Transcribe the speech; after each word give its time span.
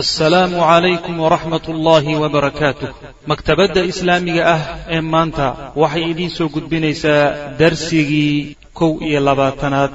asalaamu 0.00 0.56
calaykum 0.70 1.20
waraxmat 1.20 1.64
ullaahi 1.68 2.12
wabarakaatuh 2.22 2.90
maktabadda 3.30 3.80
islaamiga 3.92 4.42
ah 4.54 4.62
ee 4.96 5.00
maanta 5.14 5.46
waxay 5.82 6.04
idiin 6.12 6.32
soo 6.36 6.48
gudbinaysaa 6.54 7.24
darsigii 7.60 8.56
kow 8.78 8.92
iyo 9.08 9.20
labaatanaad 9.28 9.92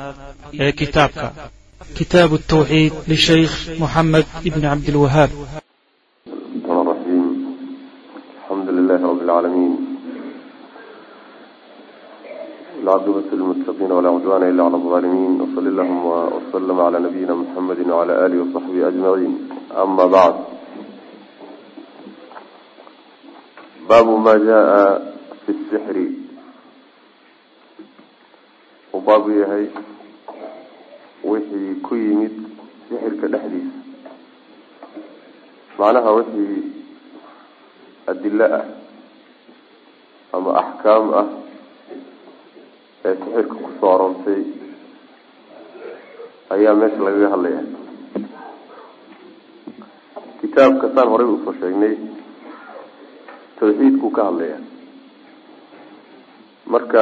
ee 0.63 0.71
kitaabka. 0.79 1.27
Kitaabu 1.97 2.37
tawxiid 2.53 2.93
lishaykh 3.11 3.55
moxamed 3.81 4.27
ibni 4.47 4.65
cabdilwahaab 4.69 5.31
العاقبة 12.86 13.22
للمتقين 13.32 13.92
ولا 13.92 14.08
عدوان 14.08 14.42
إلا 14.42 14.62
على 14.64 14.74
الظالمين 14.76 15.40
وصلى 15.40 15.68
اللهم 15.68 16.06
وسلم 16.36 16.80
على 16.80 16.98
نبينا 16.98 17.34
محمد 17.34 17.88
وعلى 17.90 18.26
آله 18.26 18.36
وصحبه 18.42 18.88
أجمعين 18.88 19.48
أما 19.82 20.06
بعد 20.06 20.34
باب 23.88 24.06
ما 24.26 24.34
جاء 24.34 24.68
في 25.46 25.52
السحر 25.52 25.96
وباب 28.92 29.30
يهي 29.30 29.66
وحي 31.24 31.74
كيمد 31.88 32.34
سحر 32.90 33.12
كدحديث 33.22 33.68
معناها 35.78 36.10
وحي 36.10 36.46
أدلة 38.08 38.64
أما 40.34 40.58
أحكام 40.58 41.08
أه 41.14 41.26
ee 43.05 43.13
sixirka 43.21 43.55
ku 43.63 43.69
soo 43.79 43.91
aroortay 43.95 44.41
ayaa 46.55 46.73
meesha 46.79 46.99
lagaga 47.05 47.29
hadlaya 47.33 47.61
kitaabka 50.41 50.87
saan 50.95 51.09
horey 51.11 51.27
u 51.33 51.37
soo 51.45 51.53
sheegnay 51.59 51.95
tawxiidkuu 53.59 54.11
ka 54.17 54.21
hadlaya 54.29 54.57
marka 56.73 57.01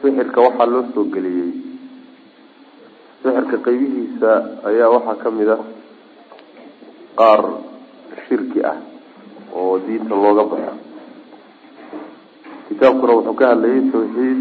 sixirka 0.00 0.38
waxaa 0.46 0.66
loo 0.72 0.82
soo 0.94 1.04
geliyey. 1.14 1.50
Sixirka 3.22 3.56
qeybihiisa 3.66 4.30
ayaa 4.68 4.88
waxaa 4.94 5.20
ka 5.22 5.28
mid 5.38 5.48
a 5.54 5.56
qaar 7.18 7.40
shirki 8.26 8.60
ah 8.72 8.78
oo 9.58 9.78
diinta 9.86 10.14
looga 10.24 10.44
baxo. 10.52 10.72
Kitaabkuna 12.68 13.12
wuxuu 13.18 13.36
ka 13.40 13.44
hadlayay 13.52 13.82
tawxiid 13.92 14.40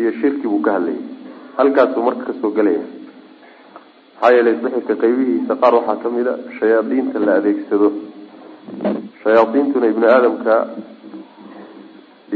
iyo 0.00 0.10
shirki 0.20 0.46
buu 0.50 0.60
ka 0.66 0.70
hadlayay. 0.76 1.00
Halkaasuu 1.58 2.02
marka 2.06 2.24
ka 2.28 2.34
soo 2.40 2.50
gelaya 2.56 2.82
maxaa 4.14 4.32
yeelay 4.36 4.56
sixirka 4.62 4.94
qaybihiisa 5.02 5.54
qaar 5.62 5.72
waxaa 5.78 5.96
ka 6.02 6.08
mid 6.16 6.26
a 6.26 6.34
shayaadiinta 6.58 7.18
la 7.26 7.32
adeegsado. 7.40 7.88
Shayaadiintuna 9.22 9.86
ibni 9.92 10.06
aadamka 10.14 10.54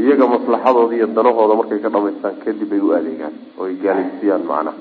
iyaga 0.03 0.25
maslaxadooda 0.33 0.93
iyo 0.97 1.07
danahooda 1.17 1.53
markay 1.59 1.79
ka 1.83 1.89
dhamaystaan 1.95 2.35
kadib 2.45 2.71
ay 2.77 2.81
u 2.87 2.89
adeegaan 2.99 3.35
oo 3.59 3.65
ay 3.69 3.75
gaalaysiiyaan 3.83 4.43
macnaha. 4.51 4.77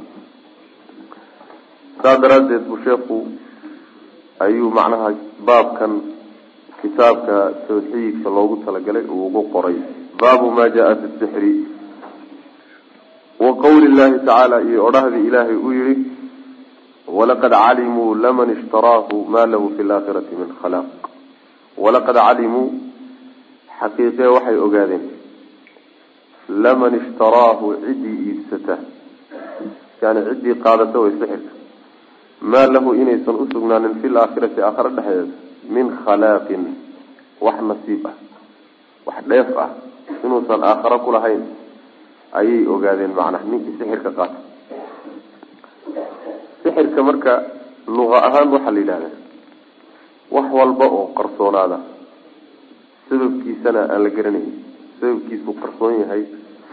Saas 2.03 2.19
daraaddeed 2.23 2.65
buu 2.69 2.79
sheekhu 2.85 3.17
ayuu 4.47 4.71
macnaha 4.79 5.09
baabkan 5.49 5.93
kitaabka 6.83 7.37
tawxiidka 7.67 8.29
loogu 8.37 8.57
talagalay 8.65 9.05
uu 9.15 9.27
ugu 9.29 9.43
qoray. 9.55 9.77
Baabu 10.21 10.47
ma 10.57 10.65
jaa 10.77 10.95
fi 11.01 11.07
sixri 11.21 11.53
qawli 13.65 13.89
llahi 13.99 14.19
tacaala 14.19 14.57
iyo 14.69 14.81
odhahdii 14.89 15.25
ilaahay 15.29 15.57
uu 15.67 15.73
yihi 15.79 15.95
walaqad 17.19 17.53
calimuu 17.65 18.11
laman 18.25 18.51
ishtaraahu 18.57 19.17
ma 19.35 19.47
lahu 19.53 19.73
fi 19.77 19.83
laakhirati 19.91 20.41
min 20.41 20.51
khalaaq 20.61 21.09
walaqad 21.85 22.19
calimuu 22.27 22.69
xaqiiqee 23.81 24.29
waxay 24.37 24.57
ogaadeen 24.67 25.05
laman 26.65 26.93
ishtaraahu 27.01 27.67
ciddii 27.87 28.19
iibsata. 28.29 28.77
Yani 30.03 30.21
ciddii 30.29 30.55
qaadata 30.65 30.99
way 31.03 31.13
sixirka 31.21 31.53
maa 32.41 32.67
lahu 32.75 32.95
inaysan 33.03 33.37
usugnaanin 33.45 33.95
fi 34.01 34.09
laakhirati 34.17 34.61
aakhare 34.63 34.91
dhexdeeda 34.97 35.35
min 35.77 35.87
khalaaqin 36.05 36.63
wax 37.47 37.59
nasiib 37.71 38.05
ah 38.11 38.17
wax 39.07 39.19
dheef 39.31 39.49
ah 39.65 39.71
inuusan 40.25 40.63
aakhare 40.71 40.99
ku 41.05 41.11
lahayn 41.17 41.43
ayay 42.41 42.67
ogaadeen 42.75 43.13
macnaha 43.19 43.45
ninkii 43.51 43.75
sixirka 43.79 44.11
qaata 44.19 44.39
sixirka 46.63 47.01
marka 47.09 47.33
luqa 47.97 48.19
ahaan 48.29 48.49
waxaa 48.55 48.73
la 48.77 48.81
yidhahdaa 48.81 49.15
wax 50.35 50.47
walba 50.59 50.87
oo 50.99 51.07
qarsoonaada 51.19 51.79
sababkiisana 53.09 53.81
aan 53.93 54.03
la 54.05 54.11
garanayn 54.17 54.49
sababkiisuu 55.01 55.55
qarsoon 55.63 55.95
yahay 56.03 56.23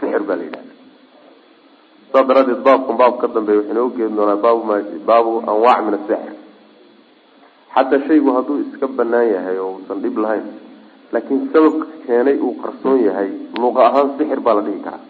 sixir 0.00 0.22
baa 0.28 0.36
la 0.40 0.44
yidhahda 0.48 0.72
saas 2.12 2.26
daraadeed 2.28 2.60
baabkan 2.66 2.96
baab 3.00 3.14
ka 3.22 3.26
dambeeya 3.36 3.60
waxay 3.60 3.74
noo 3.78 3.88
geedi 3.96 4.14
doonaa 4.18 4.42
baabu 5.08 5.32
anwaac 5.52 5.80
min 5.86 5.94
asixir 5.98 6.34
xataa 7.74 8.00
shaygu 8.08 8.30
hadduu 8.36 8.56
iska 8.66 8.86
banaan 8.98 9.28
yahay 9.34 9.56
oo 9.64 9.70
uusan 9.76 9.98
dhib 10.04 10.16
lahayn 10.24 10.46
laakiin 11.12 11.40
sababka 11.52 11.86
keenay 12.06 12.36
uu 12.46 12.54
qarsoon 12.62 12.98
yahay 13.08 13.28
luqa 13.62 13.80
ahaan 13.88 14.08
sixir 14.18 14.40
baa 14.46 14.54
la 14.58 14.62
dhihi 14.68 14.80
karaa 14.86 15.04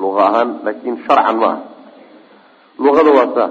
luqa 0.00 0.22
ahaan 0.28 0.48
laakin 0.64 0.94
sharcan 1.06 1.36
ma 1.42 1.46
aha 1.52 1.62
luqada 2.84 3.10
waa 3.18 3.28
saa 3.36 3.50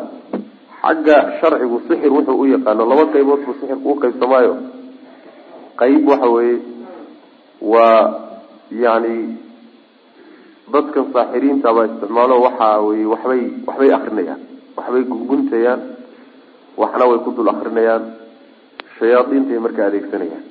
xagga 0.83 1.17
sharcigu 1.39 1.77
sixir 1.87 2.11
wuxuu 2.11 2.39
u 2.43 2.45
yaqaano 2.53 2.83
laba 2.91 3.05
qaybood 3.13 3.41
buu 3.45 3.55
sixirku 3.59 3.87
u 3.91 3.99
qaybsamaayo. 4.03 4.53
Qayb 5.79 6.03
waxa 6.11 6.27
weeye 6.35 6.57
waa 7.61 7.99
yani 8.83 9.15
dadkan 10.73 11.05
saaxiriinta 11.13 11.69
baa 11.75 11.85
isticmaalo 11.89 12.35
waxa 12.45 12.67
weye 12.87 13.05
waxbay 13.13 13.41
waxbay 13.67 13.89
akrinayaan 13.97 14.41
waxbay 14.77 15.03
gunguntayaan 15.11 15.81
waxna 16.81 17.03
way 17.09 17.19
ku 17.25 17.31
dul 17.37 17.49
akrinayaan. 17.53 18.03
Shayaadiintay 18.99 19.59
marka 19.63 19.81
adeegsanayaan. 19.87 20.43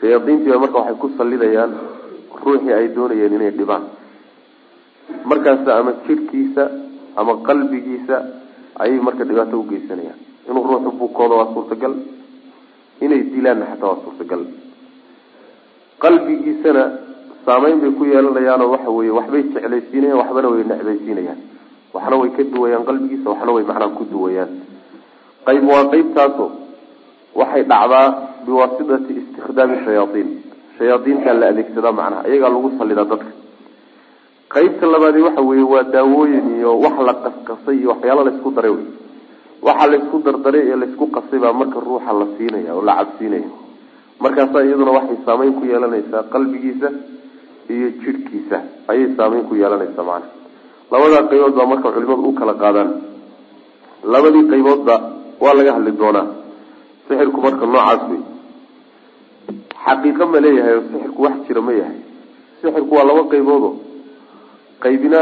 Shayaadiintii 0.00 0.58
marka 0.62 0.76
waxay 0.84 0.96
ku 1.00 1.06
sallidayaan 1.18 1.72
ruuxii 2.44 2.72
ay 2.76 2.86
doonayeen 2.94 3.34
inay 3.40 3.52
dhibaan 3.56 3.84
markaasa 5.30 5.70
ama 5.80 5.92
jidhkiisa 6.06 6.64
ama 7.20 7.32
qalbigiisa 7.48 8.16
ayay 8.82 9.00
marka 9.06 9.24
dhibaato 9.28 9.56
ugeysanayaan 9.62 10.18
inuu 10.48 10.64
ruuxu 10.70 10.90
bukoodo 11.00 11.34
waa 11.40 11.52
suurtagal 11.54 11.94
inay 13.04 13.20
dilaanna 13.34 13.66
xataa 13.72 13.88
waa 13.92 14.02
suurtagal. 14.04 14.42
Qalbigiisana 16.02 16.82
saameyn 17.46 17.80
bay 17.82 17.92
ku 17.98 18.04
yeelanayaanoo 18.12 18.70
waxa 18.74 18.90
weye 18.96 19.10
waxbay 19.18 19.42
jeclaysiinayaan 19.54 20.18
waxbana 20.22 20.48
way 20.52 20.62
necbaysiinayaan. 20.70 21.40
Waxna 21.94 22.16
way 22.20 22.30
ka 22.36 22.42
duwayaan 22.54 22.84
qalbigiisa 22.88 23.26
waxna 23.32 23.52
way 23.56 23.64
macnaha 23.70 23.96
ku 23.98 24.04
duwayaan. 24.12 24.50
Qayb 25.46 25.64
waa 25.72 25.84
qeybtaaso 25.92 26.46
waxay 27.40 27.62
dhacdaa 27.72 28.06
biwaasitati 28.46 29.12
istikdaami 29.20 29.76
shayaaiin 29.84 30.28
shayaadiintaa 30.78 31.34
la 31.40 31.46
adeegsadaa 31.52 31.92
macnaha 32.00 32.22
iyagaa 32.28 32.50
lagu 32.54 32.68
salidaa 32.78 33.04
dadka 33.12 33.30
qaybta 34.54 34.86
labaadi 34.94 35.20
waxa 35.26 35.42
weeye 35.48 35.62
waa 35.72 35.82
daawooyin 35.94 36.46
iyo 36.58 36.70
wax 36.84 36.96
la 37.08 37.14
qasqasay 37.24 37.76
iyo 37.80 37.88
waxyaalo 37.92 38.22
laysku 38.28 38.48
daray 38.56 38.70
wey 38.76 38.86
waxa 39.68 39.86
laysku 39.92 40.16
dardaray 40.26 40.62
ee 40.72 40.76
laysku 40.82 41.04
qasay 41.16 41.38
baa 41.44 41.52
marka 41.60 41.78
ruuxa 41.86 42.12
la 42.20 42.26
siinaya 42.36 42.72
oo 42.76 42.82
la 42.88 42.94
cabsiinaya 43.00 43.50
markaasaa 44.24 44.62
iyaduna 44.66 44.90
waxay 44.98 45.18
saameyn 45.26 45.52
ku 45.58 45.62
yeelanaysaa 45.70 46.22
qalbigiisa 46.32 46.88
iyo 47.74 47.88
jidhkiisa. 48.02 48.58
Ayay 48.90 49.14
saameyn 49.18 49.44
ku 49.48 49.54
yeelanaysaa 49.60 50.02
macana 50.10 50.26
labadaa 50.92 51.22
qaybood 51.30 51.54
baa 51.58 51.66
marka 51.72 51.88
culimadu 51.94 52.22
u 52.28 52.32
kala 52.38 52.54
qaadaan. 52.62 52.90
Labadii 54.12 54.44
qayboodba 54.52 54.94
waa 55.42 55.54
laga 55.58 55.72
hadli 55.76 55.92
doonaa. 56.00 56.26
Sixirku 57.06 57.38
marka 57.46 57.64
noocaas 57.72 58.02
wey 58.10 58.20
xaqiiqo 59.84 60.24
ma 60.32 60.38
leeyahay 60.44 60.74
oo 60.78 60.82
sixirku 60.90 61.20
wax 61.26 61.36
jira 61.46 61.60
ma 61.66 61.72
yahay. 61.80 61.98
Sixirku 62.60 62.92
waa 62.96 63.04
laba 63.08 63.22
qayboodo 63.32 63.70
qaybina 64.84 65.20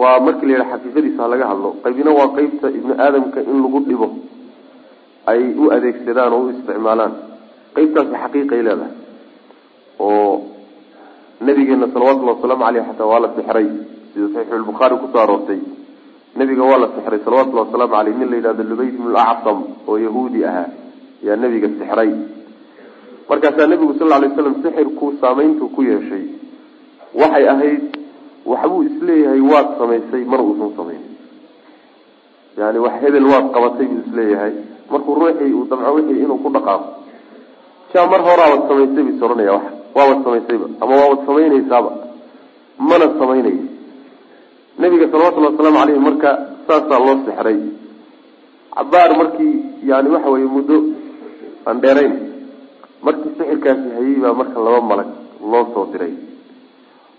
waa 0.00 0.20
markii 0.26 0.46
la 0.48 0.52
yidhaha 0.54 0.76
xaqiiqadiisa 0.78 1.20
ha 1.22 1.28
laga 1.32 1.46
hadlo. 1.50 1.70
Qaybina 1.84 2.10
waa 2.18 2.28
qeybta 2.36 2.66
ibni 2.78 2.94
aadamka 3.04 3.40
in 3.50 3.56
lagu 3.64 3.80
dhibo. 3.88 4.08
Ay 5.26 5.40
u 5.62 5.70
adeegsadaan 5.76 6.32
oo 6.32 6.42
u 6.46 6.50
isticmaalaan. 6.54 7.12
Qeybtaasi 7.76 8.14
xaqiiqay 8.22 8.60
leedahay. 8.66 8.94
Oo 9.98 10.32
nabigeena 11.46 11.86
salawatullhi 11.94 12.32
wasalaamu 12.34 12.64
aleyh 12.68 12.84
xataa 12.88 13.06
waa 13.12 13.20
la 13.24 13.28
sixray. 13.36 13.68
Sida 14.14 14.26
saxiixulbukhaari 14.34 14.96
ku 15.02 15.06
soo 15.12 15.20
aroortay. 15.24 15.60
Nabiga 16.36 16.62
waa 16.70 16.78
la 16.84 16.88
sixray 16.96 17.20
salawatullahi 17.24 17.66
wasalaamu 17.68 17.94
aleyh 18.00 18.14
nin 18.18 18.28
la 18.30 18.36
yidhahdo 18.36 18.62
lubayd 18.70 18.94
ibn 18.94 19.08
lacasam 19.16 19.58
oo 19.88 19.96
yahuudi 20.06 20.44
ahaa 20.44 20.68
yaa 21.26 21.36
nabiga 21.36 21.68
sixray. 21.78 22.10
Markaasaa 23.28 23.66
nabigu 23.72 23.94
sal 23.98 24.08
lay 24.08 24.30
slam 24.36 24.54
sixirku 24.62 25.06
saameyntu 25.20 25.68
ku 25.74 25.80
yeeshay. 25.82 26.24
Waxay 27.14 27.44
ahayd 27.48 27.82
waxbuu 28.50 28.82
is 28.88 28.96
leeyahay 29.08 29.40
waad 29.52 29.68
samaysay 29.78 30.22
mana 30.30 30.42
uusan 30.42 30.70
samayn 30.78 31.02
yani 32.58 32.78
wax 32.84 32.94
hebel 33.02 33.26
waad 33.32 33.46
qabatay 33.54 33.86
buu 33.90 34.00
is 34.06 34.10
leeyahay 34.18 34.52
markuu 34.90 35.14
ruuxii 35.20 35.52
uu 35.58 35.64
damco 35.70 35.90
wixii 35.96 36.20
inuu 36.24 36.38
ku 36.44 36.48
dhaqaaqo. 36.56 36.86
Jaa 37.92 38.06
mar 38.12 38.20
horaabad 38.26 38.62
samaysay 38.68 39.02
bis 39.08 39.22
ohanaya 39.22 39.52
wax. 39.56 39.66
Waabad 39.96 40.18
samaysayba 40.24 40.66
ama 40.82 40.92
waabad 41.00 41.20
samaynaysaaba. 41.26 41.90
Mana 42.88 43.06
samaynayo 43.20 43.64
nabiga 44.78 45.06
salawatullhi 45.12 45.48
wasalaamu 45.52 45.78
caleyhi 45.80 46.00
marka 46.08 46.30
saasaa 46.66 46.98
loo 47.04 47.16
sexray 47.26 47.58
cabaar 48.74 49.10
markii 49.20 49.54
yani 49.90 50.08
waxa 50.14 50.30
weye 50.34 50.46
muddo 50.54 50.76
aan 51.68 51.80
dheerayn 51.82 52.14
markii 53.06 53.30
sixirkaasi 53.38 53.88
hayay 53.96 54.16
baa 54.24 54.32
marka 54.40 54.58
laba 54.66 54.80
malag 54.90 55.10
loo 55.52 55.64
soo 55.74 55.84
diray 55.92 56.14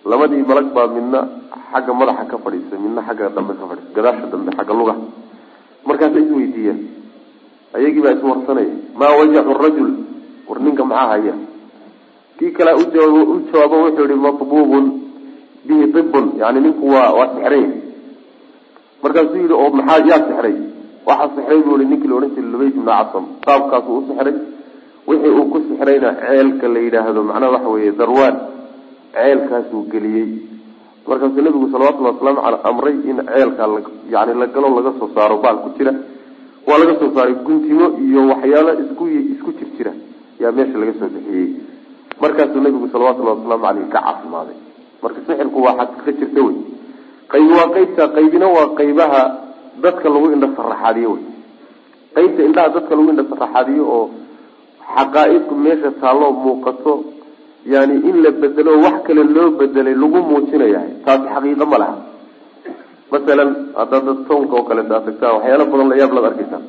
labadii 0.05 0.43
malag 0.49 0.67
baa 0.75 0.87
midna 0.95 1.19
xagga 1.71 1.93
madaxa 1.99 2.25
ka 2.31 2.37
fadhiisay 2.43 2.79
midna 2.85 3.01
xagga 3.07 3.29
dambe 3.35 3.53
ka 3.59 3.65
fadhiisay 3.69 3.93
gadaasha 3.95 4.25
dambe 4.33 4.51
xagga 4.57 4.73
luga 4.79 4.93
markaasa 5.87 6.19
isweydiiyeen. 6.23 6.79
Ayagii 7.75 8.01
baa 8.05 8.13
iswarsanaya 8.17 8.75
maa 8.99 9.13
wajacu 9.19 9.53
rajul? 9.63 9.89
War 10.47 10.59
ninka 10.65 10.83
maxaa 10.85 11.07
haya? 11.11 11.33
Kii 12.37 12.51
kalea 12.57 12.75
u 12.75 12.83
jawaabo 12.91 13.75
wuxuu 13.83 14.05
yihi 14.07 14.15
matbuubun 14.25 14.85
bihi 15.65 15.85
dibun 15.95 16.25
yani 16.39 16.59
ninku 16.61 16.85
waa 16.93 17.11
waa 17.17 17.27
sixray. 17.35 17.65
Markaasuu 19.03 19.35
yihi 19.41 19.53
oo 19.53 19.69
maxaa 19.77 20.05
yaa 20.09 20.21
sixray? 20.27 20.55
Waxaa 21.07 21.29
sixray 21.35 21.59
buu 21.65 21.77
i 21.81 21.85
ninkii 21.85 22.07
la 22.09 22.15
odhan 22.15 22.31
jiray 22.35 22.49
lubayd 22.51 22.75
ibna 22.75 22.93
casam. 22.99 23.25
Qaabkaasuu 23.45 23.97
u 23.97 24.03
sixray. 24.07 24.35
Wixii 25.07 25.33
uu 25.39 25.45
ku 25.51 25.57
sixrayna 25.67 26.09
ceelka 26.21 26.67
la 26.73 26.79
yidhaahdo 26.79 27.23
macnaha 27.23 27.51
waxa 27.55 27.69
weeye 27.73 27.91
darwaan 27.91 28.35
ceelkaasuu 29.13 29.83
geliyey. 29.91 30.29
Markaasuu 31.07 31.41
nabigu 31.41 31.67
salawatullhi 31.71 32.11
wasalaamu 32.15 32.41
caley 32.41 32.59
amray 32.69 32.95
in 33.09 33.17
ceelka 33.29 33.63
yani 34.09 34.33
la 34.39 34.47
galo 34.47 34.69
laga 34.77 34.91
soo 34.99 35.09
saaro 35.15 35.37
baal 35.43 35.57
ku 35.63 35.69
jira. 35.77 35.93
Waa 36.67 36.77
laga 36.81 36.93
soo 36.99 37.11
saaray 37.15 37.35
guntimo 37.45 37.85
iyo 38.07 38.21
waxyaalo 38.31 38.71
isku 38.83 39.03
isku 39.07 39.49
jir 39.59 39.69
jira. 39.77 39.91
Yaa 40.39 40.51
meesha 40.51 40.77
laga 40.81 40.93
soo 40.99 41.09
bixiyey. 41.15 41.47
Markaasuu 42.21 42.61
nabigu 42.61 42.87
salawatullahi 42.93 43.37
wasalaamu 43.37 43.63
caleyh 43.65 43.87
ka 43.93 43.99
cafimaaday 44.07 44.57
marka 45.03 45.19
sixirku 45.27 45.59
waa 45.65 45.75
xaqiiqo 45.79 46.11
jirta 46.19 46.41
wey. 46.47 46.55
Qaybi 47.31 47.51
waa 47.59 47.69
qeybta 47.75 48.03
qaybina 48.15 48.47
waa 48.55 48.67
qaybaha 48.79 49.21
dadka 49.83 50.07
lagu 50.09 50.27
indha 50.31 50.47
saraxaadiyo 50.57 51.09
wey. 51.15 51.23
Qeybta 52.15 52.41
indhaha 52.47 52.69
dadka 52.75 52.91
lagu 52.95 53.09
indha 53.11 53.25
saraxaadiyo 53.31 53.83
oo 53.95 54.05
xaqaa-idku 54.95 55.53
meesha 55.65 55.91
taalloo 56.01 56.31
muuqato 56.43 56.93
yani 57.65 57.95
in 58.09 58.17
la 58.23 58.31
bedelo 58.31 58.71
wax 58.85 59.03
kale 59.07 59.23
loo 59.23 59.51
bedelay 59.59 59.95
lagu 59.95 60.19
muujinaya 60.29 60.81
taasi 61.05 61.27
xaqiiqo 61.33 61.65
ma 61.65 61.77
laha. 61.77 61.95
Masalan 63.11 63.49
haddaad 63.77 64.03
dad 64.07 64.19
toonka 64.27 64.53
oo 64.57 64.63
kaleeta 64.63 64.95
ad 64.97 65.07
waxyaalo 65.07 65.65
badan 65.71 65.87
la 65.89 65.95
yaab 66.01 66.11
laad 66.15 66.25
arkeysaa 66.31 66.61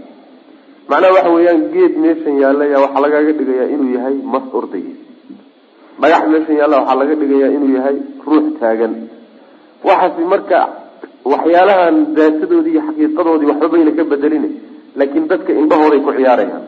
macnaha 0.88 1.12
waxa 1.17 1.31
weeyaan 1.37 1.61
geed 1.75 1.94
meeshan 2.05 2.37
yaalla 2.43 2.64
yaa 2.73 2.81
waxaa 2.85 3.02
lagaaga 3.05 3.32
dhigayaa 3.38 3.69
inuu 3.75 3.91
yahay 3.96 4.17
mas 4.32 4.46
orday 4.58 4.85
dhagax 6.00 6.23
meeshan 6.32 6.56
yaalla 6.61 6.76
waxaa 6.81 6.99
laga 7.00 7.14
dhigayaa 7.20 7.50
inuu 7.56 7.73
yahay 7.76 7.96
ruux 8.26 8.46
taagan. 8.61 8.93
Waxaasi 9.88 10.23
marka 10.32 10.58
waxyaalahan 11.32 11.96
daatadoodii 12.17 12.73
iyo 12.75 12.82
xaqiiqadoodii 12.88 13.49
waxba 13.50 13.67
bayna 13.75 13.91
ka 13.99 14.05
bedelin 14.12 14.44
laakiin 14.99 15.25
dadka 15.32 15.50
indhahooday 15.61 16.00
ku 16.06 16.11
ciyaarayaan. 16.19 16.64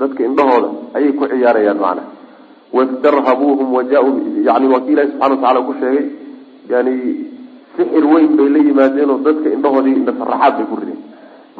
Dadka 0.00 0.20
indhahooda 0.28 0.68
ayay 0.96 1.12
ku 1.18 1.24
ciyaarayaan 1.32 1.78
macnaha 1.84 2.17
wastarhabuuhum 2.76 3.68
waja-u 3.76 4.10
yani 4.48 4.66
waa 4.72 4.80
ki 4.84 4.90
ilahi 4.94 5.08
subxana 5.12 5.34
watacala 5.34 5.60
ku 5.68 5.72
sheegay 5.80 6.06
yani 6.72 6.94
sixir 7.76 8.04
weyn 8.12 8.30
bay 8.38 8.48
la 8.54 8.60
yimaadeen 8.68 9.10
oo 9.14 9.20
dadka 9.28 9.48
indhahoodii 9.56 9.94
indhasaraxaad 10.00 10.54
bay 10.58 10.66
ku 10.70 10.76
rideen 10.80 11.00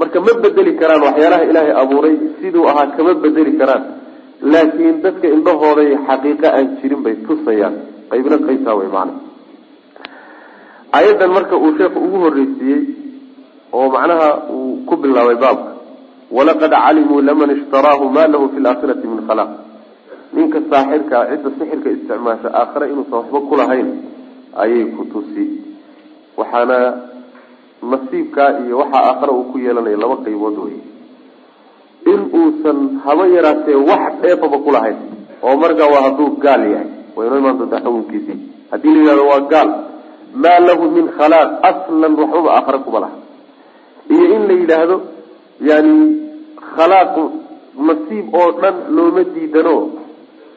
marka 0.01 0.19
ma 0.27 0.33
bedeli 0.45 0.73
karaan 0.81 1.03
waxyaalaha 1.07 1.45
ilaahay 1.51 1.73
abuuray 1.83 2.15
siduu 2.41 2.67
ahaa 2.71 2.87
kama 2.97 3.15
bedeli 3.25 3.53
karaan 3.61 3.85
laakiin 4.53 4.97
dadka 5.07 5.27
indhahooday 5.37 5.91
xaqiiqo 6.09 6.47
aan 6.57 6.67
jirin 6.81 7.01
bay 7.07 7.15
tusayaan 7.27 7.75
qaybna 8.11 8.37
qaybtaa 8.47 8.77
wey 8.81 8.89
macana 8.97 9.15
ayadan 10.99 11.31
marka 11.37 11.55
uu 11.65 11.73
sheekhu 11.79 11.99
ugu 12.07 12.19
horreysiiyey 12.25 12.81
oo 13.73 13.87
macnaha 13.95 14.29
uu 14.57 14.69
ku 14.89 14.95
bilaabay 15.03 15.39
baabka 15.45 15.71
walaqad 16.37 16.73
calimuu 16.85 17.21
laman 17.29 17.51
ishtaraahu 17.57 18.05
ma 18.17 18.25
lahu 18.35 18.47
fi 18.55 18.59
laakhirati 18.67 19.07
min 19.13 19.21
khalaq 19.29 19.51
ninka 20.37 20.59
saaxirkaa 20.71 21.23
cidda 21.31 21.51
sixirka 21.59 21.89
isticmaasha 21.97 22.49
aakhare 22.61 22.87
inuusan 22.93 23.17
waxba 23.21 23.41
kulahayn 23.51 23.89
ayay 24.63 24.85
ku 24.97 25.03
tusi. 25.13 25.45
Waxaana 26.39 26.79
nasiibkaa 27.93 28.51
iyo 28.67 28.75
waxaa 28.83 29.03
aakhare 29.11 29.33
uu 29.39 29.45
ku 29.53 29.57
yeelanaya 29.65 29.97
laba 30.03 30.17
qaybood 30.27 30.57
wey 30.65 30.77
in 32.13 32.21
uusan 32.41 32.79
haba 33.05 33.25
yaraatee 33.37 33.79
wax 33.91 34.13
dheefaba 34.23 34.59
kulahayn 34.67 34.99
oo 35.47 35.55
markaa 35.63 35.89
waa 35.95 36.03
hadduu 36.07 36.31
gaal 36.45 36.63
yahay. 36.73 36.89
Waa 37.17 37.25
inoo 37.27 37.39
imaan 37.43 37.59
doontaa 37.59 37.81
xukunkiisii 37.85 38.39
haddii 38.71 38.95
la 38.95 39.01
yihahdo 39.03 39.25
waa 39.33 39.41
gaal 39.53 39.71
maa 40.43 40.59
lahu 40.69 40.85
min 40.97 41.07
khalaaq 41.19 41.51
aslan 41.71 42.13
waxbaba 42.21 42.51
aakhare 42.57 42.79
kuma 42.87 42.99
laha. 43.05 43.17
Iyo 44.15 44.25
in 44.37 44.43
la 44.49 44.55
yidhaahdo 44.61 44.97
yani 45.71 45.95
khalaaq 46.75 47.15
nasiib 47.89 48.27
oo 48.41 48.49
dhan 48.61 48.77
looma 48.97 49.23
diidano 49.35 49.77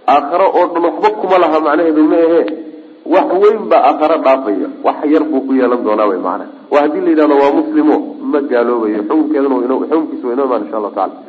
aakhare 0.08 0.46
oo 0.58 0.66
dhan 0.74 0.84
waxba 0.88 1.10
kuma 1.22 1.38
laha 1.44 1.58
macnaheedu 1.66 2.04
ma 2.12 2.18
ahe 2.28 2.42
wax 3.14 3.30
weyn 3.44 3.60
baa 3.72 3.82
aakhare 3.90 4.18
dhaafaya. 4.26 4.68
Wax 4.86 4.98
yar 5.14 5.24
buu 5.24 5.42
ku 5.48 5.54
yeelan 5.54 5.84
doonaa 5.86 6.08
wy 6.12 6.18
maana 6.18 6.46
waa 6.72 6.82
haddii 6.86 7.02
la 7.06 7.10
yidhahdo 7.14 7.36
waa 7.44 7.52
muslimo 7.60 7.96
ma 8.32 8.40
gaaloobayo. 8.52 9.00
Xukunkeeduna 9.10 9.56
xukunkiisa 9.90 10.28
wa 10.28 10.34
inoo 10.34 10.46
imaan 10.46 10.64
insha 10.66 10.78
allahu 10.78 10.96
tacala 10.96 11.20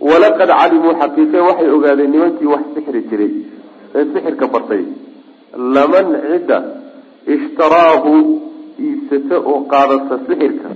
walaqad 0.00 0.50
calimuu 0.60 0.94
xaqiiqe 1.00 1.38
waxay 1.48 1.68
ogaadeen 1.76 2.10
nimankii 2.14 2.46
wax 2.54 2.64
sixri 2.74 3.00
jiray 3.10 3.32
ee 3.94 4.04
sixirka 4.12 4.46
bartay. 4.54 4.82
Laman 5.74 6.06
cidda 6.30 6.58
ishtaraahu 7.34 8.12
iibsata 8.86 9.36
oo 9.50 9.60
qaadata 9.72 10.14
sixirka. 10.26 10.68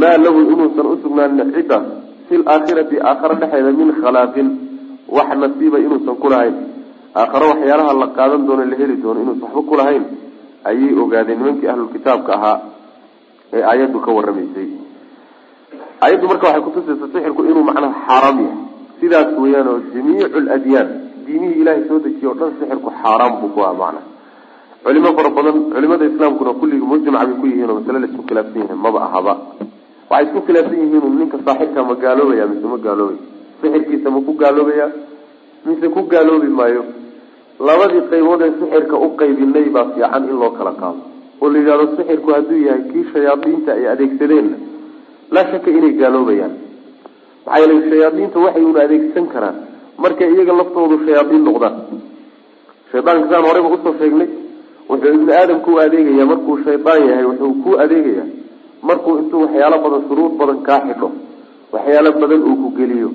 Maa 0.00 0.16
lahu 0.24 0.38
inuusan 0.52 0.86
usugnaanin 0.94 1.52
ciddaas 1.56 1.86
fi 2.28 2.34
laakhirati 2.40 2.96
aakhare 3.10 3.34
dhexeeda 3.40 3.70
min 3.80 3.90
khalaaqin 4.00 4.48
wax 5.08 5.28
nasiiba 5.42 5.78
inuusan 5.84 6.16
kulahayn 6.22 6.54
aakhare 7.20 7.46
waxyaalaha 7.52 7.92
la 8.02 8.06
qaadan 8.18 8.42
doono 8.46 8.64
la 8.70 8.76
heli 8.80 8.96
doono 9.04 9.18
inuusan 9.24 9.42
waxba 9.46 9.62
kulahayn 9.70 10.04
ayay 10.68 10.90
ogaadeen 11.02 11.38
nimankii 11.40 11.68
ahlulkitaabka 11.72 12.32
ahaa 12.38 12.58
ee 13.56 13.62
aayaddu 13.70 13.98
ka 14.06 14.10
waramaysay 14.18 14.68
ayaddu 16.06 16.26
marka 16.30 16.46
waxay 16.48 16.62
kutusaysa 16.66 17.06
sixirku 17.12 17.42
inuu 17.50 17.64
macnaha 17.68 17.94
xaaraam 18.08 18.38
yahay. 18.44 18.58
Sidaas 19.00 19.30
weeyaan 19.42 19.68
oo 19.72 19.78
jamiicu 19.94 20.40
ladyaan 20.48 20.88
diimihii 21.26 21.60
ilaahay 21.62 21.82
soo 21.88 21.98
dejiye 22.04 22.28
o 22.30 22.34
dhan 22.40 22.50
sixirku 22.58 22.90
xaaraam 23.02 23.32
buu 23.40 23.50
ku 23.54 23.60
aha 23.66 23.74
macnaha. 23.82 24.06
Culimo 24.84 25.10
fara 25.16 25.30
badan 25.36 25.56
culimada 25.74 26.04
islaamkuna 26.10 26.52
kulligii 26.60 26.88
mujmac 26.92 27.22
bay 27.28 27.36
ku 27.40 27.46
yihiin 27.50 27.70
oo 27.70 27.76
masale 27.80 27.98
la 28.02 28.06
isku 28.10 28.22
khilaafsan 28.28 28.60
yahay 28.64 28.78
maba 28.84 29.00
ahaba. 29.08 29.32
Waxay 30.10 30.24
isku 30.28 30.40
khilaafsan 30.46 30.78
yihiin 30.82 31.14
ninka 31.20 31.36
saaxirka 31.46 31.80
ma 31.88 31.94
gaaloobaya 32.02 32.44
mise 32.50 32.66
ma 32.72 32.78
gaaloobay 32.86 33.18
sixirkiisa 33.64 34.08
ku 34.26 34.32
gaaloobaya 34.42 34.86
mise 35.66 35.86
ku 35.88 36.00
gaaloobi 36.12 36.48
maayo. 36.58 36.82
Labadii 37.66 38.02
qaybood 38.10 38.40
ee 38.46 38.52
sixirka 38.60 38.96
u 38.96 39.08
qaybinay 39.20 39.66
baa 39.74 39.86
fiican 39.94 40.24
in 40.30 40.36
loo 40.40 40.50
kala 40.58 40.72
qaado. 40.80 41.00
Oo 41.40 41.48
la 41.52 41.58
yidhahdo 41.58 41.84
sixirku 41.96 42.28
hadduu 42.34 42.60
yahay 42.66 42.82
kii 42.92 43.04
shayaadiinta 43.12 43.70
ay 43.78 43.84
adeegsadeenna 43.92 44.56
laa 45.34 45.46
shaka 45.50 45.70
inay 45.70 45.92
gaaloobayaan. 46.00 46.54
Maxaa 47.46 47.60
yeele 47.62 47.90
shayaadiinta 47.90 48.38
waxay 48.44 48.64
una 48.70 48.80
adeegsan 48.86 49.26
karaan. 49.32 49.56
Markay 50.02 50.28
iyaga 50.34 50.52
laftoodu 50.60 50.96
shayaadiin 51.06 51.44
noqdaan. 51.48 51.74
Shaydaanka 52.92 53.26
saan 53.30 53.44
horeyba 53.48 53.68
u 53.74 53.78
soo 53.84 53.94
sheegnay. 54.00 54.28
Wuxuu 54.88 55.14
ibni 55.16 55.32
aadamka 55.32 55.68
u 55.72 55.78
adeegaya 55.84 56.24
markuu 56.32 56.56
shaydaan 56.64 57.00
yahay 57.08 57.24
wuxuu 57.30 57.52
ku 57.62 57.70
adeegaya 57.84 58.24
markuu 58.88 59.12
intuu 59.20 59.40
waxyaalo 59.44 59.76
badan 59.84 60.02
shuruud 60.08 60.32
badan 60.40 60.58
kaa 60.66 60.80
xidho. 60.88 61.08
Waxyaalo 61.72 62.10
badan 62.20 62.42
uu 62.48 62.56
ku 62.62 62.68
geliyo 62.78 63.08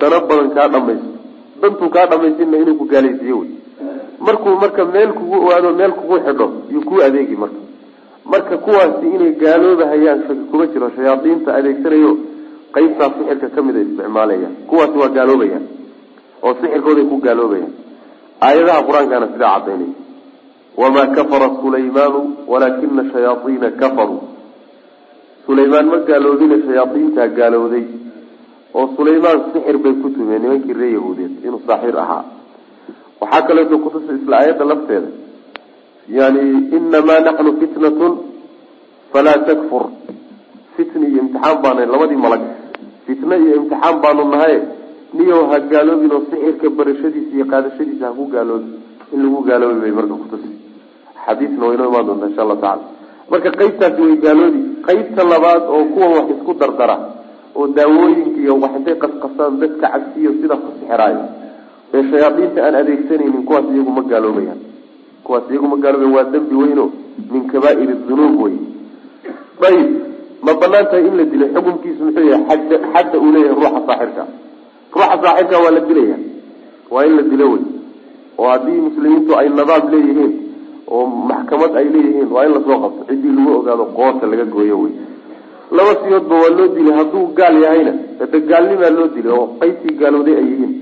dano 0.00 0.18
badan 0.28 0.50
kaa 0.56 0.68
dhamaysto 0.74 1.10
dantuu 1.62 1.88
kaa 1.94 2.06
dhamaysinna 2.10 2.56
inuu 2.62 2.76
ku 2.80 2.84
gaalaysiiyo 2.92 3.36
wey. 3.40 3.50
Markuu 4.26 4.54
marka 4.62 4.84
meel 4.94 5.10
kugu 5.18 5.36
owaado 5.44 5.70
meel 5.78 5.92
kugu 5.98 6.16
xidho 6.26 6.46
yuu 6.72 6.82
kuu 6.88 7.00
adeegi 7.06 7.36
marka. 7.42 7.60
Marka 8.32 8.56
kuwaasi 8.64 9.06
inay 9.16 9.32
gaaloobahayaan 9.42 10.20
shaki 10.26 10.44
kuma 10.50 10.66
jiro 10.72 10.88
shayaadiinta 10.96 11.50
adeegsanayo 11.58 12.12
qaybtaa 12.74 13.10
sixirka 13.16 13.48
ka 13.54 13.60
mid 13.66 13.76
a 13.76 13.80
isticmaalayaan. 13.86 14.54
Kuwaasi 14.68 14.96
waa 15.02 15.08
gaaloobayaan 15.16 15.64
oo 16.44 16.52
sixirkooday 16.60 17.04
ku 17.10 17.16
gaaloobayaan. 17.26 17.72
Aayadaha 18.46 18.80
qur'aankaana 18.88 19.26
sidaa 19.34 19.52
cadaynaya 19.60 19.92
wamaa 20.80 21.06
kafara 21.16 21.48
sulaymaanu 21.62 22.20
walaakina 22.52 23.02
shayaaiina 23.12 23.68
kafaruu. 23.80 24.22
Sulaymaan 25.46 25.86
ma 25.92 25.98
gaaloobina 26.08 26.56
shayaaiintaa 26.66 27.28
gaalowday 27.38 27.84
oo 28.78 28.86
sulaymaan 28.96 29.40
sixir 29.52 29.76
bay 29.84 29.94
ku 30.02 30.08
tumeen 30.16 30.42
nimankii 30.42 30.74
reer 30.80 30.92
yahuudeed 30.98 31.32
inuu 31.46 31.60
saaxir 31.66 31.96
ahaa. 32.04 32.24
Waxaa 33.20 33.42
kaleeto 33.48 33.78
kutusa 33.84 34.12
isla 34.18 34.34
aayadda 34.40 34.64
lafteeda 34.70 35.08
yani 36.18 36.42
inamaa 36.76 37.20
naxnu 37.26 37.50
fitnatun 37.60 38.12
falaa 39.12 39.38
takfur. 39.48 39.84
Fitni 40.76 41.06
iyo 41.10 41.20
imtixaan 41.24 41.56
baana 41.62 41.86
labadii 41.92 42.20
malag. 42.24 42.42
Fitno 43.06 43.34
iyo 43.44 43.54
imtixaan 43.60 43.96
baanu 44.02 44.22
nahay 44.32 44.56
niyow 45.16 45.42
ha 45.50 45.56
gaaloobin 45.72 46.12
oo 46.16 46.22
sixirka 46.30 46.66
barashadiisa 46.78 47.32
iyo 47.36 47.44
qaadashadiisa 47.52 48.04
ha 48.08 48.12
ku 48.18 48.24
gaaloobin. 48.34 48.72
In 49.14 49.18
lagu 49.24 49.40
gaaloobi 49.48 49.80
bay 49.84 49.92
marka 49.98 50.14
kutusi 50.22 50.50
xadiisna 51.24 51.64
waynoo 51.68 51.88
imaan 51.90 52.06
doonta 52.08 52.26
insha 52.30 52.42
allahu 52.44 52.60
tacala 52.64 52.84
marka 53.30 53.48
qeybtaasi 53.60 54.00
way 54.06 54.16
gaaloobi 54.24 54.60
qeybta 54.86 55.22
labaad 55.32 55.62
oo 55.74 55.82
kuwan 55.94 56.10
wax 56.16 56.26
isku 56.36 56.52
dardara 56.60 56.96
oo 57.56 57.66
daawooyinka 57.76 58.38
iyo 58.44 58.54
wax 58.62 58.72
intay 58.78 58.96
qasqasaan 59.02 59.58
dadka 59.62 59.86
cabsiyo 59.92 60.30
sida 60.40 60.56
ku 60.62 60.68
sixiraayo. 60.78 61.22
Ee 61.94 62.02
shayaadiinta 62.10 62.58
aan 62.66 62.74
adeegsanaynin 62.80 63.42
kuwaas 63.48 63.66
iyagu 63.74 63.90
ma 63.98 64.02
gaaloobayaan 64.12 64.60
kuwaas 65.26 65.44
iyagu 65.50 65.66
ma 65.72 65.76
gaaloobayan 65.84 66.14
waa 66.16 66.26
dembi 66.34 66.54
weyno 66.62 66.84
min 67.32 67.42
kabaair 67.52 67.90
dunuub 68.08 68.34
wey 68.44 68.56
ayib 69.68 69.90
ma 70.46 70.52
bannaan 70.60 70.86
tahay 70.90 71.06
in 71.08 71.14
la 71.20 71.24
dilo 71.32 71.46
xukunkiisu 71.54 72.00
muxuu 72.04 72.26
yahay 72.32 72.44
xadda 72.50 72.76
xadda 72.94 73.16
uu 73.22 73.30
leeyahay 73.34 73.54
ruuxa 73.56 73.80
saaxirka. 73.88 74.24
Ruuxa 74.94 75.16
saaxirka 75.22 75.56
waa 75.64 75.72
la 75.76 75.80
dilaya 75.88 76.16
waa 76.94 77.04
in 77.08 77.14
la 77.18 77.22
dilo 77.32 77.46
wey 77.54 77.62
oo 78.38 78.48
haddii 78.52 78.80
muslimiintu 78.88 79.30
ay 79.38 79.48
nadaab 79.58 79.84
leeyihiin 79.94 80.32
oo 80.94 81.06
maxkamad 81.30 81.72
ay 81.80 81.86
leeyihiin 81.94 82.28
waa 82.34 82.44
in 82.46 82.52
la 82.56 82.60
soo 82.66 82.78
qabto. 82.84 83.02
Ciddii 83.08 83.32
lagu 83.36 83.50
ogaado 83.60 83.84
qoorta 83.96 84.26
laga 84.32 84.44
gooyo 84.54 84.76
wey 84.84 84.92
laba 85.76 85.92
siyoodba 86.02 86.34
waa 86.42 86.50
loo 86.58 86.68
dilay 86.76 86.94
hadduu 87.00 87.26
gaal 87.38 87.56
yahayna 87.64 87.92
hade 88.20 88.38
gaalnimaa 88.50 88.90
loo 88.98 89.08
dilay 89.16 89.32
oo 89.38 89.46
qaybtii 89.60 89.94
gaalooday 90.02 90.36
ay 90.40 90.46
yihiin. 90.50 90.72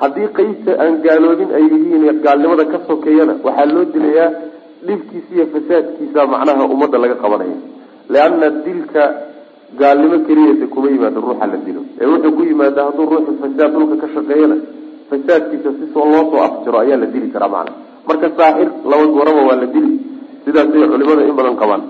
Haddii 0.00 0.28
qaybta 0.38 0.70
aan 0.82 0.94
gaaloobin 1.06 1.50
ay 1.58 1.64
yihiin 1.72 2.04
gaalnimada 2.26 2.64
ka 2.72 2.78
sokeeyana 2.88 3.34
waxaa 3.46 3.66
loo 3.74 3.84
dilayaa 3.94 4.30
dhibkiisa 4.86 5.30
iyo 5.36 5.44
fasaadkiisa 5.54 6.20
macnaha 6.32 6.64
ummadda 6.74 6.98
laga 7.02 7.16
qabanaya 7.22 7.56
leanna 8.12 8.46
dilka 8.66 9.02
gaalnimo 9.80 10.16
keliyase 10.26 10.66
kuma 10.72 10.88
yimaado 10.94 11.18
ruuxa 11.26 11.46
la 11.52 11.56
dilo. 11.66 11.80
Ee 12.00 12.06
wuxuu 12.12 12.32
ku 12.36 12.42
yimaada 12.48 12.80
hadduu 12.86 13.06
ruuxu 13.10 13.32
fasaad 13.42 13.70
dhulka 13.74 13.94
ka 14.02 14.06
shaqeeyana 14.14 14.56
fasaadkiisa 15.10 15.70
si 15.78 15.84
soo 15.94 16.04
loo 16.12 16.24
soo 16.30 16.40
afjiro 16.46 16.78
ayaa 16.82 16.98
la 17.02 17.06
dili 17.14 17.28
karaa 17.34 17.48
macna 17.54 17.72
marka 18.08 18.26
saaxir 18.38 18.68
laba 18.90 19.04
goraba 19.16 19.42
waa 19.48 19.56
la 19.62 19.66
dili. 19.74 19.90
Sidaasay 20.44 20.82
culimada 20.92 21.22
in 21.30 21.34
badan 21.38 21.56
qabaan 21.62 21.82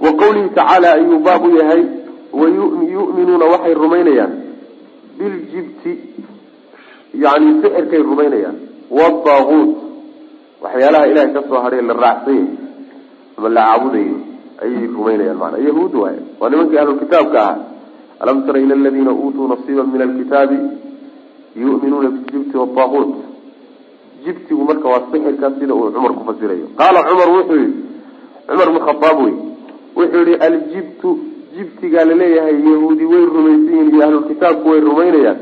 wa 0.00 0.10
qawlihi 0.12 0.48
tacaala 0.58 0.92
ayuu 0.98 1.18
baab 1.18 1.44
u 1.44 1.56
yahay 1.56 1.82
wayu'minuuna 2.32 3.44
waxay 3.52 3.74
rumaynayaan. 3.74 4.32
Biljibti 5.18 5.92
yani 7.14 7.62
sixirkay 7.62 8.02
rumaynayaan. 8.02 8.56
Wadaaguut 8.90 9.70
waxyaalaha 10.62 11.06
ilahay 11.10 11.30
ka 11.32 11.42
soo 11.48 11.60
hadhay 11.64 11.82
la 11.82 11.94
raacsanya 11.94 12.46
ama 13.38 13.48
la 13.48 13.62
caabudayo 13.68 14.16
ayay 14.62 14.86
rumaynayaan 14.96 15.38
maana 15.42 15.58
yahuud 15.68 15.94
waay 15.94 16.18
waa 16.40 16.50
nimankii 16.50 16.78
ahlulkitaabka 16.78 17.38
ahaa. 17.42 17.58
Alam 18.20 18.46
tara 18.46 18.60
ila 18.60 18.74
aladiina 18.74 19.12
uutuu 19.12 19.48
nasiiba 19.48 19.84
min 19.84 20.02
alkitaabi 20.02 20.58
yu'minuuna 21.56 22.08
biljibti 22.08 22.56
wadaaguut 22.56 23.16
jibtigu 24.24 24.64
marka 24.64 24.88
waa 24.88 25.08
sixirka 25.12 25.50
sida 25.58 25.74
uu 25.74 25.90
cumar 25.94 26.12
ku 26.12 26.22
fasirayo. 26.28 26.66
Qaala 26.76 27.04
cumar 27.08 27.28
wuxuu 27.36 27.58
yihi 27.62 27.74
cumar 28.48 28.68
bn 28.72 29.24
wey 29.24 29.34
wuxuu 29.96 30.22
yihi 30.28 30.34
aljibtu 30.46 31.10
jibtigaa 31.56 32.04
la 32.10 32.14
leeyahay 32.20 32.56
yahuudi 32.72 33.04
way 33.12 33.24
rumaysan 33.34 33.72
yihiin 33.74 33.94
iyo 33.94 34.02
ahlulkitaabku 34.06 34.66
way 34.70 34.80
rumaynayaan. 34.88 35.38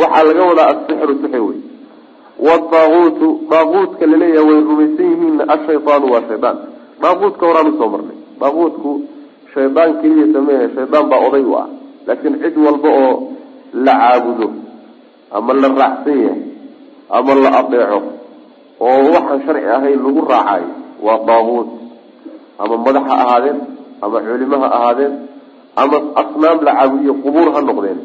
Waxaa 0.00 0.24
laga 0.28 0.42
wadaa 0.50 0.66
asixru 0.72 1.14
sixir 1.22 1.42
wey 1.48 1.58
wadaaguutu 2.46 3.28
daaguutka 3.50 4.04
la 4.10 4.16
leeyahay 4.22 4.48
way 4.50 4.60
rumaysan 4.68 5.06
yihiin 5.12 5.36
ashaydaanu 5.54 6.06
waa 6.12 6.22
shaydaan. 6.28 6.56
Daaguutka 7.02 7.44
horaan 7.48 7.68
u 7.72 7.78
soo 7.78 7.88
marnay. 7.94 8.16
Daaguutku 8.40 8.90
shaydaan 9.54 9.90
keliya 10.02 10.26
sameeya 10.34 10.68
shaydaan 10.74 11.06
baa 11.10 11.20
oday 11.28 11.44
u 11.50 11.54
ah 11.62 11.66
laakiin 12.06 12.34
cid 12.42 12.56
walba 12.66 12.88
oo 13.02 13.14
la 13.86 13.92
caabudo 14.02 14.48
ama 15.36 15.52
la 15.62 15.68
raacsan 15.80 16.18
yahay 16.26 16.42
ama 17.18 17.32
la 17.42 17.50
adeeco 17.60 17.98
oo 18.88 19.00
waxaan 19.14 19.40
sharci 19.46 19.66
ahayn 19.76 19.98
lagu 20.06 20.20
raacayo 20.32 20.68
waa 21.06 21.18
daaguut 21.28 21.68
ama 22.62 22.74
madax 22.84 23.04
ha 23.10 23.14
ahaadeen 23.24 23.58
ama 24.04 24.18
culimo 24.26 24.56
ha 24.62 24.68
ahaadeen 24.78 25.12
ama 25.82 25.96
asnaam 26.22 26.58
la 26.66 26.72
caabudiyo 26.78 27.14
qubuur 27.24 27.48
ha 27.54 27.60
noqdeen. 27.68 27.98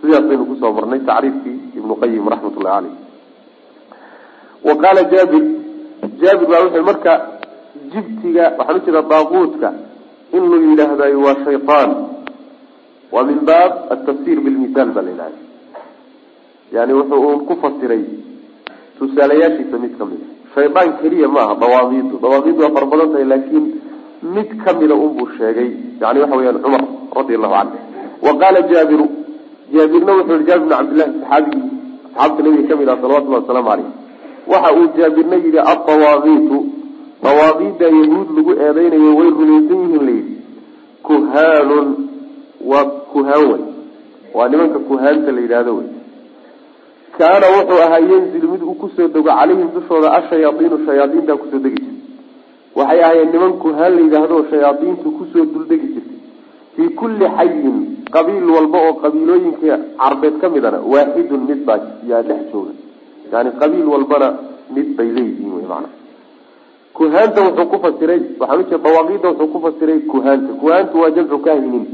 Sidaasaynu 0.00 0.44
ku 0.50 0.54
soo 0.60 0.72
marnay 0.76 1.00
tacriifkii 1.08 1.56
ibnu 1.78 1.92
qayim 2.02 2.24
raxmatullahi 2.32 2.74
caleyh 2.76 2.94
wa 4.66 4.74
qaala 4.82 5.02
jaabir 5.12 5.44
jaabir 6.22 6.46
baa 6.52 6.62
wuxuu 6.64 6.84
marka 6.90 7.12
jibtiga 7.92 8.44
waxaan 8.58 8.76
ujeeda 8.80 9.02
daaquudka 9.12 9.68
in 10.36 10.42
lu 10.50 10.56
yidhaahdayo 10.68 11.18
waa 11.26 11.36
shaytaan. 11.46 11.90
Waa 13.12 13.24
min 13.28 13.38
baab 13.48 13.72
atafsir 13.94 14.36
bilmisaal 14.44 14.90
baa 14.96 15.04
la 15.06 15.10
yidhahda 15.14 15.40
yani 16.74 16.92
wuxuu 16.98 17.20
uun 17.26 17.40
ku 17.48 17.54
fasiray 17.62 18.04
tusaalayaashiisa 18.98 19.76
mid 19.84 19.92
ka 19.98 20.04
mid 20.10 20.20
a 20.24 20.48
shaydaan 20.54 20.88
keliya 21.00 21.28
maaha 21.36 21.54
dawaaqiidu 21.62 22.14
dawaaqiidu 22.24 22.60
waa 22.64 22.72
badan 22.92 23.08
tahay 23.12 23.26
laakiin 23.32 23.64
mid 24.22 24.48
kamida 24.64 24.94
unbuu 24.94 25.28
sheegay 25.38 25.70
yani 26.00 26.20
waxa 26.20 26.36
weyaan 26.36 26.62
cumar 26.64 26.82
radi 27.16 27.34
allahu 27.34 27.54
canhu 27.54 27.78
wa 28.26 28.32
qaala 28.40 28.62
jaabiru 28.72 29.06
jaabirna 29.74 30.12
wuxuu 30.18 30.32
yihi 30.32 30.46
jaabir 30.50 30.66
bn 30.66 30.74
cabdillahi 30.74 31.12
saxaabigii 31.20 31.70
asxaabta 32.14 32.42
nabiga 32.42 32.68
ka 32.68 32.76
mid 32.76 32.88
ah 32.88 32.96
salawatullahi 33.02 33.42
wasalaamu 33.42 33.68
caleyh 33.70 33.90
waxa 34.52 34.74
uu 34.78 34.88
jaabirna 34.98 35.36
yidhi 35.44 35.60
adawaaqiitu 35.72 36.58
dawaaqiida 37.22 37.86
yahuud 37.98 38.28
lagu 38.36 38.52
eedeynayo 38.66 39.10
way 39.18 39.30
rumaysan 39.30 39.80
yihiin 39.84 40.06
layidhi 40.08 40.36
kuhaanun 41.08 41.86
waa 42.70 42.84
kuhaan 43.12 43.44
wey 43.52 43.62
waa 44.34 44.48
nimanka 44.48 44.78
kuhaanta 44.78 45.32
la 45.32 45.40
yidhahdo 45.40 45.76
wey 45.78 45.88
kaana 47.18 47.46
wuxuu 47.56 47.80
ahaa 47.86 48.02
yanzilu 48.12 48.52
mid 48.52 48.62
uu 48.62 48.74
ku 48.82 48.90
soo 48.96 49.08
dego 49.08 49.28
calayhim 49.28 49.68
dushooda 49.74 50.12
ashayaaiinu 50.18 50.78
shayaaiintaa 50.86 51.36
ku 51.42 51.46
soo 51.50 51.62
jirtay 51.64 51.91
waxay 52.78 53.00
ahaayeen 53.04 53.30
niman 53.32 53.52
kuhaan 53.62 53.92
la 53.96 54.00
yidhaahdo 54.06 54.36
shayaaiintu 54.50 55.08
ku 55.16 55.22
soo 55.32 55.44
duldegi 55.54 55.86
jirtay. 55.94 56.18
Fii 56.74 56.88
kulli 57.00 57.26
xayin 57.36 57.76
qabiil 58.14 58.46
walba 58.56 58.78
oo 58.86 58.92
qabiilooyinka 59.02 59.76
carbeed 60.00 60.34
ka 60.40 60.48
midana 60.54 60.78
waaxidun 60.92 61.42
mid 61.48 61.60
baa 61.68 61.80
yaa 62.10 62.22
dhex 62.28 62.40
jooga 62.52 62.72
yani 63.32 63.50
qabiil 63.60 63.86
walbana 63.94 64.28
mid 64.74 64.88
bay 64.96 65.08
leeyihiin 65.16 65.52
wy 65.58 65.64
maana 65.72 65.88
kuhaanta 66.96 67.40
wuxuu 67.46 67.66
ku 67.72 67.76
fasiray 67.84 68.20
ujeeda 68.40 68.78
dawaaqiida 68.84 69.28
wuxuu 69.28 69.48
ku 69.52 69.58
fasiray 69.64 69.98
kuhaanta. 70.12 70.52
Kuhaantu 70.60 70.94
waa 71.02 71.10
jamcu 71.16 71.38
kahinin 71.46 71.84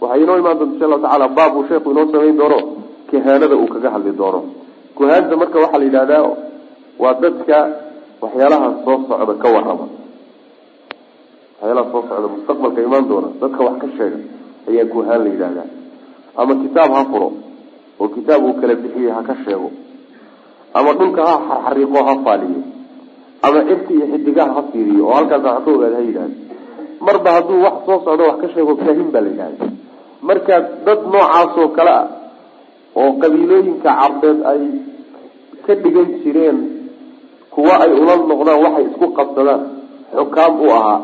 waxay 0.00 0.22
inoo 0.22 0.38
imaan 0.38 0.58
doonta 0.58 0.74
insha 0.74 0.84
allahu 0.86 1.02
tacala 1.04 1.28
baab 1.28 1.52
uu 1.56 1.64
sheekhu 1.68 1.90
inoo 1.92 2.06
samayn 2.12 2.36
doono 2.40 2.58
kahaanada 3.10 3.54
uu 3.56 3.68
kaga 3.74 3.88
hadli 3.94 4.12
doono. 4.20 4.40
Kuhaanta 4.96 5.36
marka 5.36 5.58
waxaa 5.64 5.78
la 5.78 5.84
yidhahdaa 5.88 6.24
waa 7.02 7.14
dadka 7.22 7.56
waxyaalaha 8.22 8.68
soo 8.84 8.96
socda 9.08 9.34
ka 9.42 9.48
warrama 9.54 9.86
waxyaalaha 11.62 11.90
soo 11.92 12.02
socda 12.10 12.28
mustaqbalka 12.34 12.80
imaan 12.88 13.04
doona 13.10 13.28
dadka 13.40 13.60
wax 13.66 13.76
ka 13.82 13.88
sheega 13.96 14.18
ayaa 14.70 14.86
kuhaan 14.92 15.20
la 15.24 15.30
yidhahdaa 15.34 15.68
ama 16.42 16.52
kitaab 16.62 16.90
ha 16.96 17.02
furo 17.10 17.28
oo 18.00 18.08
kitaab 18.16 18.40
uu 18.48 18.54
kala 18.60 18.74
bixiyey 18.82 19.10
ha 19.16 19.20
ka 19.28 19.34
sheego. 19.44 19.68
Ama 20.78 20.90
dhulka 20.98 21.22
ha 21.28 21.34
xarxariiqo 21.48 21.98
ha 22.08 22.12
faaliyo. 22.24 22.60
Ama 23.46 23.58
cirka 23.68 23.90
iyo 23.96 24.06
xidigaha 24.12 24.52
ha 24.56 24.62
fiiriyo 24.72 25.02
oo 25.08 25.14
halkaas 25.18 25.42
wax 25.44 25.58
ka 25.64 25.70
ogaada 25.76 25.96
ha 26.00 26.02
yidhahda 26.08 26.36
marba 27.06 27.30
hadduu 27.36 27.58
wax 27.66 27.76
soo 27.86 27.98
socdo 28.06 28.22
wax 28.30 28.36
ka 28.42 28.48
sheego 28.54 28.72
kaahin 28.80 29.08
baa 29.14 29.20
la 29.26 29.30
yidhahda 29.32 29.66
marka 30.28 30.54
dad 30.86 31.00
noocaasoo 31.12 31.68
kale 31.76 31.92
ah 32.00 32.06
oo 33.00 33.10
qabiilooyinka 33.22 33.90
carbeed 34.00 34.38
ay 34.52 34.60
ka 35.66 35.72
dhigan 35.82 36.08
jireen 36.22 36.58
kuwa 37.54 37.74
ay 37.84 37.90
ula 38.02 38.14
noqdaan 38.30 38.58
waxay 38.64 38.84
isku 38.90 39.06
qabsadaan 39.18 39.62
xukaam 40.16 40.52
u 40.64 40.68
ahaa 40.78 40.98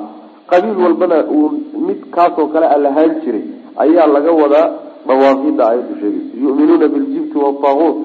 qabiil 0.50 0.78
walbana 0.84 1.16
uu 1.36 1.48
mid 1.86 2.00
kaasoo 2.14 2.46
kale 2.52 2.66
a 2.74 2.76
lahaan 2.84 3.12
jiray 3.22 3.44
ayaa 3.84 4.06
laga 4.16 4.32
wadaa 4.42 4.66
dawaaqida 5.08 5.62
aayaddu 5.68 5.94
sheegaysa. 6.00 6.32
Yu'minuuna 6.44 6.86
biljibti 6.94 7.36
waaaguut 7.44 7.96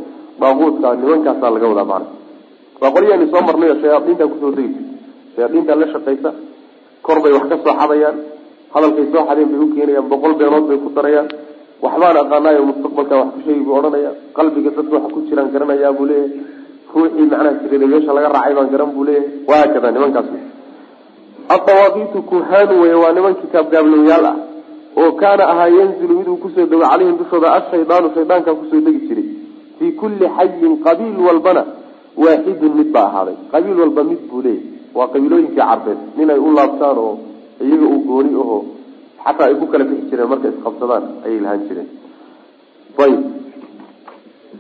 daaguutka 0.42 0.88
nimankaasaa 1.02 1.50
laga 1.56 1.68
wadaa 1.72 1.88
macna 1.92 2.10
waa 2.82 2.92
qolyaani 2.96 3.26
soo 3.32 3.42
marnayo 3.48 3.76
shayaaiinta 3.82 4.26
ku 4.32 4.36
soo 4.42 4.52
degi 4.58 4.82
jirta 5.54 5.74
la 5.82 5.88
shaqaysa 5.94 6.30
kor 7.06 7.18
bay 7.24 7.34
wax 7.38 7.46
ka 7.52 7.58
soo 7.66 7.74
xadayaan 7.82 8.18
hadalkay 8.74 9.06
soo 9.14 9.24
xadeen 9.30 9.50
bay 9.52 9.60
ukeenayaan 9.66 10.08
boqol 10.12 10.34
beenood 10.40 10.66
bay 10.70 10.78
ku 10.84 10.90
darayaan 10.98 11.28
waxbaan 11.84 12.18
aqaanaayo 12.24 12.62
mustaqbalka 12.70 13.16
wax 13.22 13.30
ku 13.36 13.40
sheegi 13.46 13.64
buu 13.68 13.76
odhanaya 13.80 14.12
qalbiga 14.38 14.70
dadka 14.78 14.94
waxa 14.98 15.10
ku 15.16 15.20
jiraan 15.28 15.50
garanayaa 15.54 15.94
buu 15.98 16.06
leeyahay. 16.12 16.52
Ruuxii 16.94 17.26
macnaha 17.32 17.88
meesha 17.92 18.12
laga 18.18 18.30
raacay 18.36 18.54
baan 18.58 18.70
garan 18.74 18.90
buu 18.96 19.04
leeyahay. 19.08 19.30
Wahaakada 19.50 19.88
nimankaas 19.96 20.28
adawaaqiitu 21.50 22.22
kuhaanu 22.32 22.82
wey 22.82 22.94
waa 22.94 23.14
niman 23.14 23.36
kitaab 23.42 23.72
gaabloyaal 23.72 24.26
ah 24.26 24.38
oo 25.02 25.12
kaana 25.22 25.44
ahaa 25.52 25.68
yanzilu 25.68 26.14
miduu 26.20 26.38
ku 26.38 26.50
soo 26.56 26.66
dego 26.66 26.82
calayhim 26.82 27.18
dushooda 27.18 27.54
ashaydaanu 27.58 28.14
shaydaankaa 28.16 28.56
ku 28.60 28.66
soo 28.72 28.82
degi 28.86 29.00
jiray. 29.08 29.28
Fii 29.80 29.92
kulli 30.02 30.26
xayin 30.38 30.74
qabiil 30.86 31.18
walbana 31.28 31.64
waaxidun 32.24 32.74
mid 32.80 32.90
baa 32.96 33.08
ahaaday. 33.10 33.36
Qabiil 33.52 33.80
walba 33.84 34.04
mid 34.04 34.22
buu 34.30 34.42
leeyahy 34.46 34.96
waa 34.98 35.08
qabiilooyinkii 35.14 35.58
carbeed. 35.58 36.00
Nin 36.18 36.30
ay 36.30 36.40
u 36.40 36.52
laabtaan 36.58 36.98
oo 36.98 37.14
iyaga 37.66 37.86
uu 37.94 38.02
gooni 38.08 38.32
aho 38.44 38.58
xataa 39.26 39.48
ay 39.50 39.56
ku 39.60 39.66
kala 39.72 39.84
bixi 39.90 40.06
jireen 40.10 40.30
markay 40.30 40.52
isqabsadaan 40.56 41.04
ayay 41.26 41.40
lahaan 41.44 41.62
jireen. 41.68 41.90
Ayib. 43.04 43.22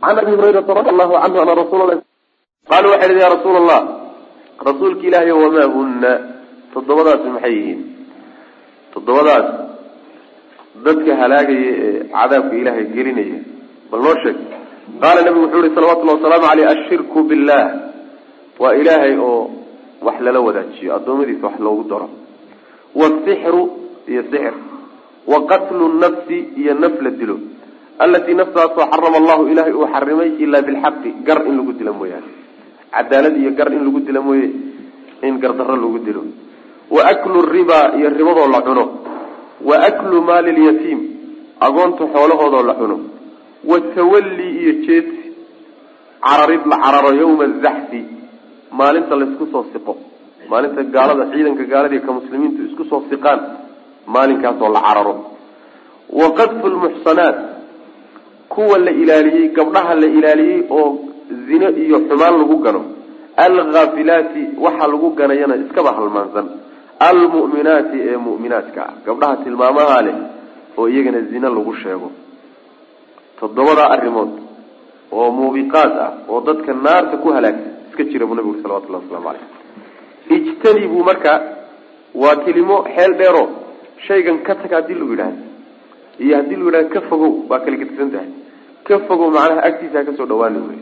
Can 0.03 0.17
abi 0.19 0.31
hurayrata 0.37 0.73
radi 0.73 0.89
allahu 0.93 1.13
canhu 1.21 1.39
ana 1.43 1.53
rasuula 1.61 1.95
qaalu 2.69 2.87
waxay 2.93 3.11
ihi 3.13 3.21
ya 3.25 3.29
rasuula 3.35 3.57
allah 3.63 3.81
rasuulka 4.67 5.03
ilaahay 5.07 5.31
wamaa 5.43 5.67
huna 5.75 6.11
toddobadaasi 6.73 7.27
maxay 7.35 7.53
yihiin? 7.57 7.81
Toddobadaas 8.93 9.47
dadka 10.85 11.11
halaagaya 11.21 11.71
ee 11.85 11.91
cadaabka 12.13 12.55
ilaahay 12.61 12.85
gelinaya. 12.95 13.39
Bal 13.91 14.01
noo 14.05 14.15
sheeg 14.23 14.37
qaala 15.01 15.19
nabigu 15.25 15.45
wuxuu 15.45 15.61
yihi 15.63 15.75
salawatullahi 15.77 16.17
wasalaamu 16.19 16.47
aleyh 16.53 16.67
ashirku 16.73 17.19
billah. 17.29 17.63
Waa 18.61 18.73
ilaahay 18.81 19.15
oo 19.27 19.41
wax 20.05 20.17
lala 20.25 20.39
wadaajiyo 20.47 20.89
addoommadiisa 20.97 21.45
wax 21.47 21.57
loogu 21.65 21.83
daro. 21.91 22.07
Wasixru 22.99 23.61
iyo 24.11 24.21
sixir 24.31 24.53
wa 25.31 25.37
qatlu 25.51 25.83
nafsi 26.03 26.37
iyo 26.61 26.73
naf 26.83 26.95
la 27.01 27.11
dilo. 27.19 27.37
Allatii 28.03 28.33
naftaasoo 28.41 28.85
xarama 28.91 29.17
allahu 29.21 29.43
ilaahay 29.51 29.73
uu 29.73 29.87
xarimay 29.93 30.29
ilaa 30.43 30.61
bilxaqi 30.67 31.09
gar 31.27 31.39
in 31.47 31.55
lagu 31.57 31.73
dilo 31.79 31.93
mooyaane. 31.93 32.29
Cadaalad 32.93 33.35
iyo 33.41 33.51
gar 33.57 33.69
in 33.73 33.83
lagu 33.87 33.99
dilo 34.07 34.21
mooye 34.27 34.47
in 35.27 35.37
gardarro 35.39 35.75
lagu 35.83 35.99
dilo 36.07 36.23
wa 36.95 37.01
aklu 37.11 37.39
riba 37.55 37.79
iyo 37.97 38.09
ribadoo 38.17 38.47
la 38.55 38.61
cuno. 38.67 38.83
Wa 39.67 39.75
aklu 39.89 40.17
maali 40.27 40.51
lyatiim 40.57 40.99
agoonta 41.67 42.03
xoolahoodoo 42.13 42.63
la 42.69 42.73
cuno. 42.79 42.97
Wa 43.69 43.77
tawalli 43.95 44.47
iyo 44.61 44.73
jeedsi 44.85 45.21
cararid 46.25 46.63
la 46.71 46.77
cararo 46.83 47.11
yawma 47.21 47.43
azaxfi 47.49 48.01
maalinta 48.79 49.15
laysku 49.19 49.45
soo 49.51 49.63
siqo. 49.73 49.93
Maalinta 50.49 50.81
gaalada 50.95 51.25
ciidanka 51.31 51.63
gaalada 51.71 51.99
ka 52.05 52.11
muslimiintu 52.17 52.59
isku 52.69 52.83
soo 52.91 53.01
siqaan 53.09 53.39
maalinkaasoo 54.13 54.69
la 54.75 54.81
cararo. 54.87 55.13
Wa 56.19 56.27
qadfu 56.39 56.65
lmuxsanaat 56.73 57.37
kuwa 58.53 58.77
la 58.85 58.91
ilaaliyey 59.01 59.47
gabdhaha 59.57 59.93
la 60.01 60.07
ilaaliyey 60.17 60.59
oo 60.79 60.87
zine 61.47 61.67
iyo 61.83 61.97
xumaan 62.07 62.35
lagu 62.41 62.57
gano. 62.65 62.81
Alghaafilaati 63.45 64.41
waxa 64.63 64.85
lagu 64.91 65.07
ganayana 65.19 65.55
iskaba 65.63 65.91
halmaansan 65.97 66.47
almu'minaati 66.99 67.97
ee 68.09 68.17
mu'minaadka 68.17 68.81
ah. 68.87 68.93
Gabdhaha 69.05 69.35
tilmaamaha 69.43 70.01
leh 70.01 70.15
oo 70.77 70.87
iyagana 70.87 71.21
zine 71.31 71.47
lagu 71.49 71.73
sheego. 71.83 72.11
Toddobadaa 73.39 73.89
arrimood 73.95 74.31
oo 75.11 75.31
muubiqaad 75.31 75.91
ah 76.05 76.11
oo 76.29 76.41
dadka 76.41 76.73
naarta 76.73 77.17
ku 77.17 77.29
halaagsa 77.35 77.69
iska 77.89 78.03
jira 78.03 78.25
buu 78.25 78.35
nabigu 78.35 78.53
uri 78.53 78.61
salawatullahi 78.63 79.03
waslamu 79.05 79.25
caleyh 79.27 79.45
ijtanibuu 80.35 81.03
marka 81.09 81.31
waa 82.21 82.35
kelimo 82.45 82.83
xeel 82.95 83.13
dheero. 83.17 83.43
Shaygan 84.07 84.37
ka 84.43 84.55
tag 84.55 84.71
haddii 84.71 84.93
lagu 84.99 85.11
yidhahdo 85.11 85.43
iyo 86.19 86.33
haddii 86.37 86.55
lagu 86.55 86.69
yidhahdo 86.69 86.89
ka 86.95 87.01
fogow 87.09 87.33
waa 87.49 87.59
kala 87.59 87.77
gedisan 87.77 88.11
tahay. 88.11 88.29
Ka 88.83 88.99
fogow 89.07 89.29
macnaha 89.31 89.61
agtiisa 89.67 90.03
ka 90.07 90.11
soo 90.17 90.25
dhawaani 90.25 90.59
wey 90.69 90.79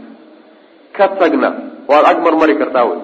ka 0.97 1.07
tagna 1.19 1.49
waad 1.89 2.05
ag 2.11 2.17
marmari 2.25 2.55
kartaa 2.61 2.85
wey 2.89 2.99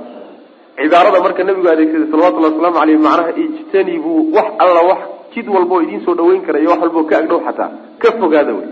cibaarada 0.82 1.20
marka 1.26 1.44
nabigu 1.50 1.68
adeegsaday 1.74 2.08
salawatullahi 2.12 2.54
wasalaamu 2.54 2.80
caleyh 2.80 3.00
macnaha 3.08 3.32
ijtanibuu 3.44 4.20
wax 4.36 4.48
alla 4.64 4.82
wax 4.90 5.00
jid 5.34 5.48
walba 5.56 5.74
oo 5.76 5.82
idiin 5.86 6.02
soo 6.06 6.16
dhaweyn 6.20 6.42
kara 6.48 6.60
iyo 6.60 6.70
wax 6.74 6.80
walba 6.86 7.00
oo 7.02 7.08
ka 7.12 7.16
agdhow 7.22 7.40
xataa 7.48 7.70
ka 8.02 8.10
fogaada 8.22 8.52
wey 8.58 8.68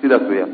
sidaas 0.00 0.24
weyaan 0.30 0.52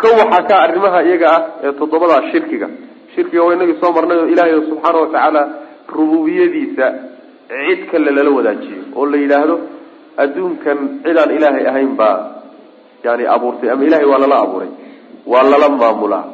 ko 0.00 0.06
waxaa 0.20 0.42
ka 0.50 0.54
arrimaha 0.64 0.98
iyaga 1.08 1.26
ah 1.36 1.40
ee 1.64 1.72
toddobada 1.80 2.16
shirkiga. 2.32 2.68
Shirkiga 3.14 3.42
waa 3.46 3.54
inagii 3.56 3.78
soo 3.82 3.92
marnay 3.96 4.18
oo 4.22 4.28
ilaahay 4.32 4.54
subxaana 4.70 4.98
watacaala 5.04 5.42
rububiyadiisa 5.96 6.86
cid 7.50 7.80
kale 7.90 8.10
lala 8.16 8.30
wadaajiyo 8.38 8.80
oo 8.96 9.06
la 9.12 9.16
yidhaahdo 9.22 9.56
adduunkan 10.22 10.78
cidaan 11.04 11.30
ilaahay 11.36 11.64
ahayn 11.70 11.92
baa 12.00 12.16
yani 13.04 13.24
abuurtay 13.34 13.70
ama 13.74 13.84
ilahay 13.88 14.06
waa 14.12 14.18
lala 14.24 14.36
abuuray 14.44 14.70
waa 15.32 15.42
lala 15.52 15.68
maamulaa 15.80 16.24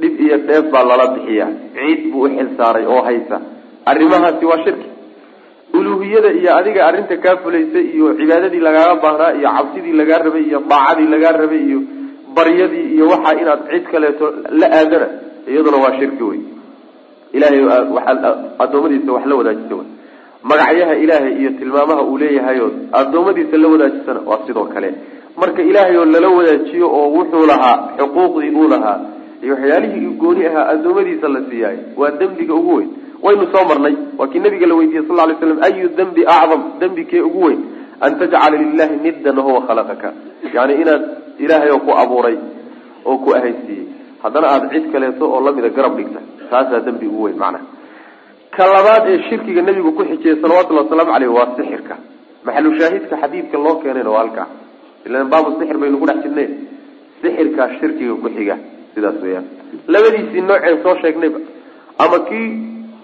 dhib 0.00 0.14
iyo 0.24 0.36
dheef 0.48 0.64
baa 0.72 0.84
lala 0.90 1.06
bixiyaa. 1.14 1.50
Ciid 1.76 2.00
buu 2.12 2.22
uxil 2.26 2.48
saaray 2.58 2.84
oo 2.94 3.02
haysa. 3.08 3.36
Arrimahaasi 3.90 4.44
waa 4.50 4.60
shirki. 4.64 4.88
Uluhiyada 5.78 6.30
iyo 6.40 6.50
adiga 6.58 6.80
arrinta 6.88 7.16
kaa 7.24 7.36
fulaysay 7.42 7.84
iyo 7.96 8.06
cibaadadii 8.18 8.60
lagaaga 8.66 8.94
baahnaa 9.04 9.32
iyo 9.38 9.48
cabsidii 9.56 9.94
lagaa 10.00 10.18
rabay 10.26 10.44
iyo 10.48 10.58
daacadii 10.70 11.08
lagaa 11.14 11.32
rabay 11.42 11.62
iyo 11.68 11.80
baryadii 12.36 12.86
iyo 12.94 13.04
waxaa 13.12 13.34
inaad 13.42 13.60
cid 13.70 13.84
kaleeto 13.92 14.26
la 14.60 14.66
aadana 14.78 15.08
iyaduna 15.50 15.76
waa 15.84 15.94
shirki 15.98 16.22
wey 16.30 16.40
ilahay 17.36 17.60
addoommadiisa 18.64 19.12
wax 19.16 19.24
la 19.30 19.34
wadaajisa 19.40 19.74
wey 19.80 19.86
magacyaha 20.50 20.94
ilaahay 21.04 21.32
iyo 21.40 21.50
tilmaamaha 21.58 22.02
uu 22.10 22.18
leeyahayo 22.22 22.66
addoommadiisa 23.00 23.56
la 23.62 23.68
wadaajisana 23.68 24.20
waa 24.26 24.40
sidoo 24.46 24.64
kale. 24.74 24.90
Marka 25.40 25.62
ilaahay 25.70 25.96
oo 25.96 26.04
lala 26.04 26.28
wadaajiyo 26.38 26.86
oo 26.98 27.08
wuxuu 27.16 27.46
lahaa 27.52 27.76
xuquuqdii 27.98 28.50
uu 28.60 28.68
lahaa 28.74 28.98
iyo 29.42 29.54
waxyaalihii 29.54 30.08
gooni 30.22 30.46
ahaa 30.46 30.64
addoommadiisa 30.72 31.28
la 31.34 31.40
siiyaayo 31.50 31.80
waa 32.00 32.10
dembiga 32.20 32.54
ugu 32.54 32.74
weyn. 32.78 32.90
Waynu 33.24 33.46
soo 33.52 33.64
marnay. 33.70 33.94
Waa 34.18 34.26
kii 34.32 34.38
nabiga 34.44 34.66
la 34.66 34.74
weydiiyey 34.78 35.04
sal 35.08 35.16
lay 35.28 35.36
slam 35.40 35.58
ayu 35.66 35.88
dembi 35.98 36.22
acdam? 36.36 36.62
Dembi 36.80 37.04
kee 37.10 37.20
ugu 37.28 37.40
weyn. 37.46 37.60
An 38.00 38.18
tajcala 38.18 38.56
lilahi 38.62 38.96
niddan 39.04 39.36
wahuwa 39.38 39.60
khalaqaka. 39.68 40.08
Yani 40.54 40.74
inaad 40.82 41.02
ilaahay 41.38 41.70
oo 41.70 41.78
ku 41.86 41.90
abuuray 42.02 42.36
oo 43.04 43.16
ku 43.24 43.30
ahaysiiyey. 43.36 43.86
Haddana 44.22 44.46
aada 44.52 44.68
cid 44.74 44.90
kaleeto 44.92 45.24
oo 45.34 45.40
lamida 45.46 45.68
garab 45.76 45.96
dhigta. 45.96 46.20
Taasaa 46.50 46.80
dembi 46.86 47.06
ugu 47.06 47.22
weyn 47.26 47.38
macnaha 47.42 47.64
ka 48.56 48.64
labaad 48.74 49.04
ee 49.12 49.18
shirkiga 49.28 49.62
nabigu 49.62 49.92
ku 49.98 50.02
xijiyey 50.10 50.36
salawatullahi 50.42 50.84
wasalaamu 50.86 51.12
caleyh 51.14 51.30
waa 51.36 51.48
sixirka. 51.56 51.94
Maxalu 52.44 52.70
shaahidka 52.78 53.14
xadiidka 53.22 53.56
loo 53.64 53.74
keenayna 53.82 54.10
waa 54.14 54.18
halkaa 54.24 54.46
ilan 55.06 55.28
baabu 55.32 55.50
sixir 55.58 55.78
baynu 55.82 55.98
ku 56.02 56.06
dhex 56.10 56.18
jirnay. 56.24 56.48
Sixirkaa 57.22 57.68
shirkiga 57.80 58.14
ku 58.22 58.28
xiga 58.36 58.56
sidaas 58.94 59.16
weyaan 59.24 59.46
labadiisii 59.94 60.42
nooceen 60.48 60.78
soo 60.84 60.94
sheegnayba 61.02 61.38
ama 62.04 62.18
kii 62.28 62.48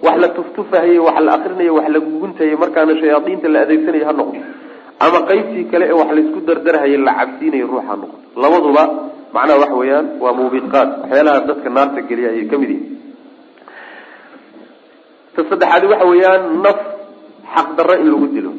wax 0.06 0.16
la 0.24 0.28
tuftufahayey 0.36 0.98
wax 1.06 1.16
la 1.26 1.32
akrinayay 1.38 1.70
wax 1.78 1.86
la 1.94 2.00
guguntayay 2.06 2.56
markaana 2.62 2.92
shayaadiinta 3.02 3.48
la 3.54 3.58
adeegsanaya 3.66 4.06
ha 4.08 4.12
noqdo 4.20 4.40
ama 5.06 5.18
qaybtii 5.30 5.64
kale 5.72 5.84
ee 5.92 5.96
wax 6.00 6.10
laysku 6.18 6.38
dardarhayay 6.48 6.98
la 7.08 7.12
cabsiinaya 7.20 7.66
ruux 7.72 7.82
ha 7.88 7.94
noqdo 8.02 8.16
labaduba 8.42 8.84
macnaha 9.36 9.58
waxa 9.62 9.76
weeyaan 9.82 10.06
waa 10.22 10.32
muubiqaat 10.40 10.90
waxyaalaha 11.02 11.40
dadka 11.50 11.68
naarta 11.76 12.00
geliya 12.08 12.28
ayay 12.34 12.46
ka 12.52 12.56
mid 12.62 12.70
yihiin 12.74 12.96
ta 15.34 15.40
saddexaadi 15.50 15.86
waxa 15.92 16.06
weeyaan 16.12 16.42
naf 16.66 16.78
xaqdarro 17.54 17.94
in 18.02 18.08
lagu 18.12 18.26
dilo. 18.34 18.52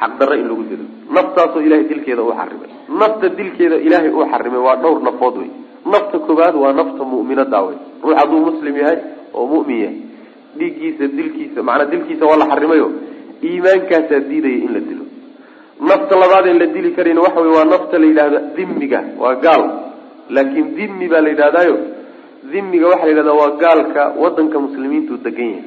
Xaqdarro 0.00 0.34
in 0.40 0.46
lagu 0.50 0.62
dilo. 0.70 0.84
Naftaasoo 1.16 1.60
ilahay 1.66 1.84
dilkeeda 1.90 2.22
uu 2.26 2.34
xarimay. 2.40 2.70
Nafta 3.00 3.26
dilkeeda 3.38 3.76
ilaahay 3.86 4.10
uu 4.10 4.24
xarimay 4.32 4.60
waa 4.66 4.76
dhowr 4.82 5.00
nafood 5.06 5.34
wey 5.40 5.50
nafta 5.92 6.18
koobaad 6.26 6.54
waa 6.62 6.72
nafta 6.80 7.02
mu'minada 7.12 7.58
wey 7.66 7.76
ruux 8.02 8.14
hadduu 8.20 8.40
muslim 8.50 8.76
yahay 8.82 8.98
oo 9.34 9.46
mu'min 9.54 9.78
yahay 9.84 9.98
dhiiggiisa 10.58 11.04
dilkiisa 11.18 11.62
macnaa 11.68 11.90
dilkiisa 11.92 12.24
waa 12.30 12.36
la 12.42 12.46
xarimayo 12.52 12.86
iimaankaasaa 13.48 14.20
diidaya 14.30 14.58
in 14.66 14.72
la 14.76 14.80
dilo. 14.88 15.04
Nafta 15.90 16.14
labaad 16.22 16.46
ee 16.46 16.58
la 16.62 16.66
dili 16.74 16.90
karayna 16.96 17.20
waxa 17.26 17.40
wey 17.44 17.52
waa 17.56 17.64
nafta 17.64 17.98
la 17.98 18.06
yidhahda 18.06 18.38
dhimiga 18.56 19.00
waa 19.22 19.34
gaal. 19.44 19.64
Laakiin 20.30 20.68
dhimi 20.76 21.08
baa 21.12 21.20
la 21.20 21.28
yidhahdaayo 21.34 21.76
dhimiga 22.52 22.86
waxaa 22.92 23.06
la 23.06 23.10
yidhahdaa 23.12 23.38
waa 23.42 23.50
gaalka 23.62 24.02
wadanka 24.22 24.58
muslimiintu 24.66 25.16
degan 25.26 25.50
yahay. 25.54 25.64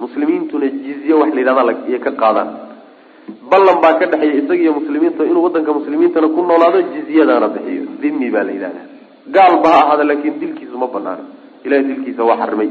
Muslimiintuna 0.00 0.66
jizye 0.84 1.14
wax 1.20 1.30
la 1.34 1.40
yidhahda 1.40 1.72
iyo 1.90 1.98
ka 2.06 2.10
qaadaan 2.22 2.50
ballan 3.50 3.76
baa 3.84 3.94
ka 4.00 4.06
dhexeeya 4.12 4.34
isaga 4.42 4.62
iyo 4.64 4.72
muslimiinta 4.80 5.22
inuu 5.30 5.42
wadanka 5.48 5.72
muslimiintana 5.78 6.28
ku 6.28 6.40
noolaado 6.42 6.78
jizyadaana 6.94 7.48
bixiyo. 7.54 7.82
Dhimi 8.00 8.30
baa 8.30 8.44
la 8.48 8.52
yidhahdaa 8.56 8.86
gaal 9.34 9.54
ba 9.64 9.68
ha 9.74 9.78
ahaada 9.84 10.04
laakin 10.10 10.34
dilkiisu 10.40 10.76
ma 10.82 10.86
banaano. 10.94 11.24
Ilahay 11.64 11.84
dilkiisa 11.90 12.22
waa 12.28 12.36
xarimay 12.42 12.70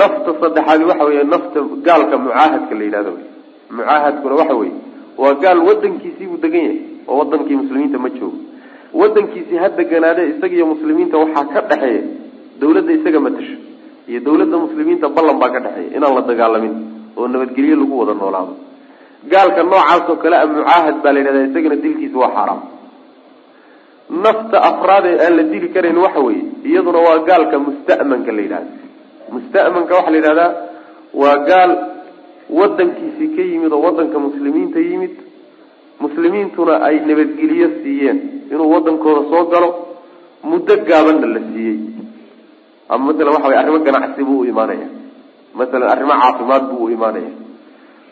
nafta 0.00 0.30
saddexaadi 0.40 0.84
waxa 0.90 1.04
weeye 1.08 1.24
nafta 1.24 1.58
gaalka 1.86 2.16
mucaahadka 2.24 2.74
la 2.78 2.84
yidhahdo 2.84 3.10
wey 3.16 3.24
mucaahadkuna 3.76 4.34
waxa 4.40 4.54
weye 4.60 4.72
waa 5.22 5.34
gaal 5.42 5.58
wadankiisii 5.68 6.26
buu 6.30 6.40
degan 6.44 6.62
yahay 6.66 6.80
oo 7.08 7.18
wadankii 7.20 7.56
muslimiinta 7.62 7.98
ma 7.98 8.08
joogo. 8.10 8.38
Wadankiisii 9.00 9.56
ha 9.62 9.68
deganaade 9.78 10.22
isaga 10.32 10.54
iyo 10.56 10.66
muslimiinta 10.66 11.16
waxaa 11.22 11.44
ka 11.54 11.60
dhexeeya 11.70 12.02
dawladda 12.60 12.92
isaga 12.98 13.20
matasho 13.26 13.56
iyo 14.08 14.20
dawladda 14.26 14.56
muslimiinta 14.64 15.06
ballan 15.16 15.38
baa 15.42 15.50
ka 15.54 15.60
dhexeeya 15.64 15.96
inaan 15.96 16.14
la 16.18 16.22
dagaalamin 16.30 16.74
oo 17.16 17.28
nabadgelyo 17.28 17.76
lagu 17.80 17.94
wada 18.00 18.14
noolaado. 18.20 18.54
Gaalka 19.30 19.62
noocaas 19.62 20.08
oo 20.10 20.16
kale 20.22 20.36
a 20.36 20.46
mucaahad 20.46 20.96
baa 21.04 21.12
la 21.14 21.18
yidhahda 21.20 21.42
isagana 21.50 21.76
dilkiisa 21.84 22.16
waa 22.22 22.32
xaaraam 22.36 22.60
nafta 24.10 24.56
afraad 24.70 25.04
ee 25.06 25.18
aan 25.26 25.36
la 25.36 25.42
dili 25.42 25.68
karayn 25.74 25.98
waxa 26.04 26.20
weeye 26.26 26.44
iyaduna 26.64 26.98
waa 27.06 27.18
gaalka 27.28 27.58
musta'manka 27.58 28.32
la 28.36 28.42
yidhahda 28.42 28.70
musta'manka 29.34 29.92
waxaa 29.98 30.10
la 30.14 30.18
yidhahdaa 30.20 30.50
waa 31.22 31.36
gaal 31.50 31.72
wadankiisii 32.58 33.28
ka 33.36 33.42
yimid 33.42 33.72
oo 33.72 33.82
wadanka 33.86 34.18
muslimiinta 34.18 34.78
yimid. 34.80 35.14
Muslimiintuna 36.00 36.74
ay 36.86 36.96
nabadgeliyo 37.08 37.68
siiyeen 37.82 38.18
inuu 38.52 38.68
wadankooda 38.74 39.22
soo 39.30 39.44
galo 39.52 39.68
muddo 40.44 40.74
gaabanna 40.88 41.26
la 41.34 41.40
siiyey. 41.52 41.78
Ama 42.88 43.04
masalan 43.12 43.32
waxa 43.34 43.48
way 43.48 43.58
arrimo 43.58 43.78
ganacsi 43.78 44.22
buu 44.28 44.40
u 44.40 44.44
imaanaya. 44.44 44.88
Masalan 45.54 45.88
arrimo 45.94 46.12
caafimaad 46.22 46.62
buu 46.70 46.84
u 46.84 46.90
imaanaya. 46.96 47.30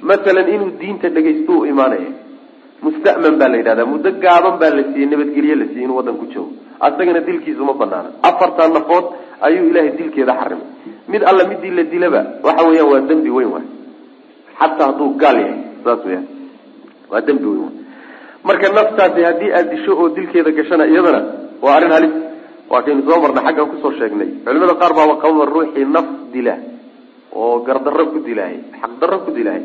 Masalan 0.01 0.49
inuu 0.55 0.71
diinta 0.81 1.09
dhegaysto 1.09 1.53
u 1.61 1.67
imaanaya 1.67 2.11
musta'man 2.87 3.35
baa 3.41 3.49
la 3.53 3.57
yidhahdaa 3.61 3.87
muddo 3.95 4.09
gaaban 4.25 4.55
baa 4.61 4.71
la 4.79 4.83
siiyey 4.91 5.09
nabadgelye 5.13 5.55
la 5.61 5.67
siiyey 5.71 5.85
inuu 5.87 5.97
waddan 6.01 6.17
ku 6.21 6.27
joogo 6.35 6.53
asagana 6.87 7.21
dilkiisu 7.29 7.63
ma 7.69 7.75
banaana 7.83 8.09
afartaa 8.29 8.69
nafood 8.77 9.05
ayuu 9.47 9.67
ilaahay 9.71 9.93
dilkeeda 10.01 10.33
xarimay 10.41 10.69
mid 11.13 11.23
alla 11.31 11.43
midii 11.51 11.73
la 11.79 11.83
dilaba 11.93 12.21
waxa 12.47 12.63
weeyaan 12.69 12.89
waa 12.93 13.01
dembi 13.11 13.31
weyn 13.37 13.51
waay 13.55 13.67
xataa 14.61 14.87
hadduu 14.91 15.09
gaal 15.23 15.37
yahay 15.45 15.59
saas 15.85 16.03
weyaan 16.09 16.27
waa 17.13 17.21
dembi 17.29 17.47
weyn 17.53 17.63
waay 17.65 17.77
marka 18.49 18.67
naftaasi 18.79 19.21
haddii 19.29 19.51
aad 19.59 19.67
disho 19.75 19.93
oo 20.03 20.09
dilkeeda 20.17 20.51
gashana 20.59 20.85
iyadana 20.93 21.21
waa 21.65 21.75
arrin 21.79 21.93
halis 21.97 22.15
waa 22.73 22.83
kaynu 22.87 23.03
soo 23.09 23.19
marnay 23.25 23.45
xaggan 23.49 23.67
ku 23.73 23.77
soo 23.85 23.93
sheegnay 24.01 24.31
culimada 24.45 24.75
qaar 24.83 24.93
baaba 24.99 25.15
qababa 25.23 25.45
ruuxii 25.55 25.87
naf 25.97 26.09
dila 26.35 26.55
oo 27.41 27.55
gardarro 27.67 28.05
ku 28.13 28.19
dilaahay 28.29 28.59
xaqdarro 28.83 29.19
ku 29.25 29.31
dilaahay 29.39 29.65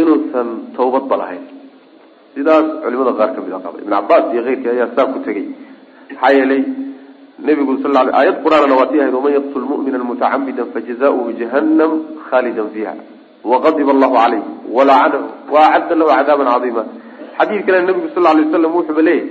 inuusan 0.00 0.48
tawbadba 0.76 1.14
lahayn 1.22 1.44
sidaas 2.34 2.66
culimada 2.82 3.12
qaar 3.18 3.30
ka 3.34 3.40
mid 3.44 3.52
a 3.52 3.60
qaba 3.64 3.76
ibn 3.82 3.90
cabaas 3.96 4.24
iyo 4.34 4.42
keyrkii 4.46 4.70
ayaa 4.74 4.88
saa 4.96 5.06
ku 5.12 5.18
tegey 5.26 5.46
maxaa 6.10 6.32
yeelay 6.38 6.62
nabigu 7.46 7.72
sal 7.82 7.92
l 8.06 8.10
aayad 8.18 8.36
qur'aanna 8.44 8.74
waa 8.80 8.88
tii 8.90 9.00
ahayd 9.02 9.14
waman 9.18 9.32
yaqtul 9.38 9.66
mu'mina 9.72 9.98
mutacamida 10.10 10.62
fajazauhu 10.72 11.32
jahannam 11.40 11.92
khalidan 12.28 12.68
fiiha. 12.74 12.94
Waqadiba 13.50 13.90
allahu 13.96 14.14
calayh 14.20 14.42
walacanahu 14.76 15.26
waacadda 15.54 15.94
lahu 16.00 16.08
cadaaban 16.18 16.48
cadiima 16.54 16.82
xadiid 17.38 17.62
kale 17.66 17.78
nabigu 17.88 18.08
sal 18.14 18.22
lay 18.36 18.44
waslam 18.44 18.72
wuxuuba 18.78 19.02
leeyahy 19.08 19.28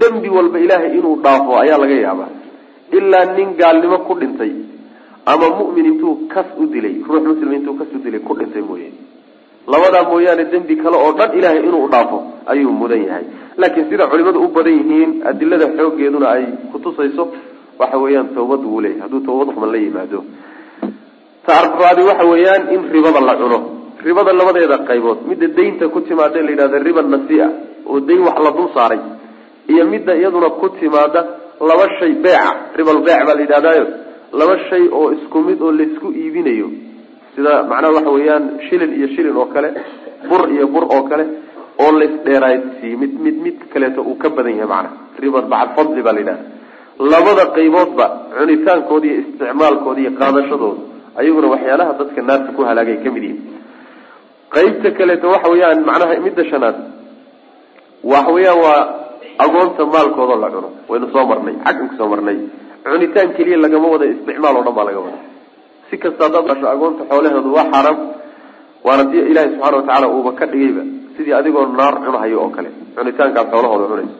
dembi 0.00 0.28
walba 0.36 0.58
ilaahay 0.64 0.90
inuu 0.98 1.16
dhaafo 1.24 1.52
ayaa 1.62 1.78
laga 1.82 1.96
yaabaa. 2.06 2.30
Ilaa 2.98 3.24
nin 3.36 3.48
gaalnimo 3.60 3.98
ku 4.06 4.12
dhintay 4.20 4.52
ama 5.32 5.46
mu'min 5.60 5.86
intuu 5.92 6.14
kas 6.32 6.48
u 6.62 6.66
dilay 6.72 6.94
ruux 7.08 7.22
muslim 7.30 7.52
intuu 7.58 7.74
kas 7.80 7.90
u 7.96 7.98
dilay 8.04 8.20
ku 8.26 8.32
dhintay 8.38 8.62
mooye 8.68 8.90
labadaa 9.72 10.04
mooyaane 10.10 10.44
dembi 10.52 10.74
kale 10.82 10.96
oo 10.96 11.12
dhan 11.18 11.30
ilaahay 11.38 11.60
inuu 11.68 11.88
dhaafo 11.92 12.18
ayuu 12.52 12.72
mudan 12.80 13.02
yahay. 13.08 13.24
Laakiin 13.56 13.86
sida 13.90 14.06
culimadu 14.10 14.38
u 14.44 14.48
badan 14.56 14.72
yihiin 14.78 15.10
adilada 15.30 15.66
xoogeeduna 15.78 16.26
ay 16.36 16.44
kutusayso 16.72 17.24
waxa 17.80 17.96
weeyaan 18.02 18.28
tawbad 18.36 18.60
wuu 18.70 18.80
leeyahy 18.84 19.00
hadduu 19.04 19.20
tawbad 19.28 19.48
xuman 19.54 19.70
la 19.72 19.78
yimaado. 19.84 20.20
Taaraadi 21.46 22.02
waxa 22.08 22.24
weeyaan 22.32 22.62
in 22.74 22.82
ribada 22.92 23.20
la 23.20 23.34
cuno. 23.40 23.58
Ribada 24.04 24.32
labadeeda 24.32 24.78
qaybood. 24.88 25.18
Midda 25.28 25.46
daynta 25.56 25.88
ku 25.88 26.00
timaada 26.00 26.40
la 26.42 26.50
yidhahda 26.50 26.78
riba 26.78 27.02
nasia 27.02 27.46
oo 27.86 28.00
dayn 28.00 28.20
wax 28.26 28.36
la 28.44 28.50
dul 28.50 28.68
saaray. 28.74 29.00
Iyo 29.68 29.84
midda 29.86 30.12
iyaduna 30.16 30.50
ku 30.60 30.68
timaada 30.80 31.20
laba 31.60 31.86
shay 31.98 32.12
beeca. 32.24 32.50
Ribal 32.76 32.98
beec 33.06 33.20
baa 33.26 33.34
la 33.34 33.40
yidhahdaayo 33.44 33.84
laba 34.32 34.54
shay 34.68 34.88
oo 34.92 35.12
isku 35.16 35.38
mid 35.40 35.60
oo 35.62 35.72
laysku 35.72 36.08
iibinayo 36.12 36.68
sida 37.34 37.52
macnaha 37.70 37.92
waxa 37.98 38.10
weeyaan 38.16 38.44
shilin 38.68 38.90
iyo 38.98 39.08
shilin 39.14 39.36
oo 39.42 39.46
kale 39.54 39.68
bur 40.30 40.42
iyo 40.54 40.66
bur 40.74 40.84
oo 40.94 41.02
kale 41.10 41.24
oo 41.82 41.90
laysdheeraadsiiy 42.00 42.94
mid 43.02 43.12
mid 43.24 43.36
mid 43.44 43.56
kaleeto 43.72 44.00
uu 44.10 44.16
ka 44.22 44.28
badan 44.36 44.54
yahay 44.60 44.68
macnaha. 44.74 44.96
Riban 45.22 45.46
bacd 45.52 45.70
fadli 45.76 46.02
baa 46.06 46.12
la 46.16 46.20
yidhahda 46.22 46.44
labada 47.12 47.44
qayboodba 47.56 48.04
cunitaankooda 48.38 49.06
iyo 49.10 49.16
isticmaalkooda 49.22 50.00
iyo 50.02 50.10
qaadashadooda 50.20 50.80
ayaguna 51.20 51.46
waxyaalaha 51.54 51.92
dadka 52.00 52.20
naarta 52.28 52.50
ku 52.56 52.60
halaagay 52.68 52.96
ka 53.04 53.08
mid 53.14 53.22
yihiin 53.26 53.40
qaybta 54.54 54.88
kaleeto 54.98 55.26
waxa 55.34 55.48
weeyaan 55.54 55.80
macnaha 55.90 56.14
midda 56.26 56.42
shanaad 56.50 56.76
waxa 58.12 58.30
weeyaan 58.36 58.58
waa 58.64 58.80
agoonta 59.44 59.82
maalkoodao 59.94 60.38
la 60.44 60.48
cuno. 60.54 60.68
Waynu 60.90 61.06
soo 61.14 61.24
marnay 61.30 61.54
xaggan 61.66 61.86
ku 61.90 61.94
soo 61.98 62.08
marnay. 62.12 62.38
Cunitaan 62.84 63.28
keliya 63.36 63.58
lagama 63.64 63.86
wada 63.94 64.06
isticmaal 64.12 64.56
oo 64.58 64.62
dhan 64.66 64.74
baa 64.78 64.86
laga 64.88 65.00
wada 65.06 65.18
si 65.88 65.94
kasta 66.02 66.20
haddaad 66.26 66.46
dhasho 66.50 66.66
agoonta 66.74 67.02
xoolahooda 67.10 67.50
waa 67.56 67.66
xaaraam 67.72 67.98
waana 68.86 69.02
si 69.10 69.16
ilaahi 69.30 69.50
subxana 69.54 69.76
watacaala 69.76 70.06
uuba 70.16 70.30
ka 70.38 70.44
dhigayba 70.52 70.82
sidii 71.16 71.34
adigoo 71.40 71.66
naar 71.78 71.94
cunahayo 72.04 72.36
oo 72.44 72.50
kale 72.56 72.68
cunitaankaad 72.96 73.46
xoolahooda 73.52 73.86
cunayso. 73.92 74.16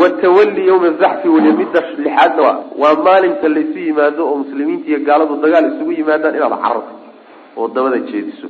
Watawalli 0.00 0.62
yawma 0.68 0.90
zaxfi 1.02 1.28
wey 1.34 1.52
midda 1.60 1.80
lixaadna 2.04 2.42
waa 2.46 2.56
waa 2.82 2.94
maalinka 3.06 3.46
laysu 3.56 3.78
yimaado 3.86 4.22
oo 4.30 4.36
muslimiinta 4.42 4.86
iyo 4.90 4.98
gaaladu 5.08 5.34
dagaal 5.44 5.64
isugu 5.72 5.92
yimaadaan 5.98 6.34
inaad 6.38 6.54
cararto 6.64 6.92
oo 7.58 7.66
dabada 7.74 7.98
jeediso. 8.08 8.46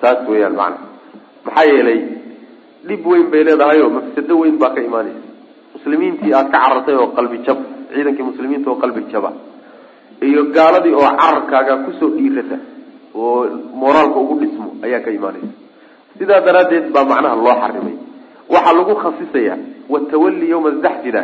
Taas 0.00 0.20
weeyaan 0.28 0.54
macana 0.60 0.78
maxaa 1.46 1.64
yeelay 1.72 2.00
dhib 2.88 3.02
weyn 3.10 3.26
bay 3.32 3.42
leedahay 3.48 3.78
oo 3.84 3.90
mafsado 3.96 4.34
weyn 4.42 4.56
baa 4.62 4.70
ka 4.76 4.80
imaanaysa. 4.88 5.24
Muslimiintii 5.76 6.32
aad 6.38 6.48
ka 6.52 6.58
carartay 6.64 6.96
oo 7.00 7.08
qalbi 7.16 7.38
jab 7.46 7.58
ciidankii 7.94 8.26
muslimiinta 8.30 8.66
oo 8.70 8.76
qalbi 8.82 9.00
jaba 9.12 9.30
iyo 10.28 10.42
gaaladii 10.56 10.94
oo 11.00 11.08
cararkaaga 11.20 11.74
ku 11.84 11.90
soo 12.00 12.10
dhiirata 12.16 12.56
oo 13.14 13.38
moraalka 13.82 14.18
ugu 14.24 14.34
dhismo 14.40 14.66
ayaa 14.84 15.00
ka 15.04 15.10
imaanaysa. 15.18 15.52
Sidaa 16.18 16.40
daraaddeed 16.46 16.86
baa 16.94 17.04
macnaha 17.10 17.36
loo 17.46 17.56
xarimay. 17.62 17.96
Waxaa 18.52 18.74
lagu 18.78 18.94
khasisaya 19.02 19.54
watawalli 19.92 20.46
yawma 20.52 20.70
zaxfida 20.84 21.22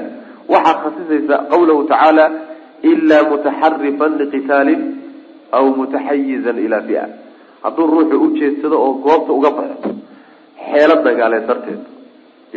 waxaa 0.52 0.76
khasisaysa 0.82 1.34
qawlahu 1.52 1.82
tacaala 1.90 2.24
ilaa 2.90 3.22
mutaxarifan 3.30 4.12
liqitaalin 4.20 4.82
aw 5.56 5.64
mutaxayizan 5.80 6.56
ilaa 6.66 6.82
fia. 6.88 7.04
Hadduu 7.64 7.86
ruuxu 7.92 8.16
ujeedsado 8.26 8.76
oo 8.84 8.92
goobta 9.04 9.32
uga 9.38 9.50
baxo 9.58 9.90
xeelo 10.70 10.94
dagaaleed 11.06 11.46
darteed. 11.50 11.80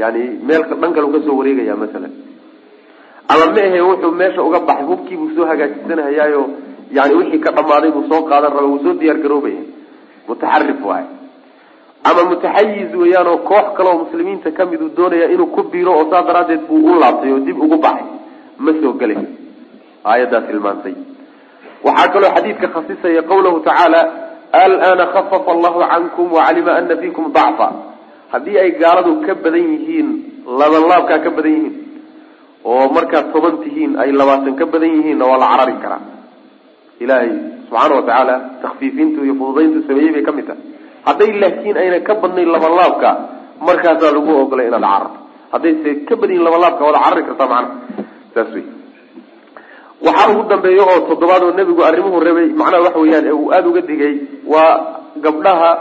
Yani 0.01 0.21
meelka 0.47 0.73
dhan 0.81 0.91
kale 0.95 1.07
ka 1.13 1.19
soo 1.25 1.35
wareegaya 1.39 1.75
masalan 1.83 2.13
ama 3.31 3.45
ma 3.55 3.61
ahe 3.67 3.81
wuxuu 3.89 4.11
meesha 4.21 4.41
uga 4.47 4.59
baxay 4.67 4.85
hubkiibuu 4.91 5.29
soo 5.35 5.45
hagaajisanhayaayo 5.51 6.43
yani 6.97 7.13
wixii 7.19 7.39
ka 7.45 7.51
dhamaaday 7.57 7.91
buu 7.95 8.05
soo 8.11 8.21
qaadan 8.29 8.53
raba 8.57 8.67
wuu 8.71 8.79
soo 8.85 8.93
diyaar 9.01 9.17
garoobaya 9.23 9.61
mutaxarif 10.27 10.79
waay 10.89 11.05
ama 12.09 12.21
mutaxayiz 12.31 12.91
weeyaan 13.01 13.27
oo 13.33 13.37
koox 13.49 13.67
kale 13.77 13.89
oo 13.89 13.97
muslimiinta 14.03 14.51
ka 14.57 14.65
mid 14.65 14.81
uu 14.81 14.91
doonaya 14.97 15.25
inuu 15.33 15.49
ku 15.55 15.63
biiro 15.71 15.91
oo 15.99 16.05
saas 16.11 16.25
daraaddeed 16.29 16.63
buu 16.67 16.81
u 16.91 16.99
laabtay 16.99 17.31
oo 17.33 17.39
dib 17.47 17.57
ugu 17.65 17.77
baxay. 17.85 18.07
Ma 18.63 18.71
soo 18.81 18.93
gelay 18.99 19.17
aayaddaa 20.09 20.41
tilmaantay 20.49 20.95
waxaa 21.85 22.11
kaloo 22.13 22.31
xadiidka 22.35 22.67
khasisaya 22.75 23.21
qawlahu 23.29 23.59
tacaala 23.67 24.01
alana 24.63 25.05
khafafa 25.13 25.51
allahu 25.55 25.79
cankum 25.91 26.27
wacalima 26.37 26.71
ana 26.79 26.95
fikum 27.03 27.31
dacfa. 27.37 27.67
Haddii 28.33 28.57
ay 28.63 28.71
gaaladu 28.81 29.11
ka 29.25 29.33
badan 29.43 29.65
yihiin 29.73 30.09
laban 30.59 30.83
laabkaa 30.91 31.19
ka 31.25 31.29
badan 31.37 31.51
yihiin 31.57 31.75
oo 32.69 32.83
markaad 32.97 33.27
toban 33.33 33.55
tihiin 33.63 33.91
ay 34.03 34.09
labaatan 34.19 34.55
ka 34.59 34.65
badan 34.73 34.91
yihiinna 34.97 35.25
waa 35.31 35.37
la 35.43 35.47
carari 35.53 35.75
karaa. 35.83 36.01
Ilaahay 37.03 37.31
subxaana 37.69 37.95
wa 37.97 38.03
tacaala 38.07 38.35
takfiifintu 38.63 39.19
iyo 39.25 39.33
fududayntu 39.39 39.79
sameeyey 39.87 40.11
bay 40.15 40.23
ka 40.27 40.31
mid 40.37 40.45
tahay. 40.49 40.61
Hadday 41.07 41.31
laakiin 41.41 41.77
ayna 41.81 41.99
ka 42.07 42.13
badnayn 42.23 42.49
laban 42.55 42.73
laabka 42.79 43.09
markaasaa 43.67 44.11
lagu 44.15 44.31
ogolay 44.43 44.67
inaad 44.69 44.83
cararto. 44.85 45.17
Haddayse 45.53 45.89
ka 46.09 46.13
badyihin 46.21 46.43
laban 46.47 46.61
laabka 46.65 46.83
waad 46.87 46.97
carari 47.05 47.23
kartaa 47.29 47.47
macnaha. 47.53 47.75
Saas 48.33 48.49
wey 48.55 48.65
waxaa 50.05 50.29
ugu 50.33 50.43
dambeeya 50.51 50.83
oo 50.91 50.99
toddobaad 51.09 51.43
oo 51.47 51.53
nebigu 51.57 51.81
arrimuhu 51.89 52.19
rabay 52.27 52.47
macnaha 52.61 52.83
waxa 52.85 52.99
weeyaan 53.03 53.25
ee 53.29 53.35
uu 53.41 53.49
aada 53.55 53.67
uga 53.71 53.81
digay 53.89 54.13
waa 54.53 54.71
gabdhaha 55.25 55.71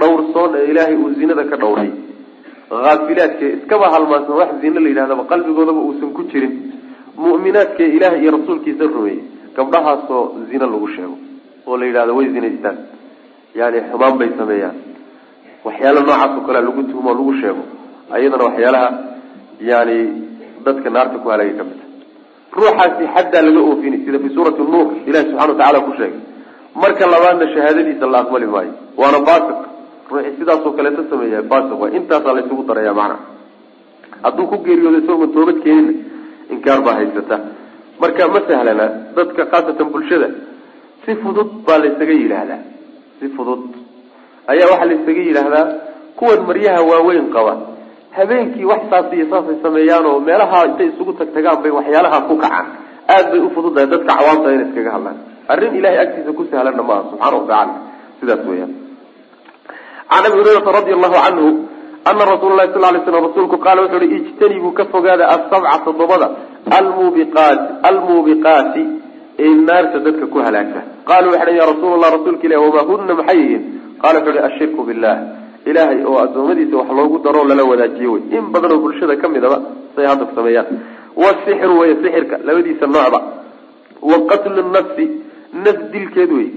dhowrsoon 0.00 0.50
ee 0.58 0.64
ilaahay 0.70 0.94
uu 1.02 1.10
zinada 1.18 1.44
ka 1.50 1.56
dhowray 1.62 1.90
haafilaadka 2.70 3.44
iskaba 3.56 3.86
halmaansan 3.94 4.36
wax 4.40 4.50
zina 4.62 4.80
la 4.80 4.88
yidhahdaba 4.88 5.22
qalbigoodaba 5.32 5.80
uusan 5.88 6.10
ku 6.16 6.22
jirin. 6.30 6.52
Mu'minaadka 7.16 7.82
ilaahay 7.96 8.20
iyo 8.22 8.30
rasuulkiisa 8.36 8.84
rumeeyey 8.84 9.20
gabdhahaasoo 9.56 10.22
zina 10.50 10.66
lagu 10.66 10.88
sheego 10.94 11.16
oo 11.66 11.76
la 11.80 11.84
yidhahdo 11.86 12.12
way 12.18 12.28
zinaystaan. 12.34 12.76
Yani 13.58 13.78
xumaan 13.90 14.18
bay 14.20 14.30
sameeyaan. 14.38 14.76
Waxyaala 15.64 16.00
noocaas 16.00 16.32
oo 16.38 16.42
kalea 16.46 16.62
lagu 16.68 16.82
tuhmo 16.90 17.10
lagu 17.18 17.32
sheego. 17.40 17.62
Ayadana 18.14 18.44
waxyaalaha 18.48 18.88
yani 19.70 19.96
dadka 20.64 20.88
naarta 20.90 21.18
ku 21.22 21.28
halaagay 21.32 21.56
ka 21.58 21.64
mid 21.64 21.78
a 21.82 21.86
ruuxaasi 22.56 23.04
xaddaa 23.14 23.42
laga 23.46 23.60
oofinay 23.68 24.00
sida 24.04 24.18
fi 24.22 24.28
suurati 24.34 24.62
nuur 24.62 24.86
ilahi 25.08 25.24
subxana 25.30 25.52
watacala 25.52 25.80
ku 25.86 25.92
sheegay. 25.98 26.20
Marka 26.82 27.04
labaadna 27.12 27.46
shahaadadiisa 27.54 28.06
la 28.12 28.18
aqbali 28.22 28.46
maayo. 28.54 28.72
Waana 29.00 29.18
basiq 29.28 29.58
ruuxii 30.10 30.36
sidaasoo 30.40 30.72
kaleeta 30.76 31.02
sameeya 31.10 31.40
basiq 31.52 31.78
waay 31.82 31.92
intaasaa 31.98 32.34
laysugu 32.36 32.62
daraya 32.68 32.92
macnaha 33.00 33.24
hadduu 34.24 34.46
ku 34.50 34.56
geeriyoodo 34.66 34.98
isagoon 35.04 35.30
toobad 35.36 35.58
keenina 35.64 35.92
inkaar 36.54 36.80
baa 36.86 36.94
haysata. 37.00 37.36
Marka 38.00 38.24
ma 38.34 38.40
sahlana 38.48 38.86
dadka 39.16 39.42
khaasatan 39.52 39.88
bulshada 39.94 40.28
si 41.04 41.10
fudud 41.22 41.48
baa 41.66 41.78
laysaga 41.82 42.14
yidhaahdaa. 42.22 42.60
Si 43.20 43.26
fudud. 43.36 43.62
Ayaa 44.52 44.68
waxaa 44.72 44.88
laysaga 44.90 45.22
yidhaahdaa 45.28 45.64
kuwan 46.18 46.40
maryaha 46.48 46.80
waaweyn 46.90 47.26
qaba. 47.36 47.54
Habeenkii 48.16 48.64
wax 48.70 48.82
saas 48.90 49.12
iyo 49.16 49.26
saasay 49.30 49.56
sameeyaan 49.64 50.06
oo 50.10 50.20
meelaha 50.28 50.58
intay 50.68 50.88
isugu 50.92 51.12
tagtagaan 51.20 51.58
bay 51.62 51.72
waxyaalaha 51.78 52.18
ku 52.28 52.34
kacaan. 52.42 52.66
Aad 53.14 53.26
bay 53.32 53.40
ufududahay 53.48 53.86
dadka 53.92 54.12
cawaamta 54.18 54.48
inay 54.54 54.66
iskaga 54.68 54.90
hadlaan. 54.96 55.18
Arrin 55.52 55.74
ilahay 55.78 55.98
agtiisa 56.04 56.32
ku 56.38 56.42
sahlanna 56.50 56.82
maaha 56.88 57.02
subxaana 57.10 57.36
watacala 57.40 57.74
sidaas 58.20 58.42
weyaan 58.50 58.72
can 60.10 60.24
abi 60.26 60.36
hurayrata 60.40 60.70
radi 60.78 60.92
allahu 60.96 61.16
canhu 61.24 61.48
ana 62.10 62.22
rasuula 62.32 62.54
lahi 62.60 62.72
sal 62.74 62.82
lay 62.94 63.02
slam 63.04 63.24
rasuulku 63.28 63.56
qaala 63.64 63.82
wuxu 63.82 63.96
uhi 63.96 64.16
ijtanibuu 64.18 64.72
ka 64.78 64.84
fogaada 64.92 65.24
asabca 65.36 65.78
toddobada 65.84 66.28
almubiqaati 66.78 67.66
almuubiqaati 67.90 68.82
ee 69.38 69.54
naarta 69.68 69.98
dadka 70.06 70.26
ku 70.32 70.38
halaagta 70.46 70.80
qaaluu 71.08 71.32
waxay 71.34 71.56
ya 71.60 71.66
rasuul 71.72 71.92
allah 71.96 72.10
rasuulka 72.16 72.44
ilahi 72.48 72.62
wamaa 72.66 72.86
huna 72.90 73.14
maxay 73.20 73.38
yihiin 73.42 73.62
qala 74.02 74.18
wuxu 74.20 74.30
uhi 74.32 74.40
ashirku 74.48 74.82
billah 74.88 75.16
ilaahay 75.70 76.00
oo 76.10 76.18
adoomadiisa 76.26 76.76
wax 76.80 76.88
loogu 77.00 77.18
daroo 77.24 77.44
lala 77.50 77.64
wadaajiyo 77.70 78.12
wey 78.12 78.22
in 78.38 78.44
badan 78.52 78.72
oo 78.72 78.80
bulshada 78.84 79.16
ka 79.16 79.28
midaba 79.28 79.58
say 79.96 80.06
hadda 80.10 80.26
sameeyaan 80.34 80.78
wasixru 81.24 81.74
wey 81.80 81.92
sixirka 82.02 82.36
labadiisa 82.48 82.86
noocba 82.86 83.20
wa 84.10 84.18
qatlu 84.30 84.62
nafsi 84.76 85.04
naf 85.64 85.78
dilkeed 85.92 86.32
wey 86.38 86.48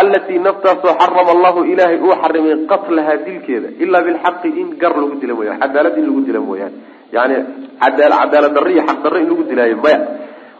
allatii 0.00 0.38
naftaasoo 0.38 0.94
xarama 1.00 1.30
allahu 1.36 1.64
ilaahay 1.72 1.98
uu 2.06 2.14
xarimay 2.22 2.56
qatlahaa 2.72 3.16
dilkeeda 3.26 3.68
ilaa 3.82 4.02
bilxaqi 4.06 4.48
in 4.60 4.68
gar 4.82 4.94
lagu 5.02 5.14
dila 5.20 5.34
mooyaan 5.38 5.60
cadaalad 5.62 5.98
in 5.98 6.06
lagu 6.08 6.20
dila 6.28 6.40
mooyaane 6.40 6.76
yani 7.16 7.36
cadaalad 7.82 8.52
darro 8.56 8.70
iyo 8.74 8.82
xaq 8.88 8.98
darro 9.04 9.18
in 9.22 9.28
lagu 9.32 9.42
dilaayo 9.50 9.76
maya 9.84 10.00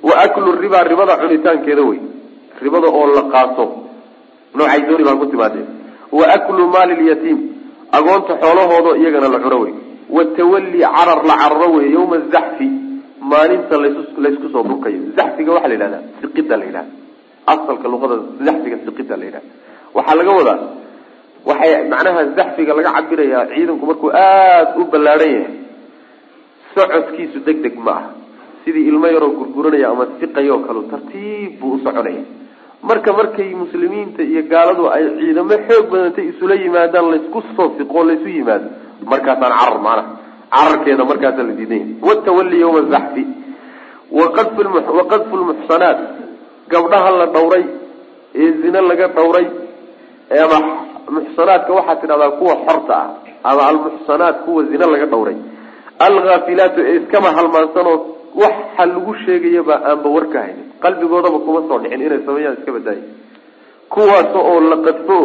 wa 0.08 0.14
aklu 0.26 0.52
ribaa 0.64 0.84
ribada 0.92 1.16
cunitaankeeda 1.22 1.82
wey 1.90 2.00
ribada 2.64 2.86
oo 2.98 3.06
la 3.16 3.22
qaato 3.34 3.64
noocay 4.54 4.82
dooni 4.88 5.04
baa 5.08 5.16
ku 5.22 5.26
timaadee 5.32 5.66
wa 6.18 6.24
aklu 6.36 6.62
maali 6.74 6.94
lyatiim 7.02 7.38
agoonta 7.98 8.32
xoolahooda 8.42 8.90
iyagana 9.00 9.28
la 9.34 9.38
cuno 9.44 9.58
wey 9.64 9.74
watawalli 10.16 10.80
carar 10.96 11.20
la 11.30 11.34
cararo 11.42 11.68
wey 11.76 11.86
yawma 11.96 12.16
zaxfi 12.34 12.68
maalinta 13.30 13.74
laysku 14.24 14.46
soo 14.52 14.62
dhurkayo 14.68 15.00
zaxfiga 15.16 15.52
waxaa 15.56 15.68
la 15.68 15.74
yidhahdaa 15.74 16.02
siqida 16.20 16.56
la 16.60 16.64
yidhahda 16.68 17.01
asalka 17.46 17.86
luqada 17.92 18.16
zaxfiga 18.46 18.76
siqida 18.86 19.16
la 19.20 19.24
yidhahda 19.28 19.50
waxaa 19.96 20.16
laga 20.20 20.32
wadaa 20.38 20.58
waxay 21.50 21.72
macnaha 21.92 22.20
zaxfiga 22.38 22.72
laga 22.78 22.90
cabirayaa 22.96 23.44
ciidanku 23.54 23.84
markuu 23.90 24.10
aada 24.14 24.76
u 24.80 24.84
ballaadhan 24.92 25.30
yahay 25.36 25.54
socodkiisu 26.74 27.38
deg 27.46 27.58
deg 27.64 27.76
ma 27.86 27.92
ah 28.00 28.04
sidii 28.64 28.86
ilmo 28.90 29.06
yaroo 29.14 29.32
gurguranaya 29.38 29.88
ama 29.92 30.04
siqayoo 30.20 30.60
kale 30.66 30.80
tartiib 30.92 31.58
buu 31.60 31.72
u 31.76 31.78
soconaya. 31.84 32.22
Marka 32.88 33.10
markay 33.18 33.50
muslimiinta 33.62 34.22
iyo 34.22 34.42
gaaladu 34.52 34.84
ay 34.94 35.04
ciidamo 35.18 35.54
xoog 35.68 35.86
badantay 35.92 36.24
isula 36.32 36.54
yimaadaan 36.62 37.06
laysku 37.12 37.38
soo 37.56 37.68
siqoo 37.78 38.02
laysu 38.08 38.28
yimaado 38.36 38.66
markaasaan 39.12 39.52
carar 39.58 39.78
maanaha 39.86 40.10
cararkeeda 40.54 41.04
markaasa 41.10 41.40
la 41.48 41.52
diidan 41.58 41.78
yahay 41.78 41.94
watawalli 42.08 42.56
yawma 42.64 42.80
zaxfi 42.94 43.22
waqadfu 44.98 45.34
lmuxsanaat 45.40 45.98
gabdhaha 46.68 47.10
la 47.10 47.26
dhawray 47.26 47.64
ee 48.34 48.50
zine 48.62 48.80
laga 48.90 49.08
dhawray 49.08 49.46
ama 50.44 50.58
muxsanaadka 51.16 51.72
waxaad 51.78 52.00
tidhahdaa 52.00 52.30
kuwa 52.40 52.54
xorta 52.66 52.94
ah 53.02 53.08
ama 53.50 53.62
almuxsanaat 53.70 54.36
kuwa 54.44 54.62
zine 54.70 54.86
laga 54.94 55.06
dhawray 55.06 55.36
alghaafilaatu 55.98 56.80
ee 56.88 56.96
iskama 57.00 57.30
halmaansanoo 57.38 57.96
waxa 58.42 58.86
lagu 58.86 59.14
sheegayaba 59.24 59.74
aanba 59.90 60.08
warka 60.16 60.38
haynin. 60.40 60.66
Qalbigoodaba 60.82 61.38
kuma 61.46 61.60
soo 61.68 61.78
dhicin 61.78 62.00
inay 62.06 62.20
sameeyaan 62.26 62.56
iska 62.58 62.72
badaaya 62.72 63.02
kuwaas 63.92 64.30
oo 64.40 64.60
la 64.70 64.76
qadfo 64.86 65.18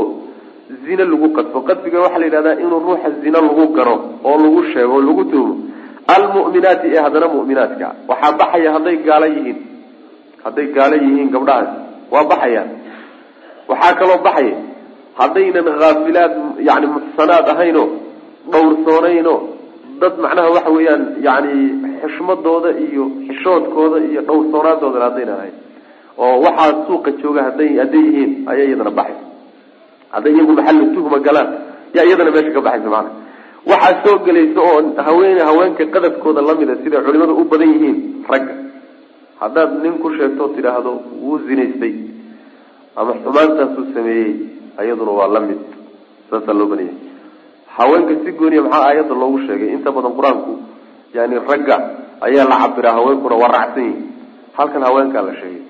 zine 0.86 1.04
lagu 1.12 1.30
qadfo. 1.38 1.62
Qadfiga 1.70 2.00
waxaa 2.04 2.20
la 2.20 2.26
yidhahdaa 2.26 2.60
inuu 2.64 2.80
ruuxa 2.88 3.10
zine 3.24 3.40
lagu 3.48 3.68
garo 3.78 3.96
oo 4.24 4.38
lagu 4.44 4.64
sheego 4.74 4.94
oo 4.96 5.02
lagu 5.08 5.24
tuumo. 5.32 5.56
Almu'minaati 6.16 6.88
ee 6.96 7.02
haddana 7.06 7.28
mu'minaadka 7.36 7.88
waxaa 8.10 8.32
baxaya 8.40 8.70
hadday 8.76 8.98
gaalo 9.08 9.26
yihiin 9.36 9.58
hadday 10.46 10.68
gaalo 10.78 10.96
yihiin 11.06 11.30
gabdhahaas 11.36 11.70
waa 12.14 12.24
baxayaan 12.32 12.70
waxaa 13.70 13.94
kaloo 14.00 14.20
baxaya 14.28 14.56
haddaynan 15.20 15.68
haafilaad 15.82 16.34
yani 16.70 16.88
muxsanaad 16.96 17.48
ahaynoo 17.54 17.88
dhowrsoonayno 18.54 19.36
dad 20.02 20.14
macnaha 20.26 20.50
waxa 20.58 20.72
weeyaan 20.78 21.04
yani 21.28 21.54
xushmadooda 22.02 22.70
iyo 22.86 23.04
xishoodkooda 23.28 23.98
iyo 24.10 24.22
dhowrsoonaadooda 24.30 25.00
haddaynan 25.06 25.36
ahayn. 25.40 25.56
Oo 26.24 26.36
waxaa 26.46 26.72
suuqa 26.88 27.12
jooga 27.22 27.42
haday 27.48 27.70
hadday 27.82 28.04
yihiin 28.10 28.32
ayaa 28.52 28.66
iyadana 28.70 28.92
baxaysa 29.00 29.26
hadday 30.14 30.32
iyagu 30.36 30.54
maxallu 30.60 30.86
tuhma 30.96 31.18
galaan 31.28 31.50
yaa 31.96 32.06
iyadana 32.10 32.32
meesha 32.36 32.52
ka 32.58 32.62
baxaysa 32.68 32.90
maana 32.96 33.10
waxaa 33.72 33.96
soo 34.06 34.16
gelaysa 34.28 34.60
oo 34.70 34.80
haween 35.08 35.38
haweenka 35.50 35.84
qadafkooda 35.96 36.42
lamida 36.50 36.74
siday 36.84 37.02
culimadu 37.08 37.34
u 37.42 37.44
badan 37.52 37.70
yihiin 37.74 37.98
ragga 38.32 38.54
haddaad 39.42 39.72
nin 39.84 39.96
ku 40.04 40.10
sheegto 40.18 40.44
tidhaahdo 40.56 40.92
wuu 41.24 41.38
zinaystay 41.48 41.94
ama 42.96 43.14
xumaantaasuu 43.24 43.86
sameeyey 43.94 44.32
iyaduna 44.84 45.12
waa 45.20 45.28
la 45.36 45.40
mid. 45.48 45.62
Saasaa 46.30 46.54
loo 46.60 46.68
banayay 46.72 46.96
haweenka 47.78 48.14
si 48.26 48.32
gooniya 48.40 48.62
maxaa 48.66 48.84
aayadda 48.90 49.16
loogu 49.22 49.40
sheegay? 49.48 49.70
Inta 49.76 49.90
badan 49.96 50.14
qur'aanku 50.18 50.54
yani 51.16 51.36
ragga 51.50 51.78
ayaa 52.28 52.46
la 52.52 52.58
cabiraa 52.64 52.94
haweenkuna 52.98 53.36
waa 53.42 53.52
raacsan 53.56 53.84
yihiin. 53.88 54.06
Halkan 54.58 54.82
haweenkaa 54.88 55.22
la 55.28 55.34
sheegay. 55.42 55.62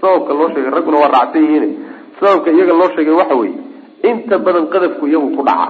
Sababka 0.00 0.32
loo 0.38 0.48
sheegay 0.54 0.70
ragguna 0.76 0.98
waa 1.02 1.10
raacsan 1.16 1.42
yihiin. 1.44 1.72
Sababka 2.20 2.50
iyaga 2.56 2.72
loo 2.80 2.88
sheegay 2.96 3.14
waxa 3.20 3.34
weeye 3.40 3.58
inta 4.10 4.38
badan 4.46 4.66
qadafku 4.72 5.04
iyagu 5.10 5.28
ku 5.36 5.42
dhaca. 5.48 5.68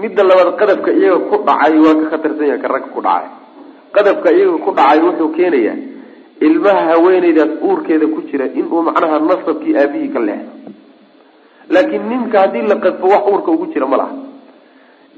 Midda 0.00 0.22
labaad 0.28 0.50
qadafka 0.60 0.90
iyaga 1.00 1.18
ku 1.30 1.36
dhacay 1.46 1.74
waa 1.84 1.94
ka 2.00 2.06
khatarsan 2.12 2.46
yahay 2.50 2.60
ka 2.62 2.68
ragga 2.74 2.90
ku 2.94 3.00
dhacay. 3.06 3.30
Qadafka 3.94 4.28
iyaga 4.36 4.58
ku 4.64 4.70
dhacay 4.78 4.98
wuxuu 5.06 5.30
keenayaa 5.38 5.76
ilmaha 6.40 6.82
haweeneydaas 6.90 7.52
uurkeeda 7.62 8.06
ku 8.14 8.20
jira 8.30 8.46
inuu 8.60 8.82
macnaha 8.82 9.18
nasabkii 9.18 9.74
aabihii 9.76 10.08
ka 10.14 10.20
leexdo 10.20 10.72
laakiin 11.74 12.04
ninka 12.10 12.38
haddii 12.40 12.62
la 12.70 12.76
qadfo 12.84 13.06
wax 13.14 13.22
uurka 13.32 13.50
ugu 13.50 13.66
jira 13.72 13.86
ma 13.86 13.96
laha. 13.96 14.14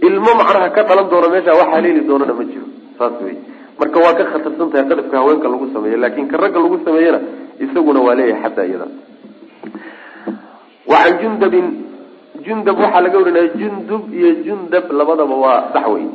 Ilmo 0.08 0.30
macnaha 0.40 0.68
ka 0.76 0.82
dhalan 0.88 1.10
doona 1.10 1.28
meesha 1.28 1.52
wax 1.60 1.68
haleeli 1.74 2.00
doonana 2.08 2.32
ma 2.34 2.44
jiro. 2.44 2.66
Saas 2.98 3.12
wey 3.24 3.36
marka 3.78 3.98
waa 4.04 4.14
ka 4.18 4.24
khatarsan 4.32 4.70
tahay 4.72 4.86
qadafka 4.90 5.16
haweenka 5.20 5.48
lagu 5.48 5.66
sameeyo 5.74 5.96
laakiin 6.02 6.28
ka 6.28 6.36
ragga 6.36 6.58
lagu 6.64 6.78
sameeyana 6.84 7.20
isaguna 7.64 8.00
waa 8.06 8.14
leeyahay 8.18 8.42
xataa 8.44 8.66
iyada. 8.70 8.86
Wacan 10.90 11.18
jundabin 11.22 11.66
jundab 12.46 12.78
waxaa 12.80 13.00
laga 13.04 13.18
warinaya 13.18 13.48
jundub 13.60 14.02
iyo 14.14 14.30
jundab 14.46 14.84
labadaba 14.92 15.34
waa 15.44 15.60
sax 15.72 15.86
wey 15.94 16.06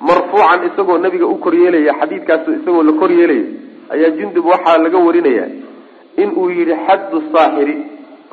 marfuucan 0.00 0.60
isagoo 0.68 0.98
nabiga 0.98 1.26
u 1.26 1.36
koryeelaya 1.44 1.92
xadiidkaas 2.00 2.46
isagoo 2.60 2.82
la 2.82 2.92
koryeelaya 2.92 3.44
ayaa 3.94 4.16
jundub 4.18 4.46
waxaa 4.52 4.78
laga 4.78 4.98
warinaya 4.98 5.46
in 6.22 6.30
uu 6.36 6.50
yihi 6.50 6.74
xaddu 6.86 7.22
saaxiri 7.32 7.76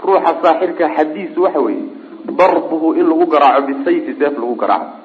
ruuxa 0.06 0.32
saaxirka 0.44 0.90
xadiisu 0.96 1.44
waxa 1.46 1.60
weeye 1.60 1.86
darbuhu 2.26 2.94
in 3.00 3.06
lagu 3.10 3.26
garaaco 3.26 3.68
bisayfi 3.68 4.14
seef 4.20 4.34
lagu 4.38 4.56
garaaco. 4.56 4.98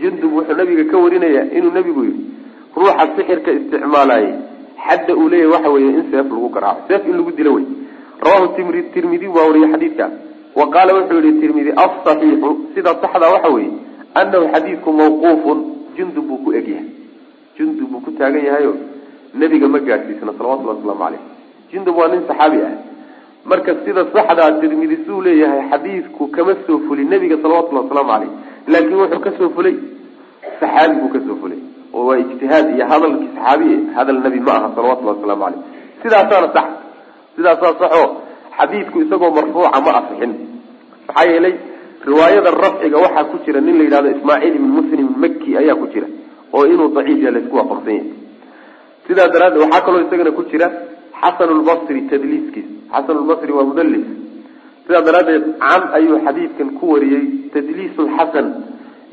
Jundub 0.00 0.32
wuxuu 0.32 0.56
nabiga 0.56 0.84
ka 0.90 0.96
warinaya 0.98 1.42
inuu 1.52 1.70
nabigu 1.70 2.04
yihi 2.04 2.24
ruuxa 2.76 3.04
sixirka 3.16 3.50
isticmaalaaye 3.52 4.34
xadda 4.86 5.16
uu 5.16 5.28
leeyahy 5.28 5.52
waxa 5.52 5.70
weeye 5.70 5.90
in 5.90 6.04
seef 6.10 6.26
lagu 6.30 6.48
garaaco. 6.48 6.80
Seef 6.88 7.06
in 7.06 7.16
lagu 7.16 7.32
dilo 7.32 7.54
wey 7.54 7.66
rawahu 8.20 8.48
tirmidi 8.94 9.26
waa 9.26 9.46
wariyey 9.48 9.70
xadiidka. 9.72 10.10
Wa 10.56 10.70
qaala 10.70 10.94
wuxuu 10.94 11.20
yihi 11.20 11.40
tirmidi 11.40 11.70
asaxiixu 11.70 12.50
sida 12.74 12.94
saxda 13.02 13.32
waxa 13.34 13.48
weeye 13.48 13.70
anahu 14.14 14.48
xadiidku 14.52 14.92
mawquufun 14.92 15.58
jundub 15.96 16.24
buu 16.28 16.38
ku 16.44 16.52
egyahay. 16.52 16.88
Jundub 17.58 17.88
buu 17.90 18.00
ku 18.00 18.10
taagan 18.18 18.44
yahayo 18.44 18.74
nebiga 19.42 19.68
ma 19.68 19.78
gaadhsiisna 19.88 20.32
salawatullhi 20.38 20.72
waslamu 20.74 21.00
caleyh 21.04 21.22
jundub 21.72 21.96
waa 22.00 22.08
nin 22.08 22.22
saxaabi 22.28 22.58
ah. 22.68 22.74
Marka 23.50 23.72
sida 23.84 24.02
saxdaa 24.14 24.50
tirmidi 24.60 24.96
suu 25.06 25.20
leeyahay 25.26 25.62
xadiidku 25.70 26.22
kama 26.36 26.54
soo 26.66 26.78
fulin 26.86 27.08
nebiga 27.14 27.36
salawatullhi 27.42 27.82
wasalaamu 27.84 28.10
caleyh 28.12 28.30
laakiin 28.72 28.98
wuxuu 29.02 29.20
ka 29.26 29.30
soo 29.38 29.50
fulay. 29.56 29.76
Saxaabi 30.60 30.94
buu 31.00 31.10
ka 31.14 31.20
soo 31.26 31.36
fulay. 31.42 31.60
Oo 31.94 32.06
waa 32.08 32.18
ijtihaad 32.22 32.66
iyo 32.74 32.84
hadalkii 32.92 33.30
saxaabi 33.36 33.68
hadal 33.96 34.18
nebi 34.26 34.40
ma 34.48 34.52
aha 34.58 34.68
salawatullahi 34.76 35.16
wasalaamu 35.18 35.44
caleyh 35.44 35.62
sidaasaana 36.02 36.48
sax 36.56 36.68
sidaasaa 37.36 37.74
saxo 37.80 38.02
xadiidku 38.58 38.96
isagoo 39.04 39.30
marfuuca 39.38 39.80
ma 39.86 39.92
asixin 40.00 40.32
maxaa 41.06 41.26
yeelay 41.30 41.54
riwaayada 42.08 42.50
rafciga 42.64 42.98
waxaa 43.04 43.24
ku 43.30 43.36
jira 43.44 43.60
nin 43.60 43.78
la 43.78 43.84
yidhahdo 43.86 44.10
ismaaciil 44.16 44.54
ibn 44.58 44.70
muslim 44.78 45.08
maki 45.24 45.56
ayaa 45.62 45.76
ku 45.80 45.86
jira 45.94 46.08
oo 46.52 46.64
inuu 46.72 46.88
daciif 46.96 47.18
yaha 47.22 47.34
laysku 47.36 47.56
waafaqsan 47.56 47.94
yahay 47.94 48.10
sidaa 49.06 49.28
daraaddeed 49.34 49.62
waxaa 49.64 49.84
kaloo 49.86 50.02
isagana 50.06 50.30
ku 50.38 50.42
jira 50.52 50.66
xasan 51.20 51.50
lbasri 51.60 52.00
tadliiskiis. 52.10 52.68
Xasan 52.92 53.16
lbasri 53.24 53.52
waa 53.58 53.66
mudallis. 53.70 54.06
Sidaa 54.86 55.02
daraaddeed 55.08 55.44
can 55.64 55.82
ayuu 55.98 56.18
xadiidkan 56.26 56.68
ku 56.78 56.84
wariyey 56.94 57.24
tadliis 57.54 57.94
lxasan 58.06 58.46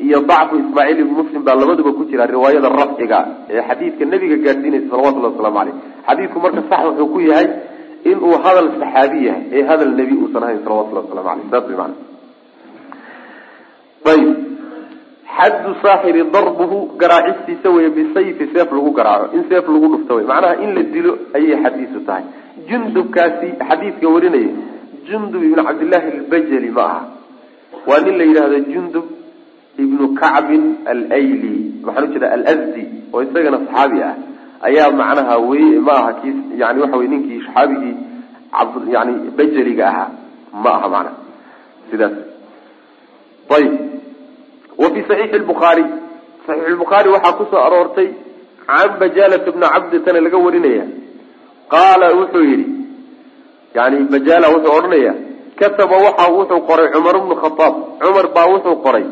iyo 0.06 0.20
dacfu 0.30 0.56
ismaaciil 0.64 1.00
ibn 1.06 1.14
muslim 1.22 1.42
baa 1.48 1.56
labaduba 1.62 1.92
ku 1.98 2.04
jira 2.10 2.26
riwaayada 2.26 2.70
rafciga 2.82 3.20
ee 3.54 3.62
xadiidka 3.70 4.04
nabiga 4.14 4.38
gaadhsiinaysa 4.46 4.88
salawatullahi 4.92 5.34
waslamu 5.34 5.58
caleyh 5.60 5.76
xadiidku 6.08 6.38
marka 6.46 6.62
sax 6.70 6.82
wuxuu 6.88 7.08
ku 7.14 7.20
yahay 7.30 7.48
inuu 8.12 8.34
hadal 8.46 8.68
saxaabi 8.82 9.20
yahay 9.28 9.44
ee 9.58 9.64
hadal 9.70 9.92
nebi 10.00 10.14
uusan 10.22 10.44
ahayn 10.46 10.60
salawatullahi 10.66 11.06
waslamu 11.08 11.30
aleyh 11.34 11.46
saas 11.52 11.66
way 11.70 11.78
maana 11.82 11.96
ayib 14.14 14.30
xaddu 15.44 15.72
saaxiri 15.84 16.24
darbuhu 16.36 16.78
garaacistiisa 17.02 17.70
wey 17.76 17.90
bisayfi 17.98 18.46
seef 18.54 18.70
lagu 18.72 18.92
garaaco 19.00 19.36
in 19.36 19.44
seef 19.50 19.66
lagu 19.68 19.88
dhufto 19.94 20.16
wey 20.18 20.26
macnaha 20.32 20.56
in 20.64 20.70
la 20.78 20.84
dilo 20.94 21.14
ayay 21.38 21.58
xadiisu 21.64 22.00
tahay. 22.08 22.24
Jundubkaasi 22.70 23.48
xadiidka 23.70 24.08
warinaya 24.16 24.52
jundub 25.08 25.42
ibnu 25.44 25.62
cabdillaahi 25.68 26.10
albajali 26.18 26.70
ma 26.78 26.84
aha. 26.92 27.02
Waa 27.88 28.00
nin 28.06 28.16
la 28.20 28.26
yidhaahdo 28.30 28.60
jundub 28.74 29.06
ibnu 29.84 30.06
kacbin 30.22 30.64
alayli. 30.92 31.56
Maxaan 31.86 32.10
ujeeda 32.10 32.28
alazdi 32.38 32.84
oo 33.14 33.22
isagana 33.26 33.58
saxaabi 33.66 34.04
ah. 34.10 34.16
Ayaa 34.68 34.92
macnaha 35.02 35.36
wey 35.50 35.80
ma 35.88 35.94
aha 36.02 36.12
kii 36.22 36.36
yani 36.62 36.80
waxa 36.84 36.98
wey 37.02 37.08
ninkii 37.14 37.42
saxaabigii 37.48 37.96
yani 38.96 39.14
bajaliga 39.38 39.86
ahaa. 39.92 40.10
Ma 40.64 40.72
aha 40.78 40.88
macnaha. 40.96 41.18
Sidaas. 41.92 42.16
Ayib 43.56 43.93
wa 44.82 44.88
fi 44.94 45.00
saxiixi 45.10 45.38
lbukhaari 45.44 45.84
saxiix 46.48 46.70
lbukhaari 46.76 47.10
waxaa 47.16 47.38
ku 47.40 47.44
soo 47.52 47.62
aroortay 47.68 48.10
can 48.68 48.90
bajalata 49.00 49.52
bni 49.56 49.66
cabditana 49.74 50.20
laga 50.26 50.38
warinaya. 50.46 50.86
Qaala 51.74 52.08
wuxuu 52.20 52.44
yidhi 52.52 52.66
yani 53.76 53.98
bajala 54.14 54.48
wuxuu 54.54 54.74
odhanaya 54.78 55.14
kataba 55.60 55.96
waxa 56.06 56.26
wuxuu 56.38 56.62
qoray 56.70 56.88
cumar 56.94 57.16
bnu 57.24 57.36
khataab. 57.44 57.74
Cumar 58.02 58.28
baa 58.36 58.48
wuxuu 58.54 58.76
qoray 58.86 59.06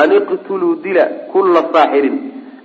an 0.00 0.08
iqtuluu 0.18 0.74
dila 0.84 1.04
kulla 1.32 1.60
saaxirin 1.72 2.16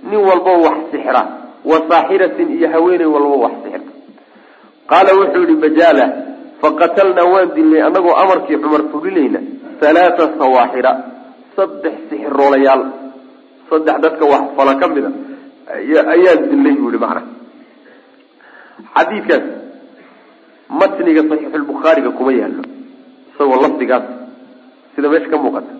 nin 0.08 0.20
walbo 0.28 0.52
wax 0.64 0.78
sixra 0.92 1.22
wa 1.70 1.76
saaxiratin 1.88 2.48
iyo 2.56 2.68
haweeney 2.74 3.06
walbo 3.14 3.36
wax 3.44 3.52
sixirta 3.62 3.92
qaala 4.90 5.10
wuxuu 5.20 5.42
yihi 5.48 5.56
bajala 5.64 6.04
faqatalnaa 6.62 7.26
waan 7.32 7.48
dilnay 7.56 7.82
anagoo 7.88 8.14
amarkii 8.22 8.58
cumar 8.62 8.82
fulinayna 8.92 9.40
halaata 9.80 10.24
sawaaxira 10.40 10.92
saddex 11.56 11.94
sixiroolayaal 12.10 12.82
saddex 13.70 13.96
dadka 14.04 14.24
wax 14.32 14.44
fala 14.56 14.72
ka 14.80 14.86
mid 14.94 15.04
a 15.06 15.10
ayaan 16.14 16.40
dilnay 16.50 16.74
buu 16.80 16.90
yihi 16.92 17.00
macna 17.04 17.22
xadiidkaas 18.96 19.44
matniga 20.80 21.22
saxiixulbukhaariga 21.30 22.10
kuma 22.18 22.32
yaallo. 22.40 22.62
Isagoo 23.32 23.58
lafdigaas 23.64 24.04
sida 24.94 25.08
meesha 25.12 25.28
ka 25.32 25.36
muuqata. 25.42 25.72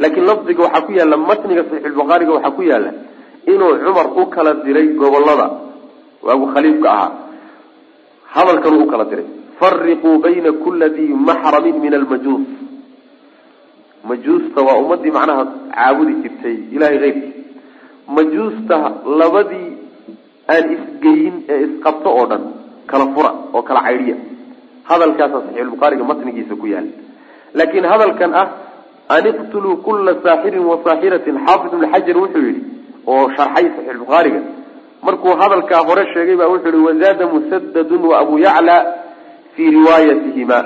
Laakiin 0.00 0.24
lafdiga 0.30 0.60
waxaa 0.66 0.84
ku 0.86 0.92
yaalla 0.98 1.16
matniga 1.30 1.62
saxiixulbukhaariga 1.68 2.32
waxaa 2.36 2.56
ku 2.56 2.62
yaalla 2.70 2.90
inuu 3.52 3.72
cumar 3.84 4.06
u 4.20 4.26
kala 4.34 4.52
diray 4.64 4.88
gobollada 5.00 5.46
waagu 6.26 6.46
khaliifka 6.54 6.88
ahaa. 6.96 7.10
Hadalkanuu 8.34 8.82
u 8.84 8.90
kala 8.92 9.04
diray. 9.10 9.26
Fariquu 9.60 10.10
bayna 10.24 10.50
kula 10.64 10.88
dii 10.96 11.12
maxramin 11.28 11.76
min 11.84 11.92
almajuus 11.94 12.44
majuusta 14.10 14.60
waa 14.66 14.76
ummadii 14.82 15.12
macnaha 15.18 15.44
caabudi 15.76 16.14
jirtay 16.22 16.56
ilahay 16.76 16.98
keyrkii 17.04 17.32
majuusta 18.16 18.76
labadii 19.20 19.68
aan 20.54 20.64
isgeyin 20.76 21.34
ee 21.52 21.60
isqabto 21.66 22.08
oo 22.18 22.26
dhan 22.30 22.42
kala 22.90 23.06
fura 23.14 23.30
oo 23.54 23.62
kala 23.68 23.80
caydhiya 23.86 24.16
hadalkaasa 24.90 25.36
saxiixulbukhaariga 25.44 26.04
matnigiisa 26.10 26.54
ku 26.62 26.66
yaalla 26.66 26.92
laakiin 27.58 27.86
hadalkan 27.92 28.32
ah 28.42 28.46
an 29.16 29.24
iqtuluu 29.32 29.76
kula 29.86 30.12
saaxirin 30.24 30.64
wa 30.70 30.76
saaxiratin 30.86 31.36
xaafid 31.46 31.72
ibnu 31.76 31.86
xajar 31.94 32.16
wuxuu 32.22 32.44
yihi 32.48 32.60
oo 33.12 33.24
sharxay 33.36 33.66
saxiixulbukhaariga 33.76 34.40
markuu 35.06 35.32
hadalkaa 35.42 35.82
hore 35.88 36.04
sheegay 36.14 36.36
baa 36.40 36.50
wuxuu 36.54 36.72
yihi 36.76 36.86
wazaada 36.88 37.24
musadadun 37.34 38.02
wa 38.10 38.16
abu 38.22 38.34
yacla 38.46 38.76
fii 39.56 39.70
riwaayatihima 39.78 40.58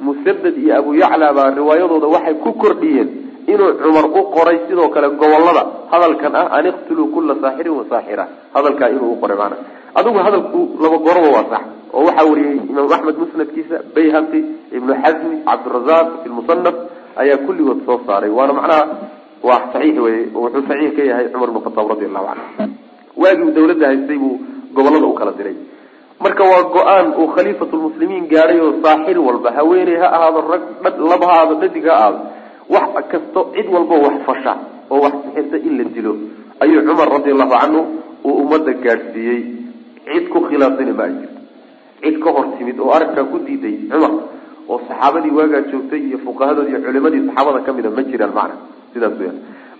musadad 0.00 0.54
iyo 0.56 0.72
abu 0.80 0.90
yacla 1.02 1.32
baa 1.36 1.50
riwaayadooda 1.58 2.06
waxay 2.14 2.34
ku 2.44 2.50
kordhiyeen 2.62 3.08
inuu 3.52 3.70
cumar 3.82 4.06
u 4.06 4.22
qoray 4.34 4.58
sidoo 4.68 4.88
kale 4.94 5.08
gobollada 5.20 5.62
hadalkan 5.92 6.34
ah 6.40 6.46
an 6.56 6.66
iqtuluu 6.70 7.06
kula 7.14 7.34
saaxirin 7.42 7.74
wa 7.78 7.84
saaxira. 7.90 8.24
Hadalkaa 8.54 8.88
inuu 8.94 9.12
u 9.14 9.20
qoray 9.22 9.36
maana. 9.40 9.56
Adigu 9.94 10.18
hadalku 10.26 10.60
laba 10.82 10.98
goroba 11.06 11.28
waa 11.36 11.46
sax 11.52 11.62
oo 11.92 12.04
waxaa 12.08 12.26
wariyey 12.30 12.56
imaam 12.70 12.92
axmed 12.96 13.16
musnadkiisa 13.22 13.76
bayhaqi 13.94 14.40
ibnu 14.76 14.92
xasmi 15.02 15.36
cabdirazaq 15.48 16.06
fi 16.22 16.28
lmusanaf 16.32 16.76
ayaa 17.22 17.38
kulligood 17.46 17.80
soo 17.86 17.98
saaray. 18.06 18.30
Waana 18.38 18.52
macnaha 18.58 18.82
waa 19.48 19.60
saxiix 19.72 19.96
weye 20.04 20.20
wuxuu 20.34 20.62
saxiix 20.68 20.92
ka 20.96 21.02
yahay 21.10 21.26
cumar 21.32 21.48
ibn 21.50 21.60
khataab 21.66 21.86
radi 21.92 22.04
allahu 22.08 22.26
canhu 22.30 22.46
waagii 23.22 23.50
dawladda 23.56 23.86
haystay 23.90 24.18
buu 24.22 24.34
gobollada 24.76 25.06
u 25.06 25.14
kala 25.20 25.32
diray 25.38 25.56
marka 26.24 26.42
waa 26.52 26.62
go'aan 26.76 27.06
uu 27.20 27.28
khaliifatulmuslimiin 27.36 28.24
gaadhay 28.32 28.60
oo 28.66 28.72
saaxir 28.84 29.18
walba 29.28 29.50
haweeney 29.58 29.96
ha 30.02 30.08
ahaado 30.16 30.40
rag 30.52 30.64
lab 31.10 31.22
ha 31.28 31.32
ahaado 31.36 31.54
dhadig 31.62 31.86
ha 31.90 31.94
ahaado 32.00 32.18
wax 32.74 32.88
kasto 33.12 33.40
cid 33.54 33.66
walba 33.74 33.94
wax 34.04 34.16
fasha 34.28 34.52
oo 34.90 35.00
wax 35.04 35.14
sixirta 35.24 35.56
in 35.68 35.72
la 35.78 35.84
dilo. 35.96 36.12
Ayuu 36.62 36.82
cumar 36.88 37.08
radi 37.16 37.30
allahu 37.34 37.52
canhu 37.60 37.80
uu 38.24 38.34
ummadda 38.42 38.72
gaadhsiiyey. 38.84 39.40
Cid 40.08 40.24
ku 40.32 40.38
khilaafsani 40.48 40.92
ma 40.98 41.04
ay 41.08 41.14
jirto. 41.20 41.40
Cid 42.02 42.16
ka 42.24 42.28
hor 42.36 42.46
timid 42.58 42.76
oo 42.84 42.90
arrinkaa 42.96 43.24
ku 43.32 43.38
diiday 43.46 43.76
cumar 43.92 44.12
oo 44.70 44.78
saxaabadii 44.88 45.32
waagaa 45.38 45.62
joogtay 45.72 46.00
iyo 46.08 46.18
fuqahadood 46.26 46.68
iyo 46.68 46.78
culimadii 46.84 47.22
saxaabada 47.28 47.60
ka 47.66 47.72
mida 47.72 47.90
ma 47.96 48.02
jiraan 48.10 48.32
macna. 48.38 48.56
Sidaas 48.92 49.14
weyaan 49.20 49.38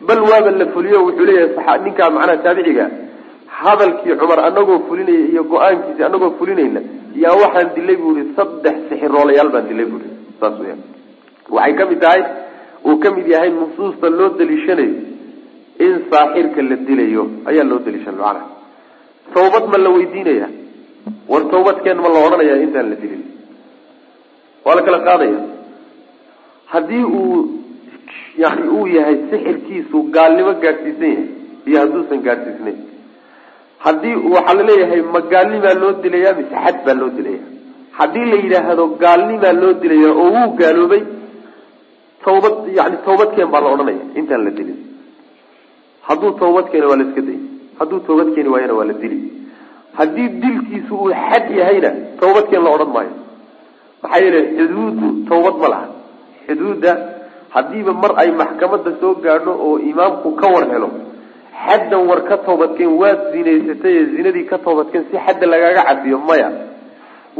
bal 0.08 0.20
waaba 0.30 0.50
la 0.60 0.66
fuliyo 0.74 0.98
wuxuu 1.06 1.26
leeyahay 1.28 1.78
ninkaa 1.86 2.10
macnaha 2.16 2.42
taabiciga 2.46 2.86
hadalkii 3.58 4.14
cumar 4.20 4.38
anagoo 4.48 4.78
fulinaya 4.88 5.24
iyo 5.32 5.42
go'aankiisi 5.52 6.02
anagoo 6.08 6.30
fulinayna 6.38 6.80
yaa 7.24 7.34
waxaan 7.42 7.68
dilay 7.76 7.96
bu 8.02 8.08
ihi 8.18 8.24
saddex 8.38 8.76
sixiroolayaal 8.88 9.50
baan 9.54 9.66
dilay 9.70 9.86
bui 9.92 10.02
saas 10.40 10.56
weyaan 10.62 10.80
waxay 11.56 11.72
ka 11.78 11.84
mid 11.90 12.00
tahay 12.04 12.22
uu 12.88 12.96
ka 13.02 13.08
mid 13.16 13.26
yahay 13.34 13.50
nusuusta 13.58 14.06
loo 14.18 14.28
daliishanayo 14.38 14.94
in 15.84 15.92
saaxirka 16.10 16.60
la 16.70 16.76
dilayo. 16.88 17.22
Ayaa 17.50 17.64
loo 17.70 17.78
daliishan 17.86 18.16
macnaha. 18.20 18.46
Tawbad 19.34 19.64
ma 19.72 19.78
la 19.84 19.90
weydiinaya 19.96 20.48
war 21.30 21.42
tawbadkeen 21.52 21.98
ma 22.04 22.08
la 22.14 22.18
odhanaya 22.26 22.54
intaan 22.64 22.86
la 22.92 22.96
dilin? 23.02 23.22
Waa 24.64 24.74
la 24.78 24.82
kala 24.86 24.98
qaadaya. 25.08 25.40
Haddii 26.72 27.04
uu 27.20 27.36
yani 28.42 28.64
uu 28.76 28.86
yahay 28.96 29.16
sixirkiisu 29.30 29.96
gaalnimo 30.16 30.52
gaadhsiisan 30.64 31.08
yahay 31.12 31.26
iyo 31.68 31.78
hadduusan 31.82 32.20
gaadhsiisnayn 32.26 32.78
haddii 33.84 34.14
waxaa 34.34 34.54
la 34.58 34.62
leeyahay 34.70 35.00
ma 35.14 35.20
gaalnimaa 35.32 35.74
loo 35.82 35.92
dilaya 36.04 36.30
mise 36.38 36.54
xad 36.64 36.76
baa 36.86 36.96
loo 37.00 37.10
dilaya 37.18 37.42
haddii 37.98 38.26
la 38.32 38.36
yidhaahdo 38.44 38.84
gaalnimaa 39.02 39.54
loo 39.62 39.72
dilaya 39.82 40.10
oo 40.22 40.28
wuu 40.36 40.48
gaaloobay 40.60 41.02
tawbad 42.24 42.54
yani 42.78 42.96
tawbadkeen 43.06 43.48
baa 43.52 43.62
la 43.64 43.68
odhanaya 43.74 44.02
intaan 44.20 44.42
la 44.46 44.50
dilin. 44.58 44.78
Hadduu 46.08 46.30
tawbad 46.42 46.66
keena 46.72 46.86
waa 46.90 46.98
la 47.00 47.04
iska 47.08 47.22
dayay 47.28 47.40
hadduu 47.78 47.98
tawbad 48.08 48.28
keeni 48.34 48.48
waayana 48.54 48.74
waa 48.78 48.88
la 48.90 48.94
dili. 49.02 49.18
Haddii 49.98 50.28
dilkiisu 50.42 50.94
uu 51.02 51.10
xad 51.28 51.46
yahayna 51.60 51.90
tawbadkeen 52.20 52.62
la 52.66 52.70
odhan 52.76 52.90
maayo. 52.96 53.14
Maxaa 54.02 54.20
yeele 54.24 54.40
xuduuddu 54.58 55.06
tawbad 55.30 55.54
ma 55.62 55.68
laha. 55.72 55.88
Xuduudda 56.46 56.92
haddiiba 57.54 57.92
mar 58.02 58.12
ay 58.22 58.30
maxkamadda 58.40 58.90
soo 59.00 59.14
gaadho 59.24 59.52
oo 59.66 59.74
imaamku 59.90 60.28
ka 60.40 60.46
war 60.54 60.64
helo 60.72 60.88
xaddan 61.66 62.02
war 62.08 62.20
ka 62.28 62.36
toobadkeen 62.46 62.92
waad 63.00 63.20
zinaysatay 63.32 63.96
zinadii 64.16 64.44
ka 64.50 64.58
toobadkeen 64.64 65.04
si 65.10 65.16
xadda 65.26 65.46
lagaaga 65.52 65.82
cafiyo 65.88 66.18
maya. 66.28 66.48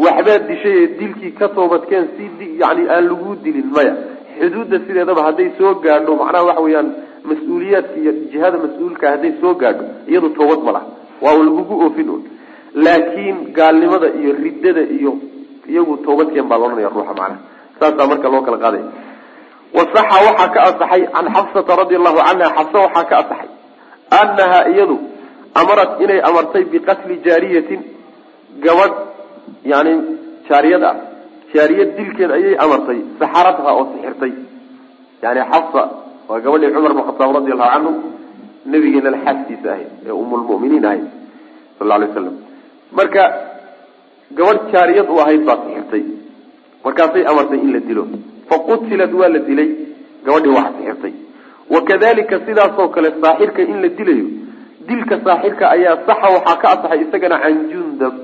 Waxbaad 0.05 0.43
dishay 0.49 0.79
dilkii 0.99 1.33
ka 1.39 1.49
toobadkeen 1.57 2.05
si 2.17 2.25
yani 2.63 2.83
aan 2.95 3.05
lagu 3.11 3.31
dilin 3.45 3.69
maya. 3.77 3.95
Xuduudda 4.41 4.77
sideedaba 4.87 5.23
hadday 5.29 5.49
soo 5.59 5.73
gaadho 5.85 6.13
macnaha 6.21 6.45
waxa 6.49 6.63
weeyaan 6.67 6.89
mas'uuliyaadka 7.29 7.97
iyo 8.03 8.13
jihada 8.33 8.57
mas'uulka 8.65 9.05
hadday 9.13 9.33
soo 9.41 9.55
gaadho 9.63 9.85
iyadu 10.11 10.29
toobad 10.39 10.61
ma 10.67 10.71
laha. 10.77 10.87
Waa 11.23 11.37
lagugu 11.47 11.75
oofin 11.85 12.09
un 12.15 12.23
laakiin 12.85 13.37
gaalnimada 13.57 14.09
iyo 14.21 14.31
riddada 14.45 14.83
iyo 14.97 15.13
iyagu 15.71 15.95
toobadkeen 16.07 16.47
baa 16.51 16.59
laodhanaya 16.61 16.89
ruuxa 16.95 17.15
macnaha. 17.21 17.39
Saasaa 17.81 18.07
marka 18.11 18.29
loo 18.33 18.43
kala 18.47 18.59
qaaday. 18.65 18.83
Wasaxa 19.77 20.17
waxaa 20.27 20.49
ka 20.55 20.61
asaxay 20.69 21.03
can 21.15 21.27
xafsata 21.35 21.73
radi 21.81 21.95
allahu 22.01 22.19
canha 22.27 22.47
xafsa 22.57 22.79
waxaa 22.87 23.05
ka 23.11 23.17
asaxay 23.23 23.49
annaha 24.21 24.59
iyadu 24.73 24.97
amarat 25.61 25.91
inay 26.05 26.21
amartay 26.29 26.65
biqatli 26.73 27.15
jaariyatin 27.27 27.81
gabadh 28.65 28.97
yani 29.73 29.93
jaariyad 30.49 30.83
ah 30.91 30.97
jaariyad 31.55 31.91
dilkeed 31.99 32.31
ayay 32.39 32.55
amartay 32.65 32.99
saxaradha 33.21 33.71
oo 33.79 33.85
sixirtay 33.93 34.33
yani 35.23 35.41
xafsa 35.53 35.83
waa 36.29 36.41
gabadhii 36.45 36.73
cumar 36.75 36.93
bn 36.97 37.03
khataab 37.09 37.31
radi 37.39 37.51
allahu 37.55 37.73
canhu 37.75 37.93
nabigeena 38.73 39.19
xaaskiisa 39.25 39.69
ahayd 39.75 39.91
ee 40.09 40.15
umulmuminiin 40.23 40.85
ahayd 40.91 41.07
sal 41.79 41.91
alay 41.97 42.09
waslam 42.11 42.37
marka 42.99 43.23
gabadh 44.39 44.63
jaariyad 44.75 45.09
u 45.15 45.17
ahayd 45.25 45.43
baa 45.49 45.59
sixirtay 45.65 46.05
markaasay 46.85 47.23
amartay 47.33 47.59
in 47.65 47.71
la 47.77 47.81
dilo 47.89 48.05
faqutilat 48.51 49.13
waa 49.21 49.31
la 49.35 49.41
dilay 49.49 49.71
gabadhii 50.27 50.55
wax 50.59 50.69
sixirtay 50.79 51.15
wakadalika 51.75 52.37
sidaasoo 52.47 52.89
kale 52.95 53.09
saaxirka 53.23 53.63
in 53.63 53.79
la 53.85 53.89
dilayo 53.99 54.27
dilka 54.89 55.17
saaxirka 55.27 55.65
ayaa 55.77 55.97
saxa 56.09 56.29
waxaa 56.37 56.57
ka 56.63 56.69
asaxay 56.75 57.01
isagana 57.07 57.37
can 57.43 57.57
jundab. 57.73 58.15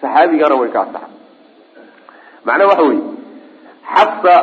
Saxaabigana 0.00 0.54
way 0.60 0.70
ka 0.74 0.80
asaxay 0.86 1.12
macnaha 2.46 2.68
waxa 2.70 2.84
weye 2.88 3.02
xabsa 3.94 4.34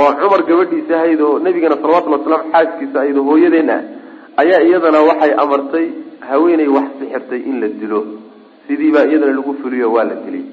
oo 0.00 0.10
cumar 0.20 0.42
gabadhiisa 0.48 0.94
ahayd 1.00 1.20
oo 1.26 1.38
nabigana 1.44 1.76
salawatulli 1.82 2.16
wasalaam 2.18 2.44
xaaskiisa 2.54 2.96
ahayd 3.00 3.16
oo 3.20 3.24
hooyadeen 3.30 3.70
ah 3.76 3.80
ayaa 4.42 4.60
iyadana 4.68 5.00
waxay 5.08 5.32
amartay 5.44 5.86
haweeney 6.28 6.68
wax 6.76 6.88
sixirtay 7.00 7.40
in 7.50 7.56
la 7.62 7.68
dilo. 7.80 8.00
Sidiibaa 8.66 9.06
iyadana 9.10 9.32
lagu 9.38 9.52
fuliyo 9.62 9.86
waa 9.94 10.04
la 10.10 10.14
dilay. 10.24 10.44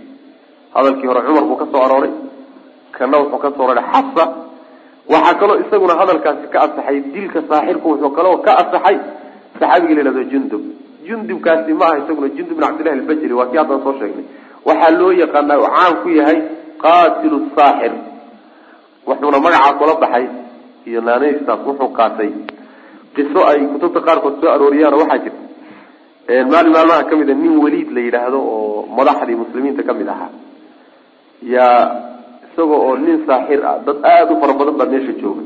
Hadalkii 0.76 1.08
hore 1.10 1.22
cumar 1.28 1.44
buu 1.50 1.58
ka 1.62 1.66
soo 1.72 1.82
arooray 1.88 2.14
kana 2.96 3.18
wuxuu 3.22 3.40
ka 3.44 3.50
soo 3.58 3.64
aroray 3.68 3.86
xabsa 3.94 4.24
waxaa 5.14 5.36
kaloo 5.40 5.58
isaguna 5.64 5.94
hadalkaasi 6.02 6.48
ka 6.54 6.60
asaxay 6.66 6.98
dilka 7.14 7.40
saaxirku 7.50 7.88
wuxuu 7.92 8.12
kaloo 8.18 8.38
ka 8.46 8.52
asaxay 8.64 8.98
saxaabiga 9.60 9.94
la 9.96 10.02
yihahdo 10.02 10.24
jundub. 10.32 10.64
Jundubkaasi 11.08 11.72
ma 11.80 11.86
aha 11.86 11.98
isaguna 12.04 12.28
jundub 12.38 12.58
bin 12.58 12.66
cabdillahi 12.68 12.98
albajri 13.00 13.34
waa 13.40 13.48
kii 13.52 13.58
haddaan 13.62 13.82
soo 13.86 13.94
sheegnay. 14.00 14.26
Waxaa 14.68 14.92
loo 15.00 15.12
yaqaanaa 15.22 15.58
oo 15.64 15.70
caan 15.78 15.94
ku 16.04 16.10
yahay 16.20 16.38
qaatilu 16.84 17.38
saaxir. 17.56 17.94
Wuxuuna 19.08 19.38
magacaa 19.46 19.74
kula 19.80 19.94
baxay 20.04 20.26
iyo 20.90 21.00
naanaystaas 21.08 21.62
wuxuu 21.68 21.90
qaatay. 22.00 22.30
Qiso 23.16 23.40
ay 23.52 23.60
kutubta 23.74 24.00
qaarkood 24.08 24.36
soo 24.42 24.50
arooriyaano 24.56 24.98
waxaa 25.04 25.22
jirta. 25.24 25.42
Maalin 26.52 26.74
maalmaha 26.76 27.04
ka 27.10 27.14
mid 27.20 27.30
a 27.30 27.34
nin 27.42 27.54
weliid 27.64 27.90
la 27.96 28.02
yidhaahdo 28.08 28.40
oo 28.42 28.86
madaxdii 28.98 29.38
muslimiinta 29.44 29.82
ka 29.88 29.94
mid 30.00 30.08
ahaa. 30.14 30.32
Yaa 31.56 31.80
isaga 32.56 32.76
oo 32.88 32.96
nin 32.96 33.18
saaxir 33.28 33.60
ah 33.68 33.78
dad 33.86 33.98
aada 34.12 34.32
u 34.34 34.40
fara 34.42 34.54
badan 34.60 34.76
baa 34.80 34.88
meesha 34.94 35.12
jooga 35.22 35.44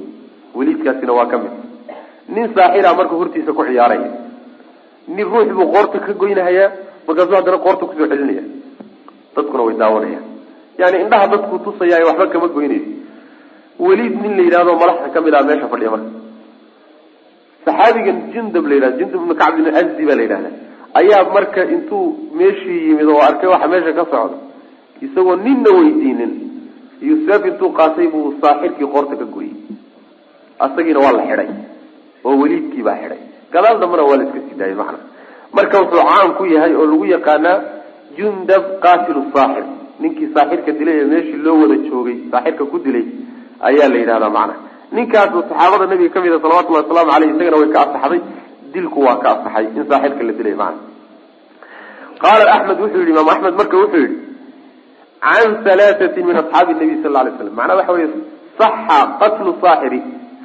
weliidkaasina 0.57 1.13
waa 1.17 1.25
ka 1.31 1.37
mid 1.43 1.53
nin 2.35 2.45
saaxira 2.55 2.93
marka 2.93 3.15
hortiisa 3.19 3.51
ku 3.57 3.63
ciyaaraya. 3.65 4.09
Nin 5.15 5.25
ruux 5.25 5.49
buu 5.57 5.65
qoorta 5.73 5.97
ka 6.05 6.13
goynahayaa 6.21 6.69
markaasuu 7.07 7.35
haddana 7.39 7.57
qoorta 7.65 7.83
ku 7.89 7.93
soo 7.97 8.07
celinaya. 8.11 8.43
Dadkuna 9.35 9.63
way 9.67 9.75
daawanayaan. 9.81 10.25
Yani 10.77 10.97
indhaha 11.03 11.27
dadku 11.33 11.55
tusaya 11.65 12.05
waxba 12.09 12.27
kama 12.33 12.47
goynayso 12.55 12.91
weliid 13.85 14.13
nin 14.21 14.33
la 14.37 14.43
yidhahdo 14.47 14.71
madaxda 14.81 15.09
ka 15.13 15.19
mid 15.25 15.33
ah 15.33 15.43
meesha 15.49 15.67
fadhiya 15.73 15.89
marka. 15.95 16.09
Saxaabigan 17.65 18.17
jundub 18.33 18.65
la 18.69 18.73
yidhahdo 18.75 18.97
jundub 18.99 19.21
ibnu 19.23 19.35
kacb 19.41 19.55
ibn 19.61 19.69
asdi 19.81 20.03
baa 20.09 20.15
la 20.19 20.23
yidhahda 20.25 20.49
ayaa 20.99 21.23
marka 21.35 21.61
intuu 21.75 22.05
meeshii 22.39 22.79
yimid 22.89 23.07
oo 23.13 23.19
arkay 23.29 23.49
waxa 23.53 23.67
meesha 23.73 23.91
ka 23.97 24.03
socda 24.11 24.37
isagoo 25.05 25.35
ninna 25.45 25.69
weydiinin 25.79 26.31
seef 27.27 27.41
intuu 27.49 27.69
qaatay 27.79 28.07
buu 28.13 28.25
saaxirkii 28.41 28.87
qoorta 28.93 29.15
ka 29.21 29.25
goyey 29.35 29.53
asagiina 30.65 30.99
waa 31.05 31.13
la 31.17 31.23
xidhay 31.29 31.49
oo 32.27 32.33
weliidkii 32.41 32.83
baa 32.87 32.97
xidhay 33.01 33.21
gadaal 33.53 33.77
dambena 33.81 34.03
waa 34.09 34.17
la 34.19 34.23
iska 34.27 34.39
sii 34.47 34.57
daayay 34.59 34.75
macna. 34.81 34.99
Marka 35.55 35.75
wuxuu 35.81 36.03
caan 36.09 36.29
ku 36.37 36.43
yahay 36.55 36.73
oo 36.79 36.85
lagu 36.91 37.05
yaqaanaa 37.15 37.57
jundab 38.17 38.63
qaatilu 38.83 39.21
saaxir 39.35 39.65
ninkii 40.01 40.27
saaxirka 40.35 40.71
dilay 40.79 40.97
ee 41.01 41.07
meeshii 41.13 41.39
loo 41.45 41.55
wada 41.61 41.75
joogay 41.87 42.17
saaxirka 42.31 42.63
ku 42.71 42.77
dilay 42.85 43.05
ayaa 43.69 43.87
la 43.93 43.97
yidhahdaa 44.01 44.29
macna. 44.37 44.55
Ninkaasu 44.95 45.37
saxaabada 45.49 45.85
nabiga 45.91 46.11
ka 46.13 46.19
mid 46.23 46.33
a 46.33 46.39
salawatullahi 46.43 46.83
wasalaamu 46.85 47.11
aleyh 47.15 47.29
isagana 47.33 47.57
way 47.61 47.69
ka 47.75 47.79
asaxday 47.87 48.21
dilku 48.73 48.99
waa 49.07 49.17
ka 49.23 49.27
asaxay 49.35 49.65
in 49.77 49.83
saaxirka 49.91 50.21
la 50.29 50.33
dilay 50.39 50.55
macna. 50.61 50.81
Qaala 52.23 52.43
axmed 52.55 52.77
wuxuu 52.83 53.01
yihi 53.03 53.11
imaam 53.15 53.29
axmed 53.33 53.53
marka 53.59 53.75
wuxuu 53.81 54.01
yihi 54.05 54.15
can 55.25 55.49
halaatatin 55.67 56.23
min 56.29 56.35
asxaabi 56.41 56.71
nabiy 56.81 56.97
sal 57.03 57.11
la 57.15 57.19
alay 57.23 57.33
slam 57.37 57.53
macnaa 57.59 57.77
waxa 57.79 57.93
weye 57.97 58.07
saxa 58.59 58.97
qatlu 59.21 59.51
saaxiri 59.63 59.99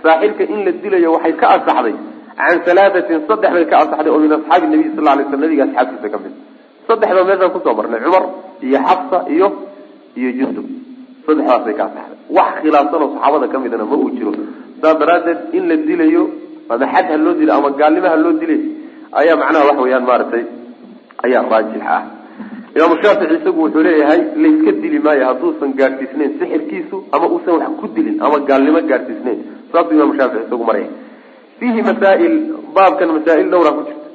saaxirka 0.04 0.42
in 0.54 0.58
la 0.66 0.72
dilayo 0.82 1.08
waxay 1.16 1.34
ka 1.40 1.46
asaxday 1.56 1.94
can 2.38 2.56
halaatatin 2.68 3.18
saddex 3.28 3.50
bay 3.56 3.66
ka 3.72 3.76
asaxday 3.84 4.10
oo 4.14 4.20
min 4.24 4.32
asxaabi 4.38 4.66
nabiy 4.74 4.88
sal 4.96 5.04
lay 5.18 5.24
slam 5.30 5.40
nabiga 5.44 5.62
asxaabtiisa 5.68 6.08
ka 6.14 6.18
mid 6.24 6.34
saddexda 6.88 7.20
meeshaan 7.28 7.50
ku 7.54 7.58
soo 7.64 7.74
marnay 7.78 8.00
cumar 8.04 8.24
iyo 8.66 8.78
xafsa 8.88 9.18
iyo 9.34 9.46
iyo 10.20 10.30
jundub 10.38 10.66
saddexdaasay 11.26 11.74
ka 11.80 11.84
asaxday 11.90 12.18
wax 12.36 12.50
khilaafsan 12.62 13.00
oo 13.04 13.10
saxaabada 13.14 13.46
ka 13.52 13.58
midna 13.64 13.84
ma 13.92 13.96
uu 14.02 14.10
jiro 14.18 14.32
saas 14.82 14.96
daraaddeed 15.02 15.38
in 15.58 15.64
la 15.70 15.76
dilayo 15.88 16.22
ama 16.72 16.86
xad 16.92 17.06
ha 17.12 17.16
loo 17.26 17.34
dilo 17.40 17.52
ama 17.58 17.68
gaalnimo 17.80 18.08
ha 18.12 18.16
loo 18.24 18.34
dilay 18.42 18.60
ayaa 19.20 19.36
macnaha 19.42 19.64
waxa 19.70 19.82
weeyaan 19.86 20.04
maaragtay 20.10 20.44
ayaa 21.26 21.42
raajix 21.52 21.82
ah 21.96 22.02
imaamu 22.76 22.94
shaafici 23.02 23.34
isagu 23.40 23.58
wuxuu 23.64 23.82
leeyahay 23.86 24.20
layska 24.42 24.72
dili 24.82 24.98
maayo 25.06 25.24
hadduusan 25.30 25.70
gaadhsiisnayn 25.78 26.30
sixirkiisu 26.40 26.96
ama 27.14 27.26
uusan 27.32 27.54
wax 27.60 27.72
ku 27.80 27.86
dilin 27.96 28.16
ama 28.26 28.38
gaalnimo 28.48 28.80
gaadhsiisnayn 28.90 29.38
saasuu 29.72 29.94
imaamu 29.96 30.14
shaafici 30.18 30.44
isagu 30.46 30.64
maraya. 30.70 30.88
Fiihi 31.58 31.80
masaa'il 31.88 32.34
baabkan 32.76 33.08
masaa'il 33.16 33.48
dhowra 33.52 33.70
ku 33.76 33.82
jirta. 33.88 34.08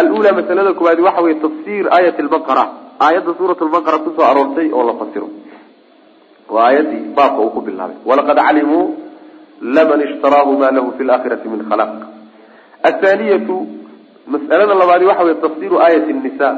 Alula 0.00 0.30
masalada 0.38 0.72
koowaadi 0.78 1.02
waxa 1.08 1.22
weye 1.26 1.36
tafsir 1.44 1.84
aayat 1.96 2.18
lbaqara 2.26 2.64
aayadda 3.06 3.32
suurat 3.38 3.60
lbaqara 3.68 3.98
ku 4.04 4.10
soo 4.16 4.24
aroortay 4.30 4.68
oo 4.76 4.82
la 4.88 4.94
fasiro. 5.00 5.28
Waa 6.54 6.64
aayadii 6.68 7.02
baabka 7.16 7.40
uu 7.44 7.50
ku 7.54 7.60
bilaabay. 7.66 7.96
Walaqad 8.08 8.38
calimuu 8.46 8.84
laman 9.76 10.00
ishtaraahu 10.08 10.58
ma 10.58 10.68
lahu 10.76 10.88
fi 10.98 11.02
laakhirati 11.10 11.46
min 11.48 11.60
khalaq. 11.70 11.92
Athaniyatu 12.90 13.56
mas'alada 14.26 14.74
labaadi 14.74 15.04
waxa 15.10 15.22
weye 15.28 15.38
tafsiru 15.44 15.76
aayat 15.84 16.06
nisa 16.26 16.48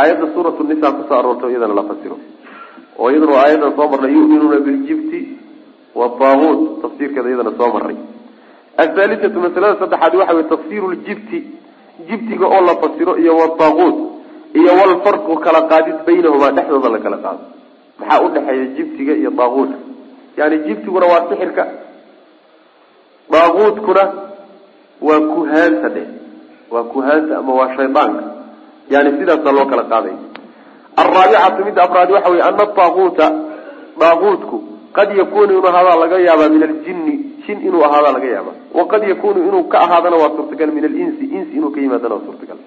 aayadda 0.00 0.26
suurat 0.34 0.56
nisa 0.70 0.88
ku 0.96 1.02
soo 1.08 1.18
aroortay 1.20 1.50
iyadana 1.52 1.74
la 1.80 1.84
fasiro. 1.90 2.16
oo 2.98 3.08
iyadana 3.10 3.34
aayadan 3.42 3.72
soo 3.76 3.86
marnay 3.92 4.12
yu'minuuna 4.18 4.58
biljibti 4.66 5.20
wataaguut 6.00 6.60
tafsiirkeeda 6.82 7.28
iyadana 7.30 7.52
soo 7.58 7.68
marray 7.74 7.96
athaalithatu 8.82 9.38
masalada 9.44 9.74
saddexaadi 9.82 10.16
waxa 10.20 10.34
weye 10.36 10.48
tafsiru 10.54 10.86
ljibti 10.92 11.38
jibtiga 12.08 12.46
oo 12.54 12.60
la 12.68 12.74
fasiro 12.82 13.12
iyo 13.22 13.32
wataaguut 13.42 13.96
iyo 14.58 14.72
walfarqu 14.80 15.32
kala 15.44 15.60
qaadid 15.70 15.96
baynahumaa 16.06 16.52
dhexdooda 16.56 16.88
la 16.94 16.98
kala 17.04 17.18
qaado. 17.24 17.42
Maxaa 17.98 18.20
udhexeeya 18.26 18.66
jibtiga 18.76 19.12
iyo 19.20 19.30
daaguutka 19.40 19.78
yani 20.38 20.56
jibtiguna 20.66 21.06
waa 21.12 21.22
sixirka 21.30 21.64
daaguutkuna 23.30 24.04
waa 25.06 25.20
kuhaanta 25.20 25.88
dhe 25.94 26.04
waa 26.70 26.82
kuhaanta 26.92 27.38
ama 27.38 27.52
waa 27.58 27.70
shaydaanka 27.76 28.24
yani 28.92 29.10
sidaasaa 29.18 29.52
loo 29.56 29.66
kala 29.70 29.84
qaaday. 29.92 30.14
Alraabicatu 31.02 31.64
midda 31.66 31.82
afraad 31.86 32.10
waxa 32.16 32.30
wey 32.32 32.42
ana 32.48 32.64
daaguuta 32.78 33.26
daaguutku 34.00 34.56
qad 34.96 35.08
yakunu 35.20 35.50
inuu 35.52 35.66
ahaadaa 35.70 35.96
laga 36.02 36.18
yaabaa 36.28 36.48
min 36.54 36.62
aljini 36.68 37.14
jin 37.46 37.58
inuu 37.68 37.82
ahaadaa 37.88 38.12
laga 38.16 38.28
yaaba 38.36 38.52
waqad 38.78 39.02
yakunu 39.12 39.38
inuu 39.48 39.64
ka 39.72 39.76
ahaadana 39.84 40.16
waa 40.22 40.30
suurtagal 40.36 40.70
min 40.76 40.84
alinsi 40.90 41.24
insi 41.36 41.52
inuu 41.58 41.70
ka 41.74 41.80
yimaadana 41.80 42.14
waa 42.14 42.26
suurtagal. 42.28 42.58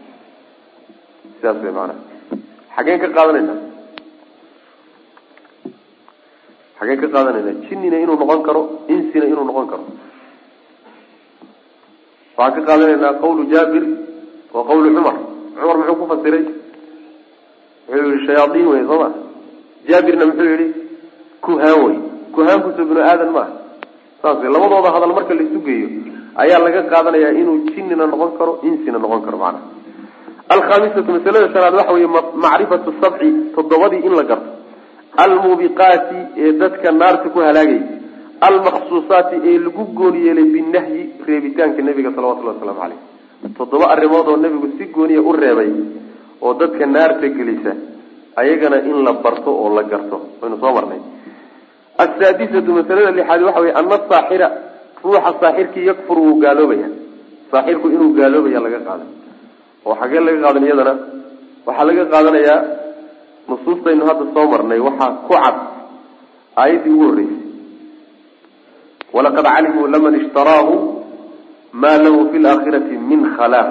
Sidaas 1.37 1.57
way 1.63 1.71
maanaa 1.77 1.99
xageen 2.75 2.99
ka 3.03 3.07
qaadanayna. 3.17 3.53
Xageen 6.79 6.99
ka 7.01 7.07
qaadanayna 7.15 7.51
jinnina 7.67 7.97
inuu 8.03 8.17
noqon 8.21 8.41
karo 8.47 8.61
insina 8.93 9.25
inuu 9.31 9.45
noqon 9.49 9.67
karo. 9.71 9.83
Waxaan 12.37 12.53
ka 12.65 12.67
qaadanaynaa 12.69 13.13
qawlu 13.23 13.41
jaabir 13.53 13.83
wa 14.55 14.61
qawlu 14.69 14.87
cumar 14.95 15.15
cumar 15.59 15.77
muxuu 15.79 15.95
ku 16.01 16.05
fasiray? 16.11 16.43
Wuxuu 17.89 18.09
yihi 18.11 18.25
shayaaiin 18.27 18.67
wey 18.73 18.83
soo 18.89 18.99
ma? 19.03 19.09
Jaabirna 19.89 20.25
muxuu 20.29 20.49
yihi 20.53 20.67
kuhaan 21.45 21.79
wey 21.85 21.97
kuhaankuso 22.35 22.81
binu 22.89 23.01
aadan 23.09 23.31
maaha 23.37 23.51
saas 24.21 24.37
wey 24.43 24.51
labadooda 24.55 24.89
hadal 24.95 25.13
marka 25.17 25.33
la 25.39 25.43
isu 25.47 25.59
geeyo 25.67 25.87
ayaa 26.43 26.59
laga 26.65 26.81
qaadanayaa 26.91 27.33
inuu 27.41 27.57
jinnina 27.71 28.05
noqon 28.11 28.31
karo 28.39 28.53
insina 28.69 28.97
noqon 29.03 29.21
karo 29.25 29.37
macana 29.43 29.59
alkhamisatu 30.55 31.09
masalada 31.15 31.47
shanaad 31.53 31.75
waxa 31.79 31.93
weeye 31.97 32.09
macrifatu 32.45 32.89
sabci 33.01 33.27
toddobadii 33.55 34.03
in 34.07 34.13
la 34.19 34.23
garto. 34.29 34.49
Almuubiqaati 35.23 36.19
ee 36.43 36.51
dadka 36.61 36.91
naarta 36.91 37.29
ku 37.33 37.39
halaagayay 37.47 37.81
almaksuusaati 38.47 39.35
ee 39.49 39.57
lagu 39.65 39.83
gooni 39.97 40.19
yeelay 40.27 40.47
binahyi 40.55 41.01
reebitaanka 41.27 41.81
nebiga 41.87 42.11
salawatullhi 42.15 42.53
wasalaamu 42.53 42.81
caleyh 42.83 42.99
toddoba 43.57 43.85
arrimood 43.93 44.27
oo 44.27 44.37
nebigu 44.37 44.67
si 44.77 44.85
gooniya 44.93 45.21
u 45.21 45.31
reebay 45.33 45.71
oo 46.41 46.53
dadka 46.53 46.85
naarta 46.85 47.27
gelisa 47.37 47.73
ayagana 48.35 48.77
in 48.89 48.97
la 49.05 49.13
barto 49.23 49.49
oo 49.51 49.69
la 49.75 49.83
garto. 49.83 50.17
Waynu 50.41 50.57
soo 50.61 50.73
marnay. 50.73 51.01
Asaadisatu 51.97 52.69
masalada 52.77 53.11
lixaad 53.17 53.41
waxa 53.47 53.61
wey 53.61 53.71
ana 53.79 53.97
saaxira 54.09 54.47
ruuxa 55.03 55.31
saaxirkii 55.41 55.85
yakfur 55.89 56.17
wuu 56.19 56.37
gaaloobaya. 56.43 56.87
Saaxirku 57.51 57.87
inuu 57.89 58.13
gaaloobaya 58.17 58.59
laga 58.65 58.79
qaadan 58.87 59.09
oo 59.85 59.95
xagee 60.01 60.19
laga 60.25 60.39
qaadan 60.45 60.63
iyadana 60.67 60.93
waxaa 61.65 61.85
laga 61.89 62.03
qaadanayaa 62.13 62.59
nusuustaynu 63.49 64.03
hadda 64.09 64.25
soo 64.35 64.45
marnay 64.53 64.79
waxaa 64.87 65.11
ku 65.27 65.33
cad 65.33 65.57
aayaddii 66.61 66.93
ugu 66.93 67.05
horreysay. 67.09 67.41
Walaqad 69.13 69.45
calimuu 69.45 69.87
laman 69.93 70.13
ishtaraahu 70.21 70.73
maa 71.81 71.97
lahu 72.03 72.19
fi 72.31 72.37
laakhirati 72.45 72.95
min 73.09 73.21
khalaaq. 73.37 73.69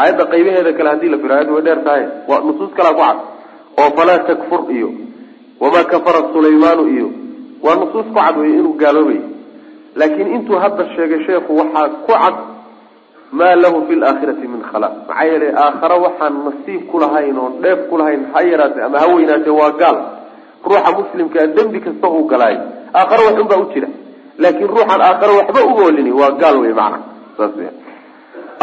Aayadda 0.00 0.24
qaybaheeda 0.32 0.72
kale 0.78 0.88
haddii 0.92 1.10
la 1.14 1.18
firo 1.22 1.34
ayaddu 1.36 1.52
way 1.56 1.62
dheer 1.66 1.80
tahay. 1.86 2.04
Waa 2.28 2.40
nusuus 2.46 2.72
kalaa 2.76 2.94
ku 2.96 3.02
cad 3.06 3.18
oo 3.80 3.90
falaa 3.96 4.18
takfur 4.28 4.60
iyo 4.76 4.88
wamaa 5.62 5.84
kafara 5.92 6.20
sulaymaanu 6.32 6.84
iyo 6.94 7.08
waa 7.64 7.76
nusuus 7.80 8.06
ku 8.08 8.14
cad 8.18 8.36
wey 8.40 8.50
inuu 8.58 8.74
gaaloobayo 8.82 9.24
laakiin 9.98 10.28
intuu 10.36 10.58
hadda 10.64 10.84
sheegay 10.96 11.20
sheekhu 11.26 11.52
waxaa 11.60 11.88
ku 12.06 12.12
cad 12.12 12.36
maa 13.38 13.54
lahu 13.62 13.78
fi 13.88 13.94
laakhirati 14.02 14.46
min 14.52 14.62
khalaaq. 14.70 14.94
Maxaa 15.08 15.24
yeelay 15.30 15.52
aakhare 15.64 15.96
waxaan 16.06 16.34
nasiib 16.46 16.82
ku 16.90 16.96
lahayn 17.04 17.36
oon 17.42 17.52
dheef 17.62 17.80
ku 17.90 17.94
lahayn 18.00 18.22
ha 18.32 18.38
yaraatee 18.50 18.84
ama 18.88 18.98
ha 19.02 19.06
weynaatee 19.14 19.54
waa 19.60 19.72
gaal. 19.82 19.98
Ruuxa 20.64 20.90
muslimkaa 20.98 21.46
dembi 21.56 21.78
kasta 21.84 22.06
uu 22.16 22.24
galaayo. 22.32 22.60
Aakhare 22.98 23.22
wax 23.28 23.36
unbaa 23.44 23.60
u 23.64 23.66
jira 23.74 23.88
laakiin 24.38 24.68
ruuxaan 24.68 25.00
aakhare 25.00 25.32
waxba 25.40 25.60
uga 25.70 25.82
olini 25.84 26.12
waa 26.20 26.30
gaal 26.40 26.56
wey 26.62 26.72
w 26.72 26.80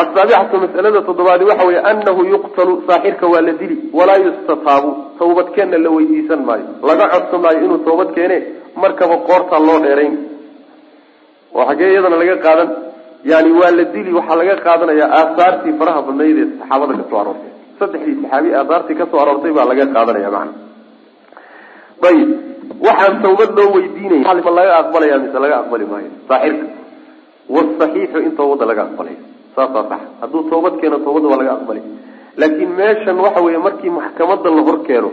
asaabicatu 0.02 0.58
masalada 0.58 1.02
toddobaadi 1.02 1.44
waxa 1.46 1.68
weye 1.68 1.80
anahu 1.92 2.26
yuqtalu 2.26 2.84
saaxirka 2.88 3.28
waa 3.28 3.42
la 3.42 3.52
dili 3.52 3.76
walaa 3.94 4.20
yustataabu 4.26 4.90
tawbadkeenna 5.20 5.78
la 5.78 5.90
weydiisan 5.90 6.42
maayo. 6.48 6.68
Laga 6.90 7.06
codsan 7.14 7.42
maayo 7.42 7.60
inuu 7.66 7.78
tawbad 7.88 8.14
keene 8.16 8.38
markaba 8.76 9.18
qoortaa 9.28 9.60
loo 9.60 9.80
dheerayn. 9.86 10.16
Oo 11.56 11.66
xaggee 11.70 11.92
iyadana 11.92 12.16
laga 12.22 12.36
qaadan. 12.46 12.70
Yani 13.26 13.52
waa 13.52 13.72
la 13.72 13.84
dili 13.84 14.14
waxaa 14.14 14.36
laga 14.42 14.56
qaadanayaa 14.66 15.10
aahaartii 15.20 15.74
faraha 15.80 16.02
badnayd 16.08 16.38
ee 16.38 16.48
saxaabada 16.60 16.94
ka 17.00 17.04
soo 17.10 17.20
aroortay 17.22 17.52
saddexdii 17.80 18.16
saxaabi 18.22 18.56
aahaartii 18.56 18.96
ka 18.96 19.06
soo 19.12 19.20
aroortay 19.24 19.52
baa 19.58 19.66
laga 19.72 19.86
qaadanaya 19.96 20.32
macna 20.36 20.69
ayib 22.08 22.30
waxaan 22.88 23.22
tawbad 23.24 23.50
loo 23.58 23.70
weydiinaya 23.76 24.34
laga 24.60 24.74
aqbalaya 24.82 25.16
mise 25.24 25.38
laga 25.44 25.56
aqbali 25.64 25.86
maayo? 25.92 26.10
Saaxirka 26.28 26.68
wasaxiixu 27.50 28.18
in 28.26 28.32
tawbada 28.40 28.66
laga 28.66 28.82
aqbalayo 28.88 29.20
saasaa 29.56 29.84
sax. 29.90 30.02
Hadduu 30.22 30.44
toobad 30.50 30.74
keeno 30.82 30.98
toobadda 31.06 31.28
waa 31.32 31.40
laga 31.42 31.52
aqbalay. 31.58 31.84
Laakiin 32.38 32.72
meeshan 32.80 33.18
waxa 33.26 33.42
weeye 33.46 33.58
markii 33.58 33.90
maxkamadda 33.90 34.50
la 34.58 34.62
hor 34.68 34.80
keeno 34.88 35.10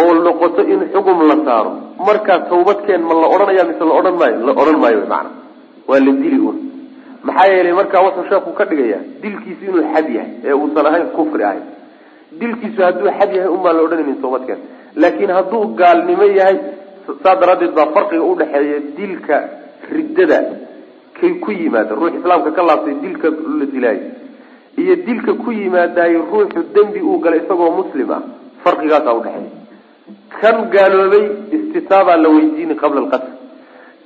oo 0.00 0.12
noqoto 0.26 0.62
in 0.62 0.80
xugum 0.92 1.18
la 1.30 1.36
saaro 1.46 1.72
markaa 2.06 2.38
tawbadkeen 2.50 3.02
ma 3.02 3.14
la 3.14 3.26
odhanaya 3.34 3.64
mise 3.64 3.84
la 3.84 3.94
odhan 4.00 4.16
maayo? 4.20 4.36
La 4.46 4.52
odhan 4.52 4.78
maayo 4.82 5.00
mana 5.12 5.30
waa 5.88 6.00
la 6.06 6.12
dili 6.22 6.38
un 6.38 6.56
maxaa 7.22 7.46
yeelay 7.52 7.72
markaa 7.80 8.02
wuxuu 8.06 8.24
sheeku 8.30 8.50
ka 8.58 8.64
dhigaya 8.70 8.98
dilkiisu 9.22 9.62
inuu 9.68 9.84
xad 9.92 10.06
yahay. 10.16 10.30
Ee 10.44 10.52
uusan 10.52 10.86
ahayn 10.86 11.06
kufri 11.16 11.44
ahayn. 11.44 11.64
Dilkiisu 12.40 12.80
hadduu 12.82 13.10
xad 13.18 13.30
yahay 13.36 13.50
unbaa 13.56 13.72
la 13.76 13.82
odhanaynin 13.86 14.18
tawbadkeen 14.24 14.60
laakiin 15.02 15.30
hadduu 15.38 15.62
gaalnimo 15.80 16.26
yahay 16.38 16.56
saa 17.22 17.36
daraaddeed 17.40 17.72
baa 17.78 17.88
farqiga 17.94 18.24
udhexeeya 18.32 18.78
dilka 18.98 19.36
riddada 19.96 20.38
kay 21.18 21.32
ku 21.44 21.50
yimaada 21.60 21.94
ruux 22.00 22.12
islaamka 22.20 22.50
ka 22.56 22.62
laabtay 22.68 22.94
dilka 23.04 23.28
la 23.58 23.66
dilaayo. 23.74 24.06
Iyo 24.82 24.94
dilka 25.06 25.32
ku 25.42 25.50
yimaadaayo 25.52 26.20
ruuxu 26.32 26.60
dembi 26.74 27.00
uu 27.08 27.18
galay 27.24 27.40
isagoo 27.44 27.70
muslim 27.80 28.08
ah 28.16 28.22
farqigaasaa 28.64 29.14
udhexeeya 29.20 29.62
kan 30.40 30.56
gaaloobay 30.74 31.24
istitaabaa 31.56 32.16
la 32.24 32.28
weydiini 32.36 32.74
qabla 32.82 33.00
alqatl. 33.04 33.30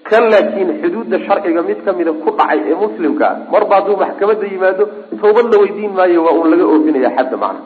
Kan 0.08 0.24
laakiin 0.32 0.68
xuduudda 0.82 1.16
sharciga 1.26 1.62
mid 1.68 1.78
kamida 1.86 2.12
ku 2.22 2.30
dhacay 2.38 2.60
ee 2.70 2.76
muslimka 2.84 3.24
ah 3.30 3.36
marba 3.52 3.74
hadduu 3.78 3.96
maxkamadda 4.02 4.46
yimaado 4.52 4.84
tawbad 5.22 5.46
la 5.52 5.58
weydiin 5.62 5.92
maayo 5.98 6.20
waa 6.26 6.34
uun 6.38 6.48
laga 6.52 6.64
oofinaya 6.72 7.10
xadda 7.16 7.36
macna. 7.42 7.60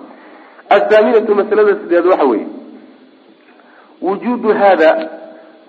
Athaaminatu 0.76 1.34
masalada 1.40 1.72
sideed 1.82 2.06
waxa 2.12 2.26
weeye 2.32 2.46
wujuudu 4.02 4.48
haada 4.60 4.90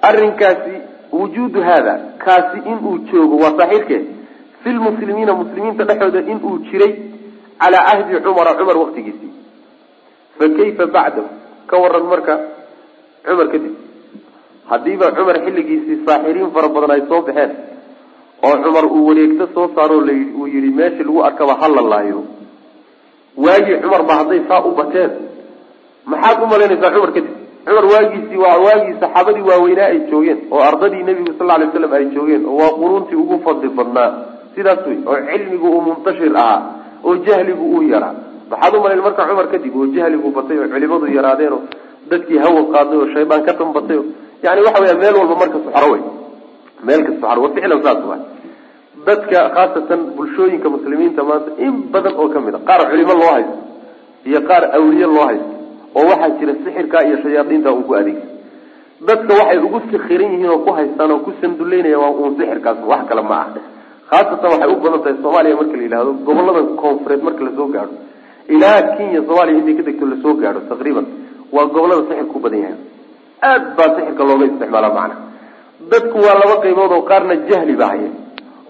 arrinkaasi 0.09 0.73
wujuudu 1.19 1.61
haada 1.67 1.93
kaasi 2.25 2.57
inuu 2.71 2.97
joogo 3.11 3.35
waa 3.43 3.53
saxiirkee 3.59 4.01
fi 4.63 4.69
lmuslimiina 4.77 5.33
muslimiinta 5.41 5.83
dhexooda 5.89 6.19
inuu 6.33 6.57
jiray 6.67 6.93
calaa 7.61 7.83
cahdi 7.89 8.19
cumara 8.25 8.53
cumar 8.59 8.77
waktigiisii 8.83 9.31
fa 10.37 10.45
kayfa 10.57 10.85
bacdahu? 10.95 11.27
Ka 11.69 11.75
waran 11.83 12.03
marka 12.11 12.33
cumar 13.25 13.47
kadib. 13.53 13.73
Haddiiba 14.69 15.07
cumar 15.17 15.37
xilligiisii 15.45 15.97
saaxiriin 16.05 16.49
fara 16.55 16.67
badan 16.75 16.91
ay 16.95 17.01
soo 17.09 17.21
baxeen 17.27 17.51
oo 18.47 18.55
cumar 18.63 18.85
uu 18.95 19.05
wareegto 19.07 19.45
soo 19.53 19.67
saaroo 19.75 20.01
la 20.07 20.13
uu 20.39 20.47
yihi 20.53 20.69
meeshii 20.79 21.03
lagu 21.07 21.19
arkaba 21.29 21.53
ha 21.61 21.67
la 21.75 21.81
laayo 21.91 22.19
waagii 23.45 23.77
cumar 23.83 24.01
ba 24.09 24.13
hadday 24.19 24.41
saa 24.49 24.61
u 24.69 24.71
bateen. 24.79 25.11
Maxaad 26.11 26.43
u 26.43 26.47
malaynaysaa 26.53 26.91
cumar 26.95 27.11
kadib 27.17 27.42
cumar 27.65 27.85
waagiisii 27.93 28.37
waa 28.45 28.57
waagii 28.65 28.95
saxaabadii 29.01 29.45
waaweynaa 29.49 29.87
ay 29.93 29.99
joogeen 30.11 30.39
oo 30.51 30.61
ardadii 30.69 31.03
nebigu 31.07 31.33
sal 31.37 31.47
lay 31.47 31.67
slam 31.73 31.93
ay 31.97 32.05
joogeen 32.15 32.43
oo 32.45 32.57
waa 32.61 32.73
quruuntii 32.79 33.15
ugu 33.23 33.39
fadli 33.45 33.69
badnaa. 33.77 34.09
Sidaas 34.55 34.81
wey 34.87 34.97
oo 35.09 35.17
cilmigu 35.29 35.67
uu 35.75 35.81
muntashir 35.87 36.37
ahaa 36.37 36.59
oo 37.03 37.15
jahligu 37.25 37.63
uu 37.75 37.81
yaraa. 37.93 38.13
Maxaad 38.51 38.73
u 38.75 38.81
malayn 38.83 39.01
marka 39.07 39.23
cumar 39.29 39.47
kadib 39.53 39.75
oo 39.79 39.87
jahligu 39.95 40.27
batay 40.37 40.57
oo 40.59 40.67
culimadu 40.73 41.05
yaraadeen 41.17 41.53
oo 41.57 41.61
dadkii 42.09 42.37
hawa 42.43 42.61
qaaday 42.73 42.97
oo 43.01 43.07
shaydaan 43.13 43.43
ka 43.47 43.53
tambatay 43.59 43.97
o 43.97 44.03
yani 44.43 44.61
waxa 44.67 44.81
weya 44.83 44.95
meel 45.01 45.15
walba 45.19 45.35
marka 45.41 45.57
suxro 45.65 45.87
wey. 45.93 46.01
Meel 46.87 47.01
ka 47.07 47.11
suxro 47.17 47.41
wa 47.43 47.49
ficlan 47.55 47.81
saas 47.85 48.01
wa 48.11 48.17
dadka 49.07 49.39
khaasatan 49.55 49.99
bulshooyinka 50.17 50.67
muslimiinta 50.75 51.21
maanta 51.29 51.51
in 51.65 51.73
badan 51.93 52.13
oo 52.21 52.27
ka 52.33 52.39
mid 52.45 52.55
a 52.55 52.59
qaar 52.67 52.81
culimo 52.91 53.13
loo 53.21 53.31
haysto 53.35 53.57
iyo 54.29 54.39
qaar 54.49 54.63
awliye 54.77 55.07
loo 55.15 55.25
haysto 55.29 55.51
oo 55.97 56.05
waxaa 56.11 56.31
jira 56.39 56.53
sixirka 56.63 56.97
iyo 57.07 57.17
shayaadiinta 57.23 57.69
uu 57.77 57.83
ku 57.89 57.93
adeegsa 57.99 58.27
dadka 59.07 59.31
waxay 59.39 59.59
ugu 59.67 59.79
sikiran 59.91 60.31
yihiin 60.33 60.49
oo 60.53 60.59
ku 60.65 60.71
haystaan 60.77 61.11
oo 61.15 61.19
ku 61.25 61.31
sanduleynaya 61.41 61.97
waa 62.03 62.11
uun 62.19 62.33
sixirkaas 62.39 62.77
wax 62.91 63.01
kale 63.09 63.21
ma 63.31 63.35
ah 63.43 63.47
khaasatan 64.09 64.49
waxay 64.53 64.69
u 64.73 64.77
badan 64.83 65.01
tahay 65.03 65.15
soomaaliya 65.23 65.55
marka 65.59 65.75
la 65.79 65.83
yidhahdo 65.85 66.11
goboladan 66.27 66.67
koonfureed 66.81 67.21
marka 67.27 67.41
la 67.47 67.51
soo 67.57 67.67
gaadho. 67.75 67.95
Ilaa 68.53 68.79
kenya 68.97 69.19
soomaaliya 69.27 69.57
intay 69.59 69.75
ka 69.79 69.83
degto 69.87 70.05
la 70.11 70.17
soo 70.23 70.33
gaadho 70.41 70.59
taqriiban 70.71 71.05
waa 71.55 71.65
gobollada 71.73 72.03
sixirka 72.09 72.35
u 72.37 72.41
badan 72.45 72.59
yahay. 72.65 72.77
Aad 73.49 73.63
baa 73.77 73.89
sixirka 73.95 74.23
looga 74.29 74.45
isticmaala 74.49 74.89
macna. 74.97 75.15
Dadku 75.91 76.17
waa 76.25 76.35
laba 76.41 76.55
qaybood 76.63 76.91
oo 76.97 77.01
qaarna 77.09 77.35
jahli 77.49 77.75
ba 77.81 77.85
haya 77.91 78.09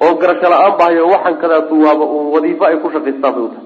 oo 0.05 0.13
garasho 0.21 0.47
la'aan 0.53 0.73
ba 0.79 0.83
haya 0.89 1.03
waxaan 1.13 1.35
kadaatu 1.43 1.73
waaba 1.85 2.05
uun 2.15 2.27
wadiifo 2.35 2.63
ay 2.69 2.77
ku 2.83 2.87
shaqaystaan 2.95 3.33
bay 3.35 3.43
u 3.47 3.49
tahay 3.53 3.65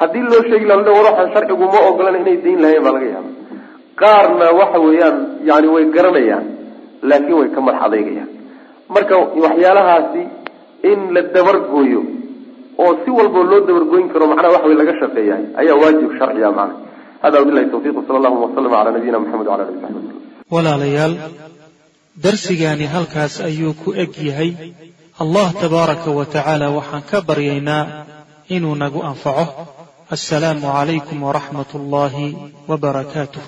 haddii 0.00 0.24
loo 0.32 0.42
sheegi 0.48 0.66
la 0.70 0.74
war 0.76 1.04
waxaan 1.08 1.28
sharcigu 1.34 1.64
ma 1.74 1.78
ogolan 1.88 2.16
inay 2.22 2.36
dayn 2.44 2.58
lahayn 2.64 2.82
baa 2.86 2.92
laga 2.96 3.08
yaaba 3.14 3.30
qaarna 4.02 4.46
waxa 4.60 4.78
weeyaan 4.86 5.16
yani 5.48 5.68
way 5.74 5.84
garanayaan 5.96 6.46
laakiin 7.10 7.36
way 7.40 7.48
ka 7.56 7.60
madax 7.66 7.82
adeygayaan 7.88 8.30
marka 8.94 9.14
waxyaalahaasi 9.44 10.22
in 10.90 10.98
la 11.14 11.22
dabargooyo 11.34 12.00
oo 12.82 12.92
si 13.04 13.10
walbao 13.18 13.42
loo 13.50 13.60
dabargooyin 13.68 14.08
karo 14.12 14.24
macnaha 14.30 14.52
wax 14.56 14.62
way 14.68 14.76
laga 14.82 14.94
shaqeeyahay 15.00 15.44
ayaa 15.60 15.76
waajib 15.82 16.10
sharciya 16.18 16.48
macna 16.58 16.74
hada 17.22 17.36
wabilahi 17.40 17.66
tawfiq 17.74 17.96
sala 18.06 18.16
allahuma 18.20 18.44
waslama 18.46 18.70
cala 18.76 18.90
nabiyina 18.96 19.18
maxamed 19.22 19.46
wala 19.52 19.62
ali 19.68 19.76
waslm 19.84 20.04
walaalayaal 20.54 21.14
darsigaani 22.24 22.86
halkaas 22.94 23.34
ayuu 23.48 23.74
ku 23.82 23.90
eg 24.02 24.12
yahay. 24.28 24.50
Allah 25.24 25.48
tabaaraka 25.62 26.08
wa 26.18 26.24
tacaala 26.34 26.66
waxaan 26.78 27.02
ka 27.10 27.18
baryaynaa 27.28 27.84
inuu 28.56 28.74
nagu 28.82 29.00
anfaco 29.10 29.44
assalaamu 30.16 30.66
calaykum 30.76 31.18
waraxmat 31.26 31.70
ullaahi 31.78 32.26
wabarakaatuh 32.70 33.42